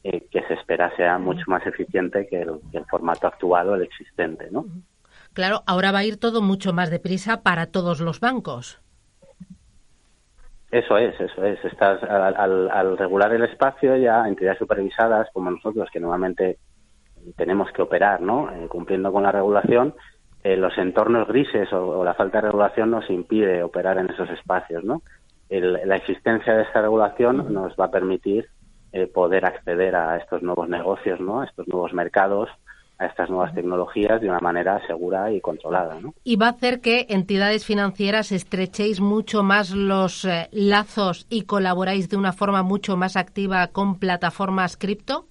eh, 0.02 0.26
que 0.30 0.42
se 0.42 0.54
espera 0.54 0.94
sea 0.96 1.16
mucho 1.18 1.44
más 1.46 1.64
eficiente 1.64 2.26
que 2.26 2.42
el, 2.42 2.60
que 2.72 2.78
el 2.78 2.84
formato 2.86 3.28
actual 3.28 3.68
o 3.68 3.74
el 3.76 3.82
existente. 3.82 4.48
¿no? 4.50 4.66
Claro, 5.32 5.62
ahora 5.66 5.92
va 5.92 6.00
a 6.00 6.04
ir 6.04 6.18
todo 6.18 6.42
mucho 6.42 6.72
más 6.72 6.90
deprisa 6.90 7.42
para 7.42 7.66
todos 7.66 8.00
los 8.00 8.18
bancos. 8.18 8.83
Eso 10.74 10.98
es, 10.98 11.14
eso 11.20 11.44
es. 11.44 11.64
Estás, 11.64 12.02
al, 12.02 12.98
regular 12.98 13.32
el 13.32 13.44
espacio 13.44 13.96
ya 13.96 14.26
entidades 14.26 14.58
supervisadas 14.58 15.28
como 15.32 15.48
nosotros, 15.52 15.88
que 15.92 16.00
normalmente 16.00 16.58
tenemos 17.36 17.70
que 17.70 17.82
operar, 17.82 18.20
¿no? 18.20 18.50
Eh, 18.50 18.66
cumpliendo 18.66 19.12
con 19.12 19.22
la 19.22 19.30
regulación, 19.30 19.94
eh, 20.42 20.56
los 20.56 20.76
entornos 20.76 21.28
grises 21.28 21.72
o, 21.72 22.02
la 22.02 22.14
falta 22.14 22.38
de 22.38 22.48
regulación 22.48 22.90
nos 22.90 23.08
impide 23.08 23.62
operar 23.62 23.98
en 23.98 24.10
esos 24.10 24.28
espacios, 24.30 24.82
¿no? 24.82 25.02
la 25.48 25.94
existencia 25.94 26.54
de 26.54 26.62
esta 26.62 26.82
regulación 26.82 27.52
nos 27.52 27.76
va 27.78 27.84
a 27.84 27.90
permitir 27.90 28.48
eh, 28.92 29.06
poder 29.06 29.44
acceder 29.44 29.94
a 29.94 30.16
estos 30.16 30.42
nuevos 30.42 30.68
negocios, 30.68 31.20
¿no? 31.20 31.42
A 31.42 31.44
estos 31.44 31.68
nuevos 31.68 31.92
mercados 31.92 32.48
a 32.98 33.06
estas 33.06 33.28
nuevas 33.28 33.54
tecnologías 33.54 34.20
de 34.20 34.28
una 34.28 34.40
manera 34.40 34.80
segura 34.86 35.32
y 35.32 35.40
controlada. 35.40 35.98
¿no? 36.00 36.14
Y 36.22 36.36
va 36.36 36.46
a 36.46 36.50
hacer 36.50 36.80
que 36.80 37.06
entidades 37.08 37.64
financieras 37.64 38.32
estrechéis 38.32 39.00
mucho 39.00 39.42
más 39.42 39.70
los 39.70 40.24
eh, 40.24 40.48
lazos 40.52 41.26
y 41.28 41.42
colaboráis 41.42 42.08
de 42.08 42.16
una 42.16 42.32
forma 42.32 42.62
mucho 42.62 42.96
más 42.96 43.16
activa 43.16 43.66
con 43.68 43.98
plataformas 43.98 44.76
cripto. 44.76 45.26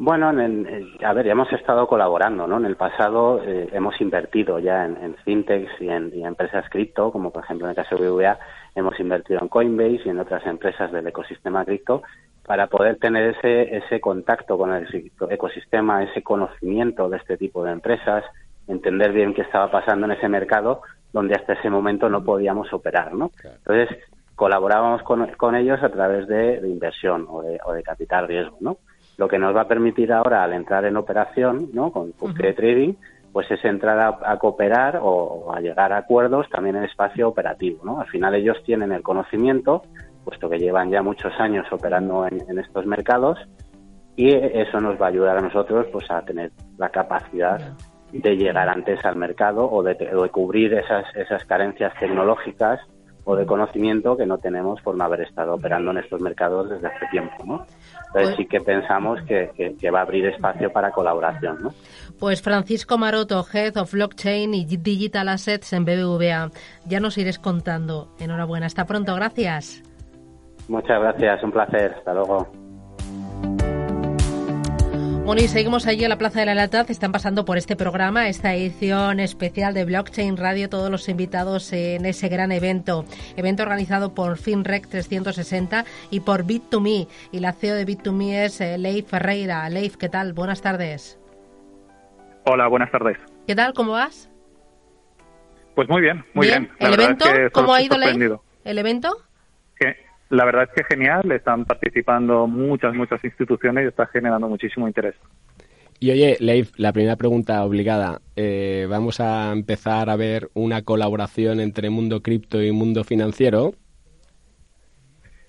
Bueno, 0.00 0.28
a 0.28 1.12
ver, 1.12 1.26
ya 1.26 1.32
hemos 1.32 1.52
estado 1.52 1.88
colaborando, 1.88 2.46
¿no? 2.46 2.58
En 2.58 2.66
el 2.66 2.76
pasado 2.76 3.42
eh, 3.42 3.68
hemos 3.72 4.00
invertido 4.00 4.60
ya 4.60 4.84
en, 4.84 5.16
fintechs 5.24 5.72
y 5.80 5.88
en, 5.88 6.12
empresas 6.24 6.70
cripto, 6.70 7.10
como 7.10 7.32
por 7.32 7.42
ejemplo 7.42 7.66
en 7.66 7.70
el 7.70 7.76
caso 7.76 7.96
de 7.96 8.08
BBVA, 8.08 8.38
hemos 8.76 8.98
invertido 9.00 9.40
en 9.42 9.48
Coinbase 9.48 10.02
y 10.04 10.10
en 10.10 10.20
otras 10.20 10.46
empresas 10.46 10.92
del 10.92 11.08
ecosistema 11.08 11.64
cripto 11.64 12.04
para 12.48 12.66
poder 12.66 12.96
tener 12.96 13.36
ese, 13.36 13.76
ese 13.76 14.00
contacto 14.00 14.56
con 14.56 14.72
el 14.72 15.12
ecosistema, 15.28 16.02
ese 16.02 16.22
conocimiento 16.22 17.10
de 17.10 17.18
este 17.18 17.36
tipo 17.36 17.62
de 17.62 17.72
empresas, 17.72 18.24
entender 18.66 19.12
bien 19.12 19.34
qué 19.34 19.42
estaba 19.42 19.70
pasando 19.70 20.06
en 20.06 20.12
ese 20.12 20.30
mercado 20.30 20.80
donde 21.12 21.34
hasta 21.34 21.52
ese 21.52 21.68
momento 21.68 22.08
no 22.08 22.24
podíamos 22.24 22.72
operar, 22.72 23.12
¿no? 23.12 23.30
Entonces, 23.44 23.98
colaborábamos 24.34 25.02
con, 25.02 25.54
ellos 25.54 25.82
a 25.82 25.90
través 25.90 26.26
de, 26.26 26.66
inversión 26.66 27.26
o 27.28 27.42
de, 27.42 27.60
o 27.66 27.72
de 27.74 27.82
capital 27.82 28.26
riesgo, 28.26 28.56
¿no? 28.60 28.78
Lo 29.18 29.28
que 29.28 29.38
nos 29.38 29.54
va 29.54 29.62
a 29.62 29.68
permitir 29.68 30.10
ahora, 30.10 30.42
al 30.42 30.54
entrar 30.54 30.86
en 30.86 30.96
operación, 30.96 31.68
¿no? 31.74 31.92
Con, 31.92 32.12
con 32.12 32.34
trading, 32.34 32.94
pues 33.32 33.50
es 33.50 33.62
entrar 33.64 34.16
a, 34.24 34.38
cooperar 34.38 35.00
o, 35.02 35.52
a 35.54 35.60
llegar 35.60 35.92
a 35.92 35.98
acuerdos 35.98 36.48
también 36.48 36.76
en 36.76 36.84
espacio 36.84 37.28
operativo, 37.28 37.84
¿no? 37.84 38.00
Al 38.00 38.08
final 38.08 38.34
ellos 38.34 38.56
tienen 38.64 38.92
el 38.92 39.02
conocimiento, 39.02 39.82
puesto 40.28 40.50
que 40.50 40.58
llevan 40.58 40.90
ya 40.90 41.02
muchos 41.02 41.32
años 41.40 41.66
operando 41.72 42.26
en, 42.26 42.58
estos 42.58 42.84
mercados, 42.84 43.38
y 44.14 44.28
eso 44.28 44.78
nos 44.78 45.00
va 45.00 45.06
a 45.06 45.08
ayudar 45.08 45.38
a 45.38 45.40
nosotros, 45.40 45.86
pues, 45.90 46.10
a 46.10 46.20
tener 46.20 46.52
la 46.76 46.90
capacidad 46.90 47.58
de 48.12 48.36
llegar 48.36 48.68
antes 48.68 49.02
al 49.06 49.16
mercado 49.16 49.70
o 49.70 49.82
de, 49.82 49.96
cubrir 50.30 50.74
esas, 50.74 51.06
esas 51.16 51.46
carencias 51.46 51.94
tecnológicas 51.98 52.78
o 53.24 53.36
de 53.36 53.46
conocimiento 53.46 54.18
que 54.18 54.26
no 54.26 54.36
tenemos 54.36 54.82
por 54.82 54.96
no 54.96 55.04
haber 55.04 55.22
estado 55.22 55.54
operando 55.54 55.92
en 55.92 55.98
estos 55.98 56.20
mercados 56.20 56.68
desde 56.68 56.88
hace 56.88 57.06
tiempo, 57.10 57.36
¿no? 57.46 57.66
Entonces 58.06 58.10
pues 58.12 58.36
sí 58.36 58.46
que 58.46 58.60
pensamos 58.60 59.20
que, 59.22 59.90
va 59.90 60.00
a 60.00 60.02
abrir 60.02 60.26
espacio 60.26 60.70
para 60.70 60.90
colaboración, 60.92 61.62
¿no? 61.62 61.74
Pues 62.18 62.42
Francisco 62.42 62.98
Maroto, 62.98 63.46
Head 63.50 63.78
of 63.78 63.92
Blockchain 63.92 64.52
y 64.52 64.66
Digital 64.66 65.30
Assets 65.30 65.72
en 65.72 65.86
BBVA. 65.86 66.50
Ya 66.86 67.00
nos 67.00 67.16
iréis 67.16 67.38
contando. 67.38 68.08
Enhorabuena. 68.18 68.66
Hasta 68.66 68.84
pronto. 68.84 69.14
Gracias. 69.14 69.82
Muchas 70.68 71.00
gracias. 71.00 71.42
Un 71.42 71.52
placer. 71.52 71.94
Hasta 71.96 72.14
luego. 72.14 72.46
Bueno, 75.28 75.42
y 75.42 75.48
seguimos 75.48 75.86
allí 75.86 76.04
en 76.04 76.08
la 76.08 76.16
Plaza 76.16 76.40
de 76.40 76.46
la 76.46 76.54
Lealtad. 76.54 76.90
Están 76.90 77.12
pasando 77.12 77.44
por 77.44 77.58
este 77.58 77.76
programa, 77.76 78.28
esta 78.30 78.54
edición 78.54 79.20
especial 79.20 79.74
de 79.74 79.84
Blockchain 79.84 80.38
Radio, 80.38 80.70
todos 80.70 80.90
los 80.90 81.06
invitados 81.10 81.70
en 81.74 82.06
ese 82.06 82.30
gran 82.30 82.50
evento. 82.50 83.04
Evento 83.36 83.62
organizado 83.62 84.14
por 84.14 84.38
FinRec 84.38 84.88
360 84.88 85.84
y 86.10 86.20
por 86.20 86.44
Bit2Me. 86.44 87.08
Y 87.30 87.40
la 87.40 87.52
CEO 87.52 87.74
de 87.74 87.86
Bit2Me 87.86 88.44
es 88.44 88.62
eh, 88.62 88.78
Leif 88.78 89.10
Ferreira. 89.10 89.68
Leif, 89.68 89.96
¿qué 89.96 90.08
tal? 90.08 90.32
Buenas 90.32 90.62
tardes. 90.62 91.20
Hola, 92.46 92.66
buenas 92.68 92.90
tardes. 92.90 93.18
¿Qué 93.46 93.54
tal? 93.54 93.74
¿Cómo 93.74 93.92
vas? 93.92 94.30
Pues 95.74 95.90
muy 95.90 96.00
bien, 96.00 96.24
muy 96.32 96.46
bien. 96.46 96.70
¿El 96.78 96.94
evento? 96.94 97.26
¿Cómo 97.52 97.74
ha 97.74 97.82
ido, 97.82 97.98
Leif? 97.98 98.40
¿El 98.64 98.78
evento? 98.78 99.27
La 100.30 100.44
verdad 100.44 100.64
es 100.64 100.70
que 100.70 100.94
genial, 100.94 101.30
están 101.32 101.64
participando 101.64 102.46
muchas, 102.46 102.94
muchas 102.94 103.22
instituciones 103.24 103.84
y 103.84 103.88
está 103.88 104.06
generando 104.06 104.48
muchísimo 104.48 104.86
interés. 104.86 105.14
Y 106.00 106.12
oye, 106.12 106.36
Leif, 106.38 106.70
la 106.76 106.92
primera 106.92 107.16
pregunta 107.16 107.64
obligada. 107.64 108.20
Eh, 108.36 108.86
¿Vamos 108.88 109.20
a 109.20 109.52
empezar 109.52 110.10
a 110.10 110.16
ver 110.16 110.48
una 110.54 110.82
colaboración 110.82 111.60
entre 111.60 111.90
mundo 111.90 112.22
cripto 112.22 112.62
y 112.62 112.70
mundo 112.70 113.02
financiero? 113.02 113.72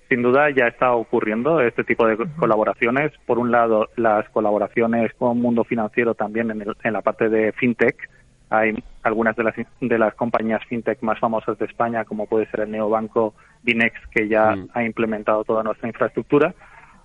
Sin 0.08 0.22
duda 0.22 0.50
ya 0.50 0.66
está 0.66 0.92
ocurriendo 0.92 1.60
este 1.60 1.84
tipo 1.84 2.04
de 2.04 2.16
colaboraciones. 2.36 3.12
Por 3.26 3.38
un 3.38 3.52
lado, 3.52 3.90
las 3.96 4.28
colaboraciones 4.30 5.12
con 5.14 5.40
mundo 5.40 5.62
financiero 5.62 6.14
también 6.14 6.50
en, 6.50 6.64
en 6.82 6.92
la 6.92 7.02
parte 7.02 7.28
de 7.28 7.52
fintech, 7.52 8.10
hay 8.50 8.74
algunas 9.02 9.36
de 9.36 9.44
las, 9.44 9.54
de 9.80 9.98
las 9.98 10.14
compañías 10.14 10.62
fintech 10.68 11.00
más 11.02 11.18
famosas 11.18 11.56
de 11.58 11.66
España, 11.66 12.04
como 12.04 12.26
puede 12.26 12.50
ser 12.50 12.60
el 12.60 12.72
neobanco 12.72 13.34
Binex, 13.62 13.94
que 14.10 14.28
ya 14.28 14.56
mm. 14.56 14.68
ha 14.74 14.82
implementado 14.82 15.44
toda 15.44 15.62
nuestra 15.62 15.88
infraestructura. 15.88 16.54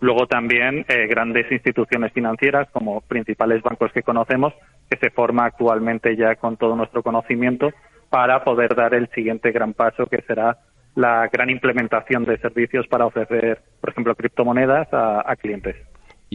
Luego 0.02 0.28
también 0.28 0.86
eh, 0.90 1.08
grandes 1.08 1.50
instituciones 1.52 2.12
financieras, 2.12 2.68
como 2.72 3.02
principales 3.02 3.62
bancos 3.62 3.92
que 3.94 4.04
conocemos, 4.04 4.54
que 4.90 4.98
se 4.98 5.12
forma 5.12 5.46
actualmente 5.46 6.18
ya 6.18 6.36
con 6.36 6.58
todo 6.58 6.76
nuestro 6.76 7.02
conocimiento 7.02 7.72
para 8.10 8.44
poder 8.44 8.76
dar 8.76 8.94
el 8.94 9.08
siguiente 9.10 9.52
gran 9.52 9.74
paso, 9.74 10.08
que 10.08 10.22
será 10.24 10.58
la 10.96 11.28
gran 11.32 11.50
implementación 11.50 12.26
de 12.26 12.38
servicios 12.40 12.88
para 12.88 13.06
ofrecer, 13.06 13.62
por 13.82 13.92
ejemplo, 13.92 14.16
criptomonedas 14.16 14.88
a 14.92 15.36
clientes. 15.36 15.76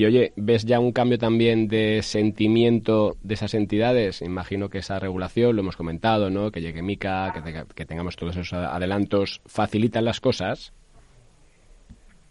Y 0.01 0.07
oye, 0.07 0.33
¿ves 0.35 0.65
ya 0.65 0.81
un 0.81 0.93
cambio 0.93 1.19
también 1.19 1.69
de 1.69 2.01
sentimiento 2.01 3.17
de 3.23 3.35
esas 3.35 3.53
entidades? 3.53 4.23
Imagino 4.23 4.71
que 4.71 4.79
esa 4.79 4.99
regulación, 4.99 5.55
lo 5.55 5.61
hemos 5.61 5.77
comentado, 5.77 6.31
¿no? 6.31 6.51
Que 6.51 6.63
llegue 6.63 6.81
Mica, 6.81 7.35
que, 7.75 7.85
tengamos 7.85 8.17
todos 8.17 8.35
esos 8.35 8.55
adelantos, 8.55 9.43
¿facilitan 9.45 10.07
las 10.07 10.19
cosas? 10.19 10.73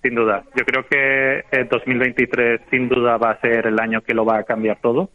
Sin 0.01 0.15
duda. 0.15 0.45
Yo 0.55 0.65
creo 0.65 0.83
que 0.89 1.43
el 1.51 1.67
2023 1.69 2.61
sin 2.71 2.89
duda 2.89 3.17
va 3.17 3.33
a 3.33 3.39
ser 3.39 3.67
el 3.67 3.79
año 3.79 4.01
que 4.01 4.15
lo 4.15 4.25
va 4.25 4.39
a 4.39 4.43
cambiar 4.45 4.79
todo, 4.81 5.11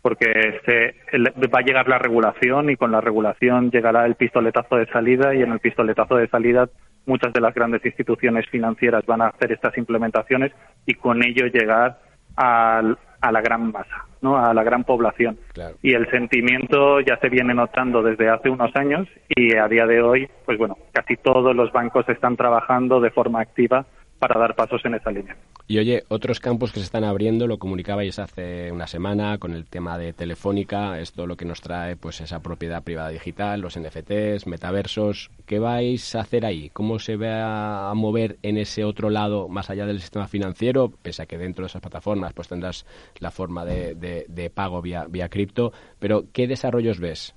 porque 0.00 0.32
se, 0.64 0.94
va 1.18 1.58
a 1.58 1.66
llegar 1.66 1.86
la 1.86 1.98
regulación 1.98 2.70
y 2.70 2.76
con 2.76 2.92
la 2.92 3.02
regulación 3.02 3.70
llegará 3.70 4.06
el 4.06 4.14
pistoletazo 4.14 4.76
de 4.76 4.86
salida 4.86 5.34
y 5.34 5.42
en 5.42 5.52
el 5.52 5.60
pistoletazo 5.60 6.16
de 6.16 6.28
salida 6.28 6.70
muchas 7.06 7.32
de 7.32 7.40
las 7.40 7.54
grandes 7.54 7.84
instituciones 7.84 8.48
financieras 8.48 9.04
van 9.06 9.22
a 9.22 9.28
hacer 9.28 9.52
estas 9.52 9.76
implementaciones 9.78 10.52
y 10.86 10.94
con 10.94 11.24
ello 11.24 11.46
llegar 11.46 11.98
a, 12.36 12.82
la 12.82 13.40
gran 13.40 13.70
masa, 13.70 14.06
¿no? 14.22 14.38
a 14.38 14.54
la 14.54 14.62
gran 14.62 14.84
población. 14.84 15.38
Y 15.82 15.94
el 15.94 16.10
sentimiento 16.10 17.00
ya 17.00 17.18
se 17.18 17.28
viene 17.28 17.54
notando 17.54 18.02
desde 18.02 18.28
hace 18.28 18.48
unos 18.48 18.74
años 18.76 19.08
y 19.28 19.56
a 19.56 19.68
día 19.68 19.86
de 19.86 20.02
hoy, 20.02 20.28
pues 20.46 20.58
bueno, 20.58 20.76
casi 20.92 21.16
todos 21.16 21.54
los 21.54 21.72
bancos 21.72 22.08
están 22.08 22.36
trabajando 22.36 23.00
de 23.00 23.10
forma 23.10 23.40
activa 23.40 23.86
para 24.20 24.38
dar 24.38 24.54
pasos 24.54 24.84
en 24.84 24.94
esa 24.94 25.10
línea. 25.10 25.36
Y 25.66 25.78
oye, 25.78 26.04
otros 26.08 26.40
campos 26.40 26.72
que 26.72 26.80
se 26.80 26.84
están 26.84 27.04
abriendo, 27.04 27.46
lo 27.46 27.58
comunicabais 27.58 28.18
hace 28.18 28.70
una 28.70 28.86
semana 28.86 29.38
con 29.38 29.54
el 29.54 29.64
tema 29.64 29.98
de 29.98 30.12
Telefónica, 30.12 31.00
esto 31.00 31.26
lo 31.26 31.36
que 31.36 31.44
nos 31.44 31.60
trae 31.60 31.96
pues 31.96 32.20
esa 32.20 32.40
propiedad 32.40 32.82
privada 32.82 33.08
digital, 33.08 33.60
los 33.60 33.78
NFTs, 33.78 34.46
metaversos, 34.46 35.30
¿qué 35.46 35.58
vais 35.58 36.14
a 36.14 36.20
hacer 36.20 36.44
ahí? 36.44 36.70
¿Cómo 36.70 36.98
se 36.98 37.16
va 37.16 37.90
a 37.90 37.94
mover 37.94 38.38
en 38.42 38.58
ese 38.58 38.84
otro 38.84 39.10
lado 39.10 39.48
más 39.48 39.70
allá 39.70 39.86
del 39.86 40.00
sistema 40.00 40.28
financiero? 40.28 40.92
Pese 41.02 41.22
a 41.22 41.26
que 41.26 41.38
dentro 41.38 41.62
de 41.62 41.68
esas 41.68 41.80
plataformas 41.80 42.34
pues 42.34 42.48
tendrás 42.48 42.84
la 43.18 43.30
forma 43.30 43.64
de, 43.64 43.94
de 44.28 44.50
pago 44.50 44.82
vía, 44.82 45.06
vía 45.08 45.28
cripto, 45.28 45.72
pero 45.98 46.24
¿qué 46.32 46.46
desarrollos 46.46 47.00
ves? 47.00 47.34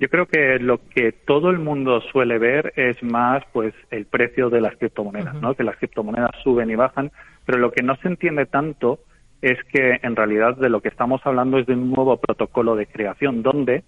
Yo 0.00 0.08
creo 0.08 0.26
que 0.26 0.58
lo 0.58 0.80
que 0.88 1.12
todo 1.12 1.50
el 1.50 1.58
mundo 1.58 2.00
suele 2.00 2.38
ver 2.38 2.72
es 2.76 3.00
más 3.02 3.44
pues 3.52 3.74
el 3.90 4.06
precio 4.06 4.50
de 4.50 4.60
las 4.60 4.76
criptomonedas, 4.76 5.34
¿no? 5.40 5.54
Que 5.54 5.62
las 5.62 5.76
criptomonedas 5.76 6.32
suben 6.42 6.70
y 6.70 6.74
bajan, 6.74 7.12
pero 7.46 7.58
lo 7.58 7.70
que 7.70 7.82
no 7.82 7.94
se 7.96 8.08
entiende 8.08 8.46
tanto 8.46 8.98
es 9.40 9.62
que 9.64 10.00
en 10.02 10.16
realidad 10.16 10.56
de 10.56 10.68
lo 10.68 10.80
que 10.80 10.88
estamos 10.88 11.20
hablando 11.24 11.58
es 11.58 11.66
de 11.66 11.74
un 11.74 11.90
nuevo 11.90 12.16
protocolo 12.16 12.74
de 12.76 12.86
creación 12.86 13.42
donde 13.42 13.84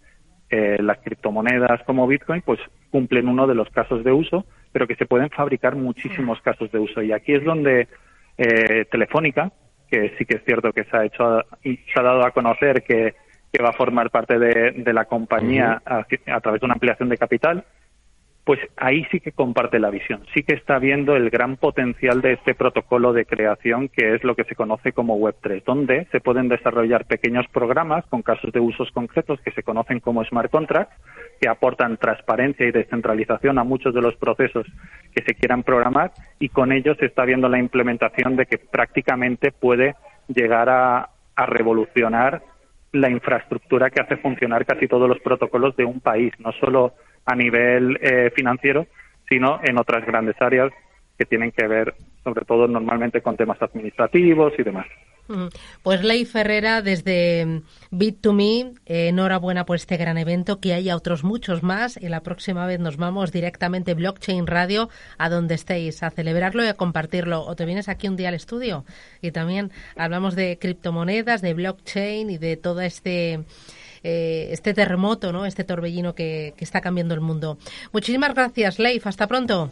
eh, 0.49 0.77
las 0.81 0.99
criptomonedas 0.99 1.83
como 1.85 2.07
Bitcoin 2.07 2.43
pues 2.43 2.61
cumplen 2.91 3.27
uno 3.27 3.49
de 3.49 3.57
los 3.57 3.69
casos 3.71 4.05
de 4.05 4.13
uso, 4.13 4.45
pero 4.71 4.87
que 4.87 4.95
se 4.95 5.07
pueden 5.07 5.31
fabricar 5.31 5.75
muchísimos 5.75 6.41
casos 6.41 6.71
de 6.71 6.79
uso. 6.79 7.03
Y 7.03 7.13
aquí 7.13 7.35
es 7.35 7.45
donde 7.45 7.89
eh, 8.39 8.85
Telefónica, 8.91 9.51
que 9.91 10.15
sí 10.19 10.25
que 10.25 10.37
es 10.37 10.45
cierto 10.45 10.73
que 10.73 10.85
se 10.85 10.97
ha 10.97 11.05
hecho 11.05 11.43
se 11.63 12.01
ha 12.01 12.03
dado 12.03 12.25
a 12.25 12.31
conocer 12.31 12.85
que 12.85 13.15
que 13.57 13.63
va 13.63 13.71
a 13.71 13.73
formar 13.73 14.11
parte 14.11 14.39
de, 14.39 14.93
la 14.93 15.07
compañía 15.07 15.81
a, 15.87 16.41
través 16.41 16.61
de 16.61 16.67
una 16.67 16.75
ampliación 16.75 17.09
de 17.09 17.17
capital, 17.17 17.65
pues 18.45 18.61
ahí 18.77 19.05
sí 19.11 19.19
que 19.19 19.33
comparte 19.33 19.81
la 19.81 19.89
visión, 19.89 20.25
sí 20.35 20.43
que 20.43 20.55
está 20.55 20.79
viendo 20.79 21.17
el 21.17 21.31
gran 21.31 21.57
potencial 21.57 22.21
de 22.21 22.35
este 22.35 22.55
protocolo 22.55 23.15
de 23.15 23.25
creación 23.25 23.89
que 23.89 24.15
es 24.15 24.23
lo 24.25 24.37
que 24.37 24.45
se 24.45 24.55
conoce 24.55 24.93
como 24.93 25.19
Web3, 25.19 25.65
donde 25.65 26.07
se 26.13 26.21
pueden 26.21 26.49
desarrollar 26.49 27.07
pequeños 27.07 27.47
programas 27.49 28.05
con 28.07 28.23
casos 28.23 28.53
de 28.53 28.61
usos 28.61 28.91
concretos 28.93 29.41
que 29.41 29.51
se 29.53 29.63
conocen 29.63 30.01
como 30.01 30.23
smart 30.25 30.51
contracts, 30.51 30.95
que 31.41 31.49
aportan 31.49 31.97
transparencia 31.97 32.67
y 32.67 32.73
descentralización 32.73 33.59
a 33.59 33.65
muchos 33.65 33.95
de 33.95 34.03
los 34.03 34.17
procesos 34.17 34.67
que 35.15 35.23
se 35.23 35.35
quieran 35.35 35.63
programar 35.63 36.13
y 36.39 36.51
con 36.51 36.73
ello 36.73 36.95
se 36.97 37.07
está 37.07 37.25
viendo 37.25 37.49
la 37.49 37.59
implementación 37.59 38.37
de 38.37 38.45
que 38.45 38.59
prácticamente 38.59 39.51
puede 39.51 39.97
llegar 40.29 40.69
a 40.69 41.09
revolucionar 41.47 42.43
la 43.01 43.11
infraestructura 43.11 43.90
que 43.90 44.01
hace 44.01 44.16
funcionar 44.16 44.64
casi 44.66 44.88
todos 44.88 45.09
los 45.09 45.20
protocolos 45.20 45.76
de 45.76 45.84
un 45.84 46.01
país, 46.01 46.32
no 46.38 46.53
solo 46.53 46.94
a 47.24 47.34
nivel 47.34 47.99
eh, 48.01 48.30
financiero, 48.34 48.86
sino 49.28 49.61
en 49.62 49.78
otras 49.78 50.07
grandes 50.07 50.40
áreas 50.40 50.72
que 51.18 51.24
tienen 51.24 51.53
que 51.53 51.66
ver, 51.66 51.94
sobre 52.22 52.44
todo 52.44 52.68
normalmente, 52.68 53.22
con 53.22 53.36
temas 53.36 53.61
administrativos 53.61 54.53
y 54.59 54.62
demás. 54.62 54.86
Pues 55.83 56.03
Ley 56.03 56.24
Ferrera 56.24 56.83
desde 56.83 57.62
Bit2Me, 57.91 58.79
eh, 58.87 59.09
enhorabuena 59.09 59.64
por 59.66 59.77
este 59.77 59.97
gran 59.97 60.18
evento, 60.18 60.61
que 60.61 60.74
haya 60.74 60.97
otros 60.97 61.24
muchos 61.24 61.62
más 61.62 61.97
y 61.97 62.09
la 62.09 62.20
próxima 62.20 62.66
vez 62.66 62.81
nos 62.81 62.97
vamos 62.97 63.33
directamente 63.33 63.95
Blockchain 63.95 64.47
Radio 64.47 64.89
a 65.18 65.29
donde 65.29 65.55
estéis 65.55 66.03
a 66.03 66.11
celebrarlo 66.11 66.64
y 66.64 66.68
a 66.68 66.74
compartirlo. 66.74 67.45
O 67.45 67.57
te 67.57 67.64
vienes 67.64 67.89
aquí 67.89 68.09
un 68.09 68.16
día 68.16 68.29
al 68.29 68.35
estudio 68.35 68.85
y 69.20 69.33
también 69.33 69.72
hablamos 69.97 70.35
de 70.37 70.59
criptomonedas, 70.59 71.43
de 71.43 71.55
blockchain 71.55 72.31
y 72.31 72.39
de 72.39 72.57
todo 72.57 72.81
este... 72.81 73.45
Eh, 74.09 74.53
este 74.53 74.72
terremoto, 74.72 75.33
¿no? 75.33 75.47
Este 75.47 75.64
torbellino 75.64 76.14
que, 76.14 76.55
está 76.59 76.81
cambiando 76.81 77.12
el 77.12 77.20
mundo. 77.20 77.59
Muchísimas 77.93 78.35
gracias, 78.35 78.79
Leif. 78.79 79.05
Hasta 79.05 79.27
pronto. 79.27 79.68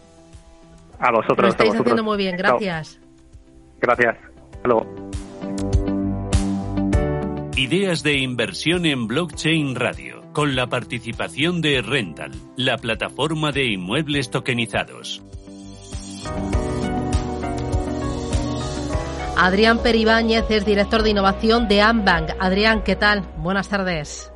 A 0.98 1.12
vosotros. 1.12 1.38
Lo 1.38 1.48
estáis 1.48 1.74
haciendo 1.74 2.02
muy 2.02 2.16
bien. 2.16 2.36
Gracias. 2.36 2.98
Gracias. 3.80 4.16
Hasta 4.56 4.68
luego. 4.68 5.23
Ideas 7.64 8.02
de 8.02 8.18
inversión 8.18 8.84
en 8.84 9.06
blockchain 9.06 9.74
radio, 9.74 10.20
con 10.34 10.54
la 10.54 10.66
participación 10.66 11.62
de 11.62 11.80
Rental, 11.80 12.32
la 12.56 12.76
plataforma 12.76 13.52
de 13.52 13.64
inmuebles 13.64 14.28
tokenizados. 14.28 15.22
Adrián 19.38 19.78
Peribáñez 19.78 20.44
es 20.50 20.66
director 20.66 21.02
de 21.02 21.08
innovación 21.08 21.66
de 21.66 21.80
Ambank. 21.80 22.32
Adrián, 22.38 22.82
¿qué 22.82 22.96
tal? 22.96 23.22
Buenas 23.38 23.70
tardes. 23.70 24.33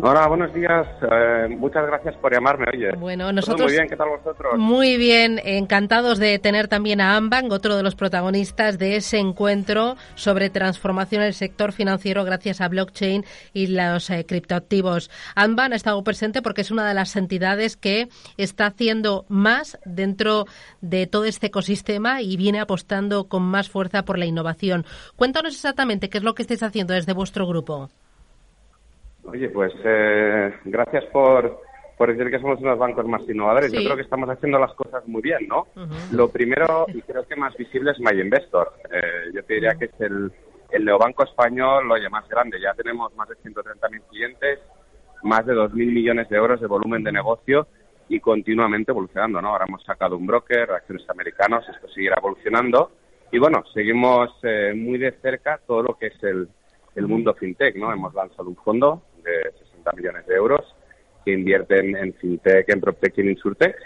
Hola, 0.00 0.26
buenos 0.26 0.52
días. 0.54 0.86
Eh, 1.02 1.48
muchas 1.50 1.86
gracias 1.86 2.16
por 2.16 2.32
llamarme, 2.32 2.66
oye. 2.72 2.92
Bueno, 2.96 3.30
nosotros... 3.30 3.66
muy 3.66 3.72
bien, 3.72 3.88
¿qué 3.88 3.96
tal 3.96 4.08
vosotros? 4.08 4.58
Muy 4.58 4.96
bien, 4.96 5.40
encantados 5.44 6.18
de 6.18 6.38
tener 6.38 6.66
también 6.66 7.00
a 7.00 7.16
Ambank, 7.16 7.52
otro 7.52 7.76
de 7.76 7.82
los 7.82 7.94
protagonistas 7.94 8.78
de 8.78 8.96
ese 8.96 9.18
encuentro 9.18 9.96
sobre 10.14 10.48
transformación 10.48 11.22
en 11.22 11.28
el 11.28 11.34
sector 11.34 11.72
financiero 11.72 12.24
gracias 12.24 12.60
a 12.62 12.68
blockchain 12.68 13.24
y 13.52 13.66
los 13.66 14.08
eh, 14.08 14.24
criptoactivos. 14.26 15.10
Ambank 15.34 15.74
ha 15.74 15.76
estado 15.76 16.02
presente 16.02 16.40
porque 16.40 16.62
es 16.62 16.70
una 16.70 16.88
de 16.88 16.94
las 16.94 17.14
entidades 17.14 17.76
que 17.76 18.08
está 18.38 18.66
haciendo 18.66 19.26
más 19.28 19.78
dentro 19.84 20.46
de 20.80 21.06
todo 21.06 21.26
este 21.26 21.48
ecosistema 21.48 22.22
y 22.22 22.36
viene 22.38 22.60
apostando 22.60 23.28
con 23.28 23.42
más 23.42 23.68
fuerza 23.68 24.04
por 24.04 24.18
la 24.18 24.24
innovación. 24.24 24.86
Cuéntanos 25.16 25.54
exactamente 25.54 26.08
qué 26.08 26.18
es 26.18 26.24
lo 26.24 26.34
que 26.34 26.42
estáis 26.42 26.62
haciendo 26.62 26.94
desde 26.94 27.12
vuestro 27.12 27.46
grupo. 27.46 27.90
Oye, 29.24 29.48
pues 29.50 29.72
eh, 29.84 30.52
gracias 30.64 31.04
por, 31.06 31.62
por 31.96 32.12
decir 32.12 32.30
que 32.30 32.40
somos 32.40 32.60
unos 32.60 32.78
bancos 32.78 33.06
más 33.06 33.22
innovadores. 33.28 33.72
Yo 33.72 33.80
creo 33.84 33.96
que 33.96 34.02
estamos 34.02 34.28
haciendo 34.28 34.58
las 34.58 34.74
cosas 34.74 35.06
muy 35.06 35.22
bien, 35.22 35.46
¿no? 35.48 35.68
Lo 36.10 36.28
primero, 36.28 36.86
y 36.88 37.00
creo 37.02 37.26
que 37.26 37.36
más 37.36 37.56
visible, 37.56 37.92
es 37.92 38.00
MyInvestor. 38.00 38.72
Eh, 38.90 39.30
yo 39.34 39.44
te 39.44 39.54
diría 39.54 39.74
que 39.78 39.86
es 39.86 40.00
el, 40.00 40.32
el 40.70 40.84
neobanco 40.84 41.24
español, 41.24 41.90
oye, 41.90 42.08
más 42.08 42.28
grande. 42.28 42.60
Ya 42.60 42.74
tenemos 42.74 43.14
más 43.14 43.28
de 43.28 43.36
130.000 43.36 44.02
clientes, 44.10 44.58
más 45.22 45.46
de 45.46 45.54
2.000 45.54 45.70
millones 45.74 46.28
de 46.28 46.36
euros 46.36 46.60
de 46.60 46.66
volumen 46.66 47.04
de 47.04 47.12
negocio 47.12 47.68
y 48.08 48.18
continuamente 48.18 48.90
evolucionando, 48.90 49.40
¿no? 49.40 49.50
Ahora 49.50 49.66
hemos 49.68 49.84
sacado 49.84 50.16
un 50.16 50.26
broker, 50.26 50.72
acciones 50.72 51.08
americanos, 51.08 51.64
esto 51.68 51.88
seguirá 51.88 52.16
evolucionando. 52.18 52.90
Y 53.30 53.38
bueno, 53.38 53.62
seguimos 53.72 54.30
eh, 54.42 54.72
muy 54.74 54.98
de 54.98 55.12
cerca 55.22 55.60
todo 55.66 55.82
lo 55.82 55.94
que 55.96 56.08
es 56.08 56.22
el, 56.22 56.48
el 56.96 57.06
mundo 57.06 57.32
fintech, 57.34 57.76
¿no? 57.76 57.92
Hemos 57.92 58.12
lanzado 58.12 58.48
un 58.48 58.56
fondo 58.56 59.02
de 59.22 59.52
60 59.58 59.92
millones 59.92 60.26
de 60.26 60.34
euros 60.34 60.74
que 61.24 61.32
invierten 61.32 61.96
en 61.96 62.14
fintech, 62.14 62.68
en 62.68 62.80
proptech 62.80 63.16
y 63.18 63.20
en 63.20 63.30
insurtech. 63.30 63.76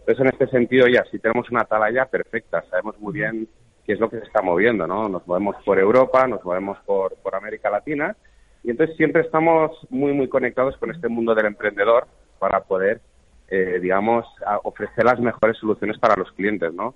Entonces, 0.00 0.20
en 0.20 0.26
este 0.28 0.46
sentido, 0.48 0.86
ya 0.88 1.04
si 1.10 1.18
tenemos 1.18 1.50
una 1.50 1.62
atalaya 1.62 2.06
perfecta, 2.06 2.64
sabemos 2.70 2.98
muy 2.98 3.12
bien 3.12 3.48
qué 3.84 3.92
es 3.92 4.00
lo 4.00 4.10
que 4.10 4.18
se 4.18 4.24
está 4.24 4.42
moviendo, 4.42 4.86
¿no? 4.86 5.08
Nos 5.08 5.26
movemos 5.26 5.56
por 5.64 5.78
Europa, 5.78 6.26
nos 6.26 6.44
movemos 6.44 6.78
por, 6.84 7.14
por 7.16 7.34
América 7.34 7.70
Latina 7.70 8.16
y 8.62 8.70
entonces 8.70 8.96
siempre 8.96 9.22
estamos 9.22 9.72
muy, 9.88 10.12
muy 10.12 10.28
conectados 10.28 10.76
con 10.76 10.90
este 10.90 11.08
mundo 11.08 11.34
del 11.34 11.46
emprendedor 11.46 12.06
para 12.38 12.60
poder, 12.60 13.00
eh, 13.48 13.78
digamos, 13.80 14.26
ofrecer 14.64 15.04
las 15.04 15.18
mejores 15.18 15.56
soluciones 15.58 15.98
para 15.98 16.16
los 16.16 16.30
clientes, 16.32 16.72
¿no? 16.74 16.94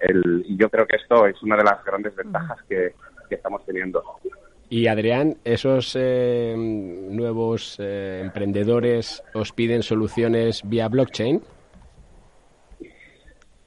El, 0.00 0.44
y 0.46 0.56
yo 0.56 0.68
creo 0.68 0.86
que 0.86 0.96
esto 0.96 1.26
es 1.26 1.42
una 1.42 1.56
de 1.56 1.64
las 1.64 1.84
grandes 1.84 2.14
ventajas 2.14 2.58
que, 2.68 2.94
que 3.28 3.34
estamos 3.34 3.64
teniendo. 3.64 4.02
Y 4.72 4.86
Adrián, 4.86 5.34
¿esos 5.44 5.96
eh, 5.98 6.54
nuevos 6.56 7.76
eh, 7.80 8.20
emprendedores 8.22 9.20
os 9.34 9.50
piden 9.50 9.82
soluciones 9.82 10.62
vía 10.64 10.86
blockchain? 10.86 11.42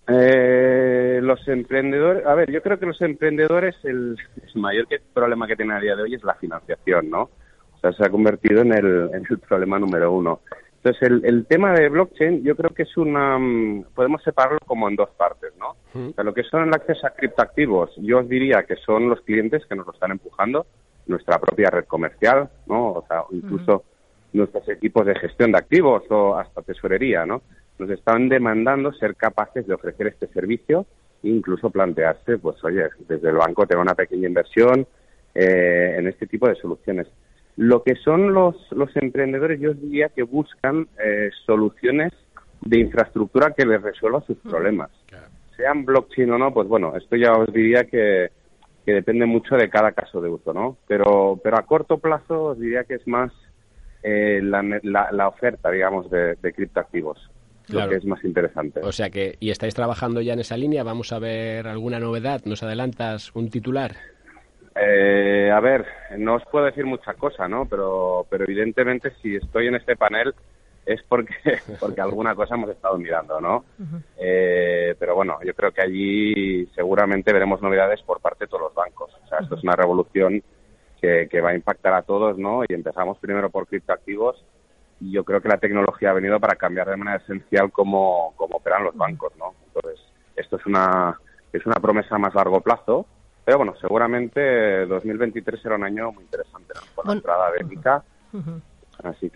Eh, 0.08 1.20
los 1.22 1.46
emprendedores, 1.50 2.26
a 2.26 2.34
ver, 2.36 2.50
yo 2.50 2.62
creo 2.62 2.80
que 2.80 2.86
los 2.86 3.02
emprendedores 3.02 3.76
el, 3.84 4.16
mayor 4.56 4.88
problema 5.14 5.46
que 5.46 5.58
tienen 5.58 5.76
a 5.76 5.82
día 5.82 5.94
de 5.98 6.04
hoy 6.04 6.16
es 6.16 6.24
la 6.24 6.36
financiación, 6.36 7.10
¿no? 7.10 7.24
O 7.24 7.80
sea, 7.82 7.92
se 7.92 8.06
ha 8.06 8.10
convertido 8.10 8.62
en 8.62 8.72
el, 8.72 9.10
en 9.14 9.26
el 9.30 9.40
problema 9.40 9.78
número 9.78 10.10
uno. 10.10 10.40
Entonces, 10.78 11.02
el, 11.02 11.26
el, 11.26 11.46
tema 11.48 11.74
de 11.74 11.90
blockchain 11.90 12.46
yo 12.46 12.56
creo 12.56 12.70
que 12.70 12.84
es 12.84 12.96
una... 12.96 13.38
Mm, 13.38 13.88
podemos 13.94 14.24
separarlo 14.24 14.60
como 14.66 14.88
en 14.88 14.96
dos 14.96 15.10
partes, 15.18 15.52
¿no? 15.60 15.76
O 15.96 16.14
sea, 16.14 16.24
lo 16.24 16.34
que 16.34 16.44
son 16.44 16.70
el 16.70 16.74
acceso 16.74 17.08
a 17.08 17.10
criptoactivos, 17.10 17.92
yo 17.98 18.20
os 18.20 18.30
diría 18.30 18.64
que 18.64 18.78
son 18.78 19.10
los 19.10 19.20
clientes 19.22 19.66
que 19.66 19.76
nos 19.76 19.86
lo 19.86 19.92
están 19.92 20.12
empujando, 20.12 20.66
nuestra 21.08 21.40
propia 21.40 21.70
red 21.70 21.86
comercial, 21.86 22.50
¿no? 22.68 22.94
O 22.94 23.06
sea, 23.08 23.24
incluso 23.32 23.84
nuestros 24.34 24.68
equipos 24.70 25.06
de 25.06 25.16
gestión 25.16 25.52
de 25.52 25.60
activos 25.60 26.04
o 26.10 26.36
hasta 26.36 26.62
tesorería, 26.62 27.26
¿no? 27.26 27.42
Nos 27.80 27.90
están 27.90 28.30
demandando 28.30 28.92
ser 28.94 29.16
capaces 29.16 29.68
de 29.68 29.74
ofrecer 29.74 30.08
este 30.08 30.28
servicio 30.28 30.86
e 31.24 31.30
incluso 31.30 31.70
plantearse, 31.70 32.38
pues, 32.38 32.64
oye, 32.64 32.84
desde 33.08 33.30
el 33.30 33.36
banco 33.36 33.66
tengo 33.66 33.82
una 33.82 33.96
pequeña 33.96 34.28
inversión 34.28 34.88
eh, 35.34 35.96
en 35.98 36.08
este 36.08 36.28
tipo 36.28 36.48
de 36.48 36.56
soluciones. 36.56 37.08
Lo 37.56 37.84
que 37.84 37.96
son 37.96 38.34
los, 38.34 38.56
los 38.72 38.96
emprendedores, 38.98 39.60
yo 39.60 39.74
diría 39.74 40.10
que 40.10 40.24
buscan 40.24 40.88
eh, 41.04 41.30
soluciones 41.46 42.12
de 42.62 42.80
infraestructura 42.80 43.54
que 43.56 43.66
les 43.66 43.82
resuelva 43.82 44.22
sus 44.22 44.38
problemas. 44.38 44.90
Sean 45.56 45.86
blockchain 45.86 46.32
o 46.32 46.38
no, 46.38 46.52
pues 46.52 46.68
bueno, 46.68 46.96
esto 46.96 47.16
ya 47.16 47.34
os 47.34 47.52
diría 47.54 47.84
que, 47.84 48.32
que 48.86 48.94
depende 48.94 49.26
mucho 49.26 49.56
de 49.56 49.70
cada 49.70 49.92
caso 49.92 50.22
de 50.22 50.30
uso, 50.30 50.54
¿no? 50.54 50.78
Pero, 50.88 51.40
pero 51.44 51.58
a 51.58 51.64
corto 51.64 51.98
plazo 51.98 52.44
os 52.46 52.60
diría 52.60 52.84
que 52.84 52.96
es 52.96 53.08
más 53.08 53.32
eh, 54.04 54.42
la, 54.42 55.28
oferta, 55.28 55.72
digamos, 55.72 56.10
de, 56.10 56.36
criptoactivos. 56.54 57.30
Lo 57.70 57.88
que 57.88 57.96
es 57.96 58.06
más 58.06 58.22
interesante. 58.26 58.82
O 58.82 58.92
sea 58.92 59.10
que, 59.10 59.38
¿y 59.40 59.50
estáis 59.50 59.74
trabajando 59.74 60.20
ya 60.20 60.34
en 60.34 60.40
esa 60.40 60.58
línea? 60.58 60.84
¿Vamos 60.84 61.14
a 61.14 61.20
ver 61.20 61.66
alguna 61.66 61.98
novedad? 61.98 62.42
¿Nos 62.44 62.62
adelantas 62.62 63.34
un 63.36 63.50
titular? 63.50 63.94
Eh, 64.76 65.50
a 65.50 65.62
ver, 65.62 65.86
no 66.18 66.36
os 66.36 66.44
puedo 66.52 66.66
decir 66.66 66.86
mucha 66.86 67.14
cosa, 67.14 67.48
¿no? 67.48 67.66
Pero, 67.66 68.26
pero 68.30 68.44
evidentemente 68.44 69.14
si 69.22 69.38
estoy 69.38 69.68
en 69.68 69.76
este 69.76 69.96
panel 69.96 70.34
es 70.86 71.02
porque, 71.04 71.34
porque 71.80 72.02
alguna 72.02 72.36
cosa 72.36 72.56
hemos 72.56 72.70
estado 72.70 72.98
mirando, 72.98 73.40
¿no? 73.40 73.66
Eh, 74.18 74.96
pero 75.00 75.16
bueno, 75.16 75.40
yo 75.44 75.54
creo 75.54 75.72
que 75.72 75.82
allí 75.82 76.66
seguramente 76.76 77.34
veremos 77.34 77.62
novedades 77.62 78.02
por 78.02 78.20
parte 78.20 78.46
de 78.46 78.50
todos 78.50 78.64
los 78.64 78.74
bancos. 78.74 79.12
O 79.24 79.28
sea, 79.28 79.40
esto 79.40 79.56
es 79.56 79.64
una 79.64 79.76
revolución 79.76 80.42
que, 81.00 81.28
que 81.30 81.42
va 81.42 81.52
a 81.52 81.56
impactar 81.56 81.94
a 81.94 82.02
todos, 82.02 82.38
¿no? 82.38 82.64
Y 82.68 82.74
empezamos 82.74 83.18
primero 83.20 83.50
por 83.50 83.68
criptoactivos 83.68 84.44
y 85.00 85.12
yo 85.12 85.24
creo 85.24 85.42
que 85.42 85.50
la 85.50 85.58
tecnología 85.58 86.12
ha 86.12 86.14
venido 86.14 86.40
para 86.40 86.56
cambiar 86.56 86.90
de 86.90 86.98
manera 86.98 87.18
esencial 87.18 87.72
cómo, 87.72 88.34
cómo 88.36 88.58
operan 88.58 88.84
los 88.84 88.96
bancos, 88.96 89.34
¿no? 89.38 89.54
Entonces, 89.68 90.00
esto 90.36 90.58
es 90.58 90.66
una, 90.66 91.20
es 91.52 91.66
una 91.66 91.76
promesa 91.76 92.16
a 92.16 92.20
más 92.20 92.34
largo 92.34 92.62
plazo, 92.62 93.06
pero 93.44 93.58
bueno, 93.58 93.76
seguramente 93.82 94.86
2023 94.86 95.62
será 95.62 95.76
un 95.76 95.84
año 95.84 96.12
muy 96.12 96.24
interesante, 96.24 96.74
¿no? 96.76 96.82
Con 96.96 97.08
la 97.08 97.14
entrada 97.14 97.52
de 97.52 97.64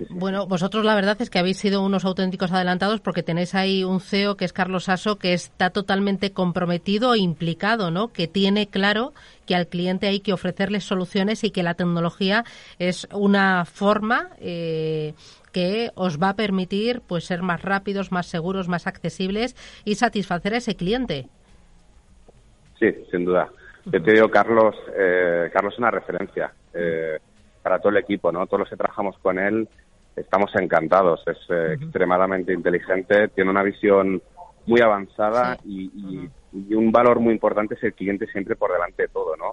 Bueno, 0.10 0.48
vosotros 0.48 0.86
la 0.86 0.96
verdad 0.96 1.18
es 1.22 1.30
que 1.30 1.40
habéis 1.40 1.58
sido 1.58 1.84
unos 1.84 2.06
auténticos 2.06 2.52
adelantados 2.52 3.02
porque 3.02 3.24
tenéis 3.24 3.56
ahí 3.56 3.84
un 3.84 4.00
CEO 4.00 4.38
que 4.38 4.46
es 4.46 4.54
Carlos 4.54 4.88
Aso 4.90 5.18
que 5.18 5.34
está 5.34 5.72
totalmente 5.72 6.32
comprometido 6.32 7.14
e 7.14 7.20
implicado, 7.20 7.92
¿no? 7.92 8.10
Que 8.10 8.28
tiene 8.28 8.68
claro 8.68 9.14
que 9.46 9.56
al 9.56 9.68
cliente 9.68 10.08
hay 10.08 10.20
que 10.20 10.34
ofrecerle 10.34 10.80
soluciones 10.80 11.44
y 11.44 11.52
que 11.52 11.64
la 11.64 11.74
tecnología 11.74 12.44
es 12.80 13.08
una 13.14 13.66
forma 13.66 14.30
eh, 14.40 15.14
que 15.52 15.92
os 15.96 16.22
va 16.22 16.30
a 16.30 16.36
permitir 16.36 17.02
pues 17.08 17.26
ser 17.26 17.42
más 17.42 17.62
rápidos, 17.62 18.12
más 18.12 18.28
seguros, 18.28 18.68
más 18.68 18.88
accesibles 18.88 19.56
y 19.86 19.96
satisfacer 19.96 20.54
a 20.54 20.58
ese 20.58 20.76
cliente. 20.76 21.28
Sí, 22.80 22.94
sin 23.12 23.26
duda. 23.26 23.50
Yo 23.86 24.04
te 24.04 24.12
digo, 24.12 24.30
Carlos, 24.30 24.76
eh, 24.96 25.50
Carlos 25.52 25.74
es 25.74 25.80
una 25.80 25.92
referencia. 25.92 26.54
Eh, 26.74 27.18
para 27.68 27.80
todo 27.80 27.90
el 27.90 27.98
equipo, 27.98 28.32
¿no? 28.32 28.48
Todos 28.48 28.62
los 28.62 28.70
que 28.70 28.78
trabajamos 28.78 29.18
con 29.18 29.38
él 29.38 29.68
estamos 30.16 30.50
encantados. 30.56 31.22
Es 31.28 31.38
eh, 31.50 31.74
extremadamente 31.74 32.54
inteligente, 32.54 33.28
tiene 33.28 33.50
una 33.50 33.62
visión 33.62 34.22
muy 34.66 34.80
avanzada 34.80 35.58
y, 35.66 36.30
un 36.54 36.92
valor 36.94 37.20
muy 37.20 37.34
importante 37.34 37.76
es 37.76 37.84
el 37.84 37.94
cliente 37.94 38.26
siempre 38.28 38.56
por 38.56 38.72
delante 38.72 39.04
de 39.04 39.08
todo, 39.10 39.36
¿no? 39.36 39.52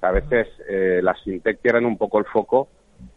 A 0.00 0.10
veces 0.10 0.48
eh, 0.68 1.00
las 1.02 1.22
fintech 1.22 1.60
tienen 1.60 1.84
un 1.84 1.98
poco 1.98 2.18
el 2.18 2.24
foco 2.24 2.68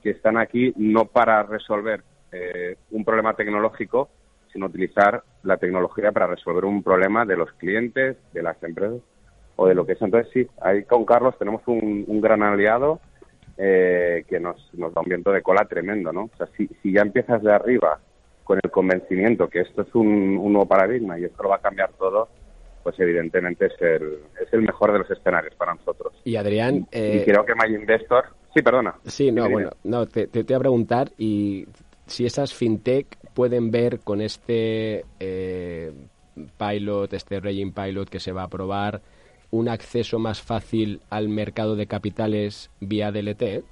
que 0.04 0.10
están 0.10 0.38
aquí 0.38 0.74
no 0.76 1.06
para 1.06 1.42
resolver 1.44 2.04
eh, 2.34 2.76
un 2.92 3.06
problema 3.06 3.34
tecnológico, 3.34 4.10
sino 4.52 4.66
utilizar 4.66 5.24
la 5.44 5.56
tecnología 5.56 6.12
para 6.12 6.28
resolver 6.28 6.66
un 6.66 6.84
problema 6.84 7.26
de 7.26 7.38
los 7.38 7.52
clientes, 7.54 8.18
de 8.34 8.44
las 8.44 8.62
empresas 8.62 9.00
o 9.56 9.68
de 9.68 9.74
lo 9.74 9.86
que 9.86 9.94
es. 9.94 10.02
Entonces 10.02 10.32
sí, 10.34 10.48
ahí 10.62 10.84
con 10.84 11.06
Carlos 11.06 11.38
tenemos 11.40 11.62
un, 11.66 12.22
gran 12.22 12.44
aliado 12.44 13.00
eh, 13.58 14.24
que 14.28 14.40
nos, 14.40 14.74
nos 14.74 14.94
da 14.94 15.02
un 15.02 15.10
viento 15.10 15.32
de 15.32 15.42
cola 15.42 15.66
tremendo, 15.66 16.12
¿no? 16.12 16.24
O 16.24 16.38
sea, 16.38 16.48
si, 16.58 16.68
si 16.82 16.92
ya 16.92 17.02
empiezas 17.02 17.42
de 17.44 17.54
arriba 17.54 18.00
con 18.44 18.60
el 18.62 18.72
convencimiento 18.72 19.48
que 19.48 19.62
esto 19.62 19.84
es 19.84 19.96
un, 19.96 20.36
nuevo 20.36 20.66
paradigma 20.66 21.18
y 21.18 21.26
esto 21.26 21.44
lo 21.44 21.50
va 21.50 21.58
a 21.58 21.62
cambiar 21.62 21.92
todo, 21.94 22.28
pues 22.84 23.00
evidentemente 23.00 23.68
es 23.68 23.82
el, 23.82 24.20
es 24.42 24.52
el 24.52 24.62
mejor 24.62 24.92
de 24.92 25.00
los 25.00 25.12
escenarios 25.12 25.56
para 25.56 25.74
nosotros. 25.74 26.14
Y 26.26 26.36
Adrián... 26.36 26.88
y 26.92 26.98
eh, 26.98 27.24
creo 27.26 27.46
que 27.46 27.54
My 27.56 27.74
Investor... 27.74 28.26
Sí, 28.54 28.62
perdona. 28.62 28.94
Sí, 29.06 29.32
no, 29.32 29.50
bueno, 29.50 29.72
no, 29.84 30.06
te, 30.06 30.28
te, 30.28 30.44
voy 30.44 30.54
a 30.54 30.60
preguntar 30.60 31.10
y 31.18 31.66
si 32.06 32.26
esas 32.26 32.54
fintech 32.54 33.08
pueden 33.34 33.72
ver 33.72 34.02
con 34.02 34.22
este 34.22 35.06
eh, 35.20 35.92
pilot, 36.60 37.14
este 37.14 37.40
Raging 37.40 37.72
Pilot 37.72 38.10
que 38.10 38.20
se 38.20 38.32
va 38.32 38.42
a 38.42 38.46
aprobar, 38.46 39.02
un 39.54 39.70
acceso 39.70 40.18
más 40.18 40.42
fácil 40.42 41.02
al 41.12 41.30
mercado 41.30 41.76
de 41.76 41.86
capitales 41.86 42.72
vía 42.80 43.12
DLT? 43.12 43.64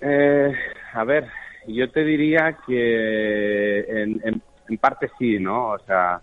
Eh, 0.00 0.54
a 0.94 1.04
ver, 1.04 1.28
yo 1.66 1.90
te 1.90 2.02
diría 2.02 2.56
que 2.66 4.02
en, 4.02 4.78
parte 4.80 5.10
sí, 5.18 5.38
¿no? 5.38 5.72
O 5.72 5.78
sea, 5.80 6.22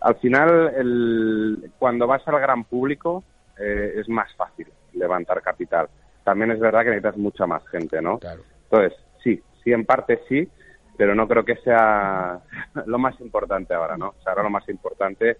al 0.00 0.16
final, 0.16 0.72
el, 0.76 1.70
cuando 1.78 2.08
vas 2.08 2.26
al 2.26 2.40
gran 2.40 2.64
público 2.64 3.22
eh, 3.56 3.94
es 3.96 4.08
más 4.08 4.34
fácil 4.34 4.66
levantar 4.94 5.40
capital. 5.42 5.88
También 6.24 6.50
es 6.50 6.58
verdad 6.58 6.80
que 6.80 6.90
necesitas 6.90 7.16
mucha 7.18 7.46
más 7.46 7.64
gente, 7.68 8.02
¿no? 8.02 8.18
Entonces, 8.64 8.98
sí, 9.22 9.40
sí, 9.62 9.72
en 9.72 9.84
parte 9.84 10.22
sí, 10.28 10.48
pero 10.96 11.14
no 11.14 11.28
creo 11.28 11.44
que 11.44 11.54
sea 11.58 12.40
lo 12.86 12.98
más 12.98 13.20
importante 13.20 13.74
ahora, 13.74 13.96
¿no? 13.96 14.08
O 14.08 14.22
sea, 14.24 14.32
ahora 14.32 14.42
lo 14.42 14.50
más 14.50 14.68
importante 14.68 15.36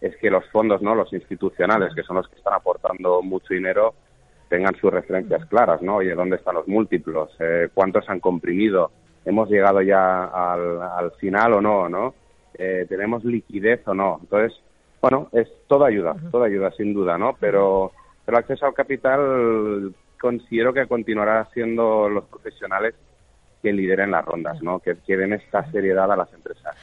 es 0.00 0.16
que 0.16 0.30
los 0.30 0.44
fondos, 0.50 0.82
¿no? 0.82 0.94
Los 0.94 1.12
institucionales, 1.12 1.94
que 1.94 2.02
son 2.02 2.16
los 2.16 2.28
que 2.28 2.36
están 2.36 2.54
aportando 2.54 3.22
mucho 3.22 3.54
dinero, 3.54 3.94
tengan 4.48 4.76
sus 4.76 4.92
referencias 4.92 5.44
claras, 5.46 5.82
¿no? 5.82 5.96
Oye, 5.96 6.14
¿dónde 6.14 6.36
están 6.36 6.54
los 6.54 6.68
múltiplos? 6.68 7.30
Eh, 7.40 7.68
¿Cuántos 7.74 8.08
han 8.08 8.20
comprimido? 8.20 8.90
¿Hemos 9.24 9.48
llegado 9.50 9.82
ya 9.82 10.24
al, 10.24 11.10
final 11.18 11.54
o 11.54 11.60
no, 11.60 11.88
no? 11.88 12.14
Eh, 12.54 12.86
¿Tenemos 12.88 13.24
liquidez 13.24 13.86
o 13.88 13.94
no? 13.94 14.18
Entonces, 14.22 14.58
bueno, 15.00 15.28
es 15.32 15.48
toda 15.66 15.88
ayuda, 15.88 16.14
toda 16.30 16.46
ayuda, 16.46 16.70
sin 16.72 16.94
duda, 16.94 17.18
¿no? 17.18 17.36
Pero, 17.40 17.92
el 18.26 18.34
acceso 18.34 18.66
al 18.66 18.74
capital 18.74 19.94
considero 20.20 20.72
que 20.72 20.86
continuará 20.86 21.48
siendo 21.52 22.08
los 22.08 22.24
profesionales 22.24 22.94
que 23.62 23.72
lideren 23.72 24.10
las 24.10 24.24
rondas, 24.24 24.60
¿no? 24.62 24.80
Que, 24.80 24.96
que 25.06 25.16
den 25.16 25.32
esta 25.32 25.70
seriedad 25.70 26.10
a 26.10 26.16
las 26.16 26.32
empresas. 26.32 26.76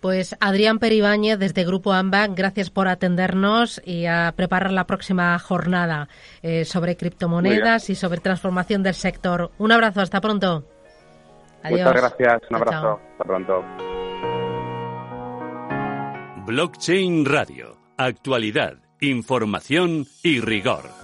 Pues 0.00 0.36
Adrián 0.40 0.78
Peribáñez, 0.78 1.38
desde 1.38 1.64
Grupo 1.64 1.92
AMBA, 1.92 2.28
gracias 2.28 2.70
por 2.70 2.86
atendernos 2.88 3.82
y 3.84 4.06
a 4.06 4.32
preparar 4.36 4.70
la 4.70 4.86
próxima 4.86 5.36
jornada 5.38 6.08
eh, 6.42 6.64
sobre 6.64 6.96
criptomonedas 6.96 7.90
y 7.90 7.94
sobre 7.94 8.20
transformación 8.20 8.82
del 8.82 8.94
sector. 8.94 9.50
Un 9.58 9.72
abrazo, 9.72 10.00
hasta 10.00 10.20
pronto. 10.20 10.64
Adiós. 11.62 11.80
Muchas 11.80 11.94
gracias, 11.94 12.42
un 12.50 12.56
abrazo, 12.56 13.00
hasta 13.12 13.24
pronto. 13.24 13.64
Blockchain 16.46 17.24
Radio, 17.24 17.76
actualidad, 17.96 18.78
información 19.00 20.06
y 20.22 20.40
rigor. 20.40 20.97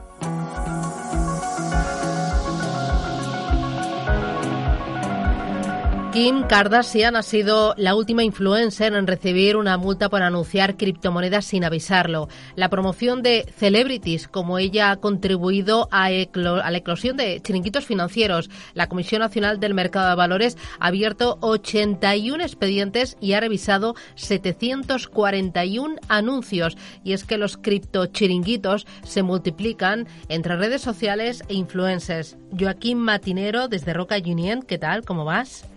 Kim 6.14 6.44
Kardashian 6.44 7.16
ha 7.16 7.24
sido 7.24 7.74
la 7.76 7.96
última 7.96 8.22
influencer 8.22 8.94
en 8.94 9.08
recibir 9.08 9.56
una 9.56 9.76
multa 9.76 10.08
por 10.08 10.22
anunciar 10.22 10.76
criptomonedas 10.76 11.44
sin 11.44 11.64
avisarlo. 11.64 12.28
La 12.54 12.68
promoción 12.68 13.20
de 13.20 13.52
celebrities, 13.56 14.28
como 14.28 14.60
ella 14.60 14.92
ha 14.92 14.96
contribuido 14.98 15.88
a, 15.90 16.10
la 16.10 16.76
eclosión 16.76 17.16
de 17.16 17.40
chiringuitos 17.42 17.84
financieros. 17.84 18.48
La 18.74 18.88
Comisión 18.88 19.22
Nacional 19.22 19.58
del 19.58 19.74
Mercado 19.74 20.08
de 20.08 20.14
Valores 20.14 20.56
ha 20.78 20.86
abierto 20.86 21.36
81 21.40 22.44
expedientes 22.44 23.16
y 23.20 23.32
ha 23.32 23.40
revisado 23.40 23.96
741 24.14 25.96
anuncios. 26.06 26.76
Y 27.02 27.14
es 27.14 27.24
que 27.24 27.38
los 27.38 27.56
criptochiringuitos 27.56 28.86
se 29.02 29.24
multiplican 29.24 30.06
entre 30.28 30.54
redes 30.54 30.80
sociales 30.80 31.42
e 31.48 31.54
influencers. 31.54 32.36
Joaquín 32.56 32.98
Matinero, 32.98 33.66
desde 33.66 33.94
Roca 33.94 34.14
Union, 34.24 34.62
¿qué 34.62 34.78
tal? 34.78 35.04
¿Cómo 35.04 35.24
vas? 35.24 35.73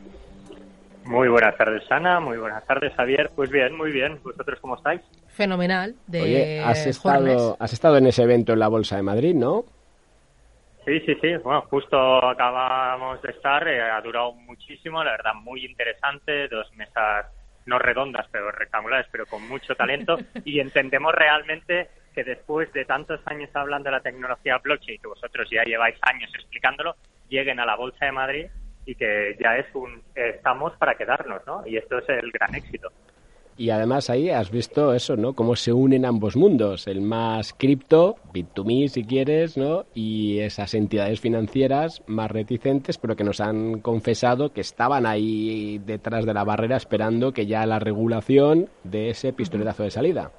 Muy 1.07 1.29
buenas 1.29 1.55
tardes, 1.55 1.89
Ana. 1.89 2.19
Muy 2.19 2.37
buenas 2.37 2.65
tardes, 2.65 2.93
Javier. 2.95 3.31
Pues 3.33 3.49
bien, 3.49 3.75
muy 3.75 3.91
bien. 3.91 4.19
¿Vosotros 4.23 4.59
cómo 4.59 4.75
estáis? 4.75 5.01
Fenomenal. 5.29 5.95
De 6.05 6.21
Oye, 6.21 6.59
has 6.59 6.85
estado, 6.85 7.55
has 7.59 7.71
estado 7.71 7.97
en 7.97 8.07
ese 8.07 8.23
evento 8.23 8.53
en 8.53 8.59
la 8.59 8.67
Bolsa 8.67 8.97
de 8.97 9.03
Madrid, 9.03 9.33
¿no? 9.33 9.63
Sí, 10.85 10.99
sí, 11.01 11.15
sí. 11.21 11.35
Bueno, 11.37 11.61
justo 11.69 11.97
acabamos 12.25 13.21
de 13.21 13.31
estar. 13.31 13.65
Eh, 13.67 13.81
ha 13.81 14.01
durado 14.01 14.33
muchísimo, 14.33 15.01
la 15.01 15.11
verdad, 15.11 15.33
muy 15.35 15.65
interesante. 15.65 16.49
Dos 16.49 16.69
mesas 16.75 17.25
no 17.65 17.79
redondas, 17.79 18.27
pero 18.29 18.51
rectangulares, 18.51 19.07
pero 19.09 19.25
con 19.27 19.47
mucho 19.47 19.75
talento. 19.75 20.17
y 20.43 20.59
entendemos 20.59 21.13
realmente 21.15 21.89
que 22.13 22.25
después 22.25 22.71
de 22.73 22.83
tantos 22.83 23.21
años 23.25 23.49
hablando 23.53 23.85
de 23.85 23.95
la 23.95 24.01
tecnología 24.01 24.57
blockchain, 24.57 24.99
que 24.99 25.07
vosotros 25.07 25.47
ya 25.49 25.63
lleváis 25.63 25.95
años 26.01 26.29
explicándolo, 26.35 26.95
lleguen 27.29 27.61
a 27.61 27.65
la 27.65 27.75
Bolsa 27.75 28.05
de 28.05 28.11
Madrid 28.11 28.47
y 28.87 28.95
que 28.95 29.35
ya 29.39 29.57
es 29.57 29.67
un 29.75 30.01
estamos 30.15 30.73
para 30.77 30.95
quedarnos, 30.95 31.41
¿no? 31.45 31.67
Y 31.67 31.77
esto 31.77 31.99
es 31.99 32.09
el 32.09 32.31
gran 32.31 32.55
éxito. 32.55 32.89
Y 33.57 33.71
además 33.71 34.11
ahí 34.11 34.29
has 34.29 34.51
visto 34.51 34.93
eso, 34.93 35.17
¿no? 35.17 35.33
Cómo 35.33 35.55
se 35.55 35.73
unen 35.73 36.05
ambos 36.05 36.35
mundos, 36.35 36.87
el 36.87 37.01
más 37.01 37.53
cripto, 37.53 38.15
Bit2Me 38.31 38.87
si 38.87 39.03
quieres, 39.03 39.57
¿no? 39.57 39.85
Y 39.95 40.39
esas 40.39 40.75
entidades 40.75 41.19
financieras 41.19 42.03
más 42.05 42.29
reticentes, 42.29 42.99
pero 42.99 43.15
que 43.15 43.23
nos 43.23 43.41
han 43.41 43.79
confesado 43.81 44.53
que 44.53 44.61
estaban 44.61 45.07
ahí 45.07 45.79
detrás 45.79 46.25
de 46.25 46.35
la 46.35 46.43
barrera 46.43 46.77
esperando 46.77 47.33
que 47.33 47.47
ya 47.47 47.65
la 47.65 47.79
regulación 47.79 48.69
de 48.83 49.09
ese 49.09 49.33
pistoletazo 49.33 49.83
de 49.83 49.91
salida. 49.91 50.31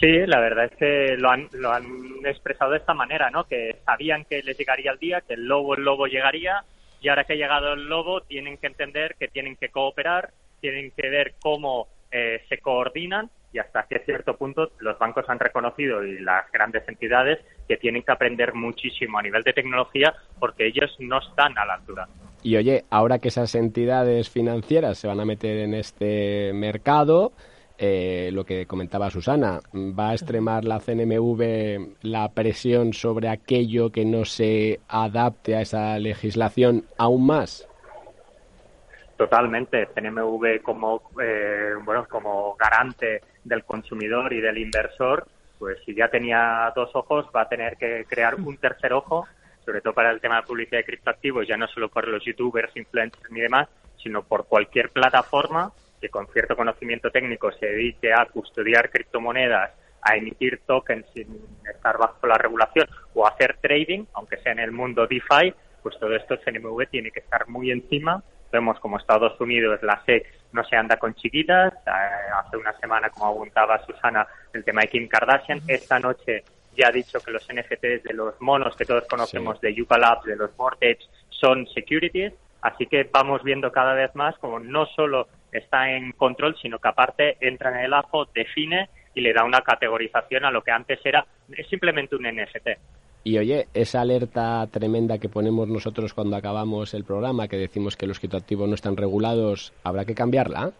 Sí, 0.00 0.26
la 0.26 0.40
verdad 0.40 0.64
es 0.64 0.76
que 0.76 1.16
lo 1.18 1.28
han, 1.28 1.48
lo 1.52 1.70
han 1.70 1.84
expresado 2.24 2.70
de 2.70 2.78
esta 2.78 2.94
manera, 2.94 3.28
¿no? 3.28 3.44
Que 3.44 3.76
sabían 3.84 4.24
que 4.24 4.42
les 4.42 4.56
llegaría 4.56 4.92
el 4.92 4.98
día, 4.98 5.20
que 5.20 5.34
el 5.34 5.44
lobo, 5.44 5.74
el 5.74 5.82
lobo 5.82 6.06
llegaría, 6.06 6.64
y 7.00 7.08
ahora 7.08 7.24
que 7.24 7.34
ha 7.34 7.36
llegado 7.36 7.72
el 7.72 7.88
lobo 7.88 8.22
tienen 8.22 8.58
que 8.58 8.66
entender 8.66 9.16
que 9.18 9.28
tienen 9.28 9.56
que 9.56 9.70
cooperar, 9.70 10.30
tienen 10.60 10.92
que 10.96 11.08
ver 11.08 11.34
cómo 11.40 11.88
eh, 12.10 12.42
se 12.48 12.58
coordinan 12.58 13.30
y 13.52 13.58
hasta 13.58 13.86
qué 13.88 14.00
cierto 14.00 14.36
punto 14.36 14.72
los 14.78 14.98
bancos 14.98 15.24
han 15.28 15.38
reconocido 15.38 16.04
y 16.04 16.20
las 16.20 16.50
grandes 16.52 16.86
entidades 16.88 17.38
que 17.66 17.76
tienen 17.76 18.02
que 18.02 18.12
aprender 18.12 18.54
muchísimo 18.54 19.18
a 19.18 19.22
nivel 19.22 19.42
de 19.42 19.52
tecnología 19.52 20.14
porque 20.38 20.66
ellos 20.66 20.94
no 21.00 21.18
están 21.18 21.56
a 21.58 21.64
la 21.64 21.74
altura. 21.74 22.08
Y 22.42 22.56
oye, 22.56 22.84
ahora 22.90 23.18
que 23.18 23.28
esas 23.28 23.54
entidades 23.54 24.30
financieras 24.30 24.98
se 24.98 25.08
van 25.08 25.20
a 25.20 25.24
meter 25.24 25.58
en 25.58 25.74
este 25.74 26.52
mercado, 26.54 27.32
eh, 27.82 28.28
lo 28.30 28.44
que 28.44 28.66
comentaba 28.66 29.08
Susana, 29.08 29.60
¿va 29.74 30.10
a 30.10 30.12
extremar 30.12 30.66
la 30.66 30.80
CNMV 30.80 31.96
la 32.02 32.30
presión 32.34 32.92
sobre 32.92 33.30
aquello 33.30 33.90
que 33.90 34.04
no 34.04 34.26
se 34.26 34.80
adapte 34.86 35.56
a 35.56 35.62
esa 35.62 35.98
legislación 35.98 36.84
aún 36.98 37.26
más? 37.26 37.66
Totalmente. 39.16 39.86
CNMV 39.94 40.60
como 40.62 41.10
eh, 41.22 41.72
bueno 41.82 42.06
como 42.06 42.54
garante 42.56 43.22
del 43.44 43.64
consumidor 43.64 44.30
y 44.34 44.42
del 44.42 44.58
inversor, 44.58 45.26
pues 45.58 45.78
si 45.86 45.94
ya 45.94 46.08
tenía 46.08 46.70
dos 46.76 46.90
ojos, 46.92 47.28
va 47.34 47.42
a 47.42 47.48
tener 47.48 47.78
que 47.78 48.04
crear 48.06 48.34
un 48.34 48.58
tercer 48.58 48.92
ojo, 48.92 49.26
sobre 49.64 49.80
todo 49.80 49.94
para 49.94 50.10
el 50.10 50.20
tema 50.20 50.36
de 50.36 50.42
publicidad 50.42 50.80
de 50.80 50.84
criptoactivos, 50.84 51.48
ya 51.48 51.56
no 51.56 51.66
solo 51.68 51.88
por 51.88 52.06
los 52.06 52.22
youtubers, 52.26 52.76
influencers 52.76 53.30
ni 53.30 53.40
demás, 53.40 53.70
sino 54.02 54.22
por 54.22 54.44
cualquier 54.44 54.90
plataforma 54.90 55.72
que 56.00 56.08
con 56.08 56.26
cierto 56.28 56.56
conocimiento 56.56 57.10
técnico 57.10 57.52
se 57.52 57.66
dedique 57.66 58.12
a 58.12 58.26
custodiar 58.26 58.90
criptomonedas, 58.90 59.72
a 60.02 60.16
emitir 60.16 60.62
tokens 60.66 61.06
sin 61.14 61.26
estar 61.70 61.98
bajo 61.98 62.26
la 62.26 62.38
regulación 62.38 62.88
o 63.14 63.26
a 63.26 63.30
hacer 63.30 63.58
trading, 63.60 64.04
aunque 64.14 64.38
sea 64.38 64.52
en 64.52 64.60
el 64.60 64.72
mundo 64.72 65.06
DeFi, 65.06 65.54
pues 65.82 65.98
todo 65.98 66.14
esto 66.14 66.34
el 66.34 66.40
CNMV 66.40 66.86
tiene 66.90 67.10
que 67.10 67.20
estar 67.20 67.48
muy 67.48 67.70
encima. 67.70 68.22
Vemos 68.52 68.80
como 68.80 68.98
Estados 68.98 69.40
Unidos, 69.40 69.80
la 69.82 70.02
SEC, 70.04 70.26
no 70.52 70.64
se 70.64 70.76
anda 70.76 70.96
con 70.96 71.14
chiquitas. 71.14 71.72
Eh, 71.72 71.90
hace 72.34 72.56
una 72.56 72.72
semana, 72.78 73.10
como 73.10 73.26
apuntaba 73.26 73.84
Susana, 73.86 74.26
el 74.52 74.64
tema 74.64 74.82
de 74.82 74.88
Kim 74.88 75.08
Kardashian. 75.08 75.60
Esta 75.68 76.00
noche 76.00 76.42
ya 76.76 76.88
ha 76.88 76.92
dicho 76.92 77.20
que 77.20 77.30
los 77.30 77.46
NFTs 77.46 78.02
de 78.02 78.14
los 78.14 78.40
monos 78.40 78.76
que 78.76 78.84
todos 78.84 79.06
conocemos 79.08 79.60
de 79.60 79.74
Yuka 79.74 79.98
Labs, 79.98 80.24
de 80.24 80.36
los 80.36 80.56
Vortex, 80.56 81.08
son 81.28 81.66
securities. 81.68 82.32
Así 82.62 82.86
que 82.86 83.08
vamos 83.12 83.42
viendo 83.42 83.72
cada 83.72 83.94
vez 83.94 84.14
más 84.14 84.36
como 84.38 84.58
no 84.58 84.86
solo 84.86 85.28
está 85.52 85.90
en 85.90 86.12
control, 86.12 86.56
sino 86.60 86.78
que 86.78 86.88
aparte 86.88 87.36
entra 87.40 87.70
en 87.70 87.84
el 87.84 87.94
ajo, 87.94 88.26
define 88.26 88.88
y 89.14 89.20
le 89.20 89.32
da 89.32 89.44
una 89.44 89.62
categorización 89.62 90.44
a 90.44 90.50
lo 90.50 90.62
que 90.62 90.70
antes 90.70 91.00
era 91.04 91.26
simplemente 91.68 92.16
un 92.16 92.22
NFT. 92.22 92.68
Y 93.22 93.36
oye, 93.36 93.66
esa 93.74 94.00
alerta 94.00 94.66
tremenda 94.70 95.18
que 95.18 95.28
ponemos 95.28 95.68
nosotros 95.68 96.14
cuando 96.14 96.36
acabamos 96.36 96.94
el 96.94 97.04
programa, 97.04 97.48
que 97.48 97.58
decimos 97.58 97.96
que 97.96 98.06
los 98.06 98.18
criptoactivos 98.18 98.68
no 98.68 98.74
están 98.74 98.96
regulados, 98.96 99.74
¿habrá 99.84 100.04
que 100.04 100.14
cambiarla? 100.14 100.72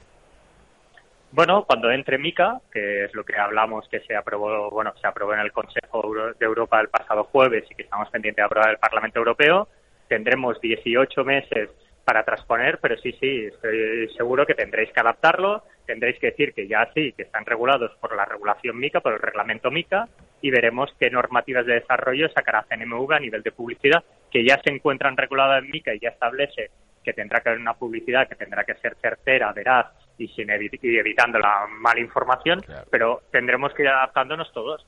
Bueno, 1.32 1.64
cuando 1.64 1.90
entre 1.92 2.18
MICA, 2.18 2.60
que 2.72 3.04
es 3.04 3.14
lo 3.14 3.24
que 3.24 3.36
hablamos 3.36 3.86
que 3.88 4.00
se 4.00 4.16
aprobó, 4.16 4.70
bueno, 4.70 4.92
se 5.00 5.06
aprobó 5.06 5.34
en 5.34 5.40
el 5.40 5.52
Consejo 5.52 6.02
de 6.38 6.46
Europa 6.46 6.80
el 6.80 6.88
pasado 6.88 7.24
jueves 7.24 7.64
y 7.70 7.74
que 7.74 7.82
estamos 7.82 8.08
pendientes 8.10 8.42
de 8.42 8.46
aprobar 8.46 8.70
el 8.70 8.78
Parlamento 8.78 9.18
Europeo, 9.18 9.68
tendremos 10.10 10.60
18 10.60 11.24
meses 11.24 11.70
para 12.04 12.24
transponer, 12.24 12.80
pero 12.82 12.98
sí, 12.98 13.12
sí, 13.20 13.46
estoy 13.46 14.08
seguro 14.16 14.44
que 14.44 14.54
tendréis 14.54 14.90
que 14.92 14.98
adaptarlo, 14.98 15.62
tendréis 15.86 16.18
que 16.18 16.32
decir 16.32 16.52
que 16.52 16.66
ya 16.66 16.90
sí, 16.92 17.12
que 17.12 17.22
están 17.22 17.46
regulados 17.46 17.92
por 18.00 18.16
la 18.16 18.24
regulación 18.24 18.76
MICA, 18.76 19.00
por 19.00 19.12
el 19.12 19.20
reglamento 19.20 19.70
MICA, 19.70 20.08
y 20.42 20.50
veremos 20.50 20.90
qué 20.98 21.10
normativas 21.10 21.64
de 21.64 21.74
desarrollo 21.74 22.28
sacará 22.30 22.66
CNMV 22.68 23.12
a 23.12 23.20
nivel 23.20 23.44
de 23.44 23.52
publicidad, 23.52 24.02
que 24.32 24.44
ya 24.44 24.60
se 24.64 24.72
encuentran 24.72 25.16
reguladas 25.16 25.62
en 25.62 25.70
MICA 25.70 25.94
y 25.94 26.00
ya 26.00 26.08
establece 26.08 26.70
que 27.04 27.12
tendrá 27.12 27.40
que 27.40 27.50
haber 27.50 27.60
una 27.60 27.74
publicidad 27.74 28.28
que 28.28 28.34
tendrá 28.34 28.64
que 28.64 28.74
ser 28.74 28.96
certera, 29.00 29.52
veraz 29.52 29.86
y, 30.18 30.26
sin 30.28 30.50
evitando 30.50 31.38
la 31.38 31.68
mala 31.68 32.00
información, 32.00 32.60
pero 32.90 33.22
tendremos 33.30 33.72
que 33.72 33.82
ir 33.82 33.88
adaptándonos 33.88 34.52
todos. 34.52 34.84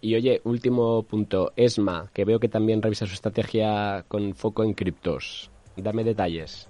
Y 0.00 0.14
oye, 0.14 0.40
último 0.44 1.02
punto, 1.02 1.52
ESMA, 1.56 2.10
que 2.12 2.24
veo 2.24 2.38
que 2.38 2.48
también 2.48 2.82
revisa 2.82 3.06
su 3.06 3.14
estrategia 3.14 4.04
con 4.08 4.34
foco 4.34 4.62
en 4.62 4.74
criptos. 4.74 5.50
Dame 5.76 6.04
detalles. 6.04 6.68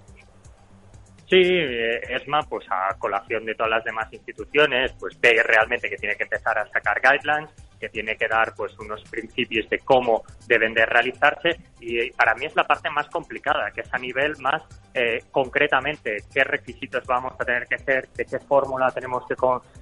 Sí, 1.29 1.41
eh, 1.41 1.99
ESMA, 2.09 2.41
pues 2.43 2.65
a 2.69 2.97
colación 2.97 3.43
de 3.45 3.53
todas 3.53 3.71
las 3.71 3.83
demás 3.83 4.07
instituciones, 4.13 4.93
pues 4.97 5.19
ve 5.19 5.43
realmente 5.43 5.89
que 5.89 5.97
tiene 5.97 6.15
que 6.15 6.23
empezar 6.23 6.57
a 6.57 6.67
sacar 6.69 7.01
guidelines, 7.01 7.49
que 7.77 7.89
tiene 7.89 8.15
que 8.15 8.27
dar 8.27 8.53
pues 8.55 8.77
unos 8.79 9.03
principios 9.09 9.69
de 9.69 9.79
cómo 9.79 10.23
deben 10.47 10.73
de 10.73 10.85
realizarse 10.85 11.57
y 11.79 12.11
para 12.11 12.33
mí 12.35 12.45
es 12.45 12.55
la 12.55 12.63
parte 12.63 12.89
más 12.89 13.07
complicada, 13.07 13.71
que 13.71 13.81
es 13.81 13.93
a 13.93 13.97
nivel 13.97 14.35
más 14.39 14.63
eh, 14.93 15.23
concretamente 15.31 16.17
qué 16.33 16.43
requisitos 16.43 17.05
vamos 17.05 17.33
a 17.39 17.45
tener 17.45 17.67
que 17.67 17.75
hacer, 17.75 18.07
de 18.09 18.25
qué 18.25 18.39
fórmula 18.39 18.89
tenemos 18.91 19.23
que, 19.27 19.35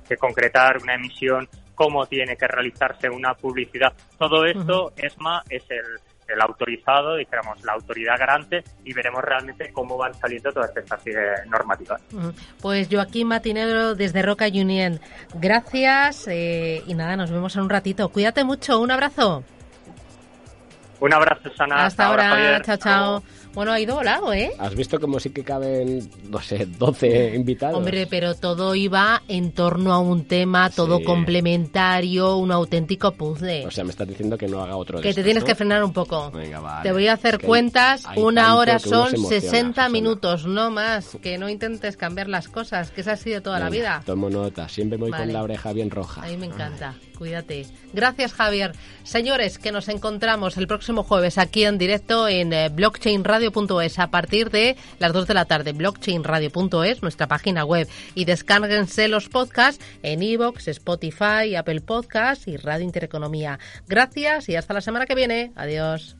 que 0.08 0.18
concretar 0.18 0.78
una 0.82 0.96
emisión, 0.96 1.48
cómo 1.76 2.06
tiene 2.06 2.36
que 2.36 2.48
realizarse 2.48 3.10
una 3.10 3.34
publicidad. 3.34 3.94
Todo 4.18 4.46
esto, 4.46 4.94
ESMA 4.98 5.44
es 5.50 5.64
el 5.70 6.00
el 6.28 6.42
autorizado, 6.42 7.16
dijéramos, 7.16 7.64
la 7.64 7.74
autoridad 7.74 8.18
garante 8.18 8.64
y 8.84 8.94
veremos 8.94 9.22
realmente 9.24 9.72
cómo 9.72 9.98
van 9.98 10.14
saliendo 10.14 10.52
todas 10.52 10.76
estas 10.76 11.02
normativas. 11.48 12.02
Pues 12.62 12.88
Joaquín 12.90 13.28
Matinero 13.28 13.96
desde 13.96 14.22
Roca 14.22 14.48
Union, 14.48 15.00
gracias 15.36 16.28
eh, 16.28 16.84
y 16.88 16.94
nada, 16.94 17.16
nos 17.16 17.32
vemos 17.32 17.56
en 17.56 17.64
un 17.64 17.70
ratito. 17.70 18.10
Cuídate 18.10 18.44
mucho, 18.44 18.80
un 18.80 18.92
abrazo. 18.92 19.44
Un 21.00 21.14
abrazo, 21.14 21.50
Sana. 21.56 21.86
Hasta, 21.86 22.08
ahora, 22.08 22.62
chao, 22.62 22.78
chao. 22.78 23.24
Bueno, 23.56 23.72
ha 23.72 23.80
ido 23.80 23.96
volado, 23.96 24.34
¿eh? 24.34 24.52
¿Has 24.60 24.76
visto 24.76 25.00
cómo 25.00 25.18
sí 25.18 25.30
que 25.30 25.42
caben, 25.42 26.10
no 26.30 26.42
sé, 26.42 26.66
12 26.66 27.36
invitados? 27.36 27.78
Hombre, 27.78 28.06
pero 28.06 28.36
todo 28.36 28.76
iba 28.76 29.24
en 29.30 29.54
torno 29.54 29.94
a 29.94 30.00
un 30.00 30.26
tema, 30.26 30.70
todo 30.70 31.02
complementario, 31.02 32.36
un 32.36 32.52
auténtico 32.52 33.14
puzzle. 33.14 33.66
O 33.66 33.72
sea, 33.72 33.86
me 33.86 33.92
estás 33.92 34.10
diciendo 34.10 34.38
que 34.38 34.48
no 34.48 34.62
haga 34.62 34.76
otro 34.76 35.00
Que 35.00 35.14
te 35.14 35.24
tienes 35.24 35.46
que 35.46 35.56
frenar 35.56 35.86
un 35.86 35.94
poco. 35.94 36.32
Venga, 36.32 36.60
vale. 36.60 36.84
Te 36.84 36.92
voy 36.92 37.08
a 37.08 37.14
hacer 37.14 37.40
cuentas, 37.40 38.04
una 38.18 38.58
hora 38.58 38.78
son 38.78 39.18
60 39.18 39.88
minutos, 39.88 40.46
no 40.46 40.70
más. 40.70 41.18
Que 41.22 41.38
no 41.38 41.48
intentes 41.48 41.96
cambiar 41.96 42.28
las 42.28 42.50
cosas, 42.50 42.92
que 42.92 43.02
esa 43.02 43.14
ha 43.14 43.18
sido 43.18 43.42
toda 43.42 43.58
la 43.60 43.70
vida. 43.70 44.04
Tomo 44.06 44.30
nota, 44.30 44.68
siempre 44.68 44.98
voy 44.98 45.12
con 45.12 45.32
la 45.32 45.42
oreja 45.42 45.72
bien 45.72 45.90
roja. 45.92 46.24
A 46.24 46.28
mí 46.28 46.36
me 46.36 46.48
encanta. 46.48 46.96
Cuídate. 47.18 47.66
Gracias, 47.94 48.34
Javier. 48.34 48.74
Señores, 49.04 49.58
que 49.58 49.72
nos 49.72 49.88
encontramos 49.88 50.58
el 50.58 50.68
próximo 50.68 51.04
jueves 51.04 51.38
aquí 51.38 51.64
en 51.64 51.78
directo 51.78 52.28
en 52.28 52.52
eh, 52.52 52.70
blockchainradio.es 53.50 54.00
a 54.00 54.08
partir 54.08 54.50
de 54.50 54.76
las 55.00 55.14
2 55.14 55.28
de 55.28 55.34
la 55.34 55.46
tarde. 55.46 55.74
Blockchainradio.es, 55.74 57.02
nuestra 57.02 57.28
página 57.28 57.66
web. 57.66 57.88
Y 58.14 58.26
descárguense 58.26 59.08
los 59.08 59.30
podcasts 59.30 59.84
en 60.04 60.24
iVoox, 60.24 60.68
Spotify, 60.68 61.56
Apple 61.58 61.82
Podcasts 61.82 62.48
y 62.48 62.58
Radio 62.58 62.86
Intereconomía. 62.86 63.60
Gracias 63.88 64.50
y 64.50 64.56
hasta 64.56 64.74
la 64.74 64.82
semana 64.82 65.06
que 65.06 65.16
viene. 65.16 65.52
Adiós. 65.56 66.18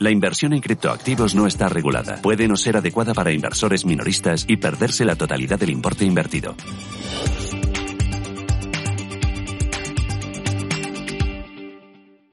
La 0.00 0.10
inversión 0.10 0.52
en 0.52 0.60
criptoactivos 0.60 1.34
no 1.34 1.46
está 1.46 1.68
regulada. 1.68 2.20
Puede 2.20 2.48
no 2.48 2.56
ser 2.56 2.76
adecuada 2.76 3.14
para 3.14 3.32
inversores 3.32 3.86
minoristas 3.86 4.44
y 4.48 4.56
perderse 4.56 5.04
la 5.04 5.16
totalidad 5.16 5.58
del 5.58 5.70
importe 5.70 6.04
invertido. 6.04 6.56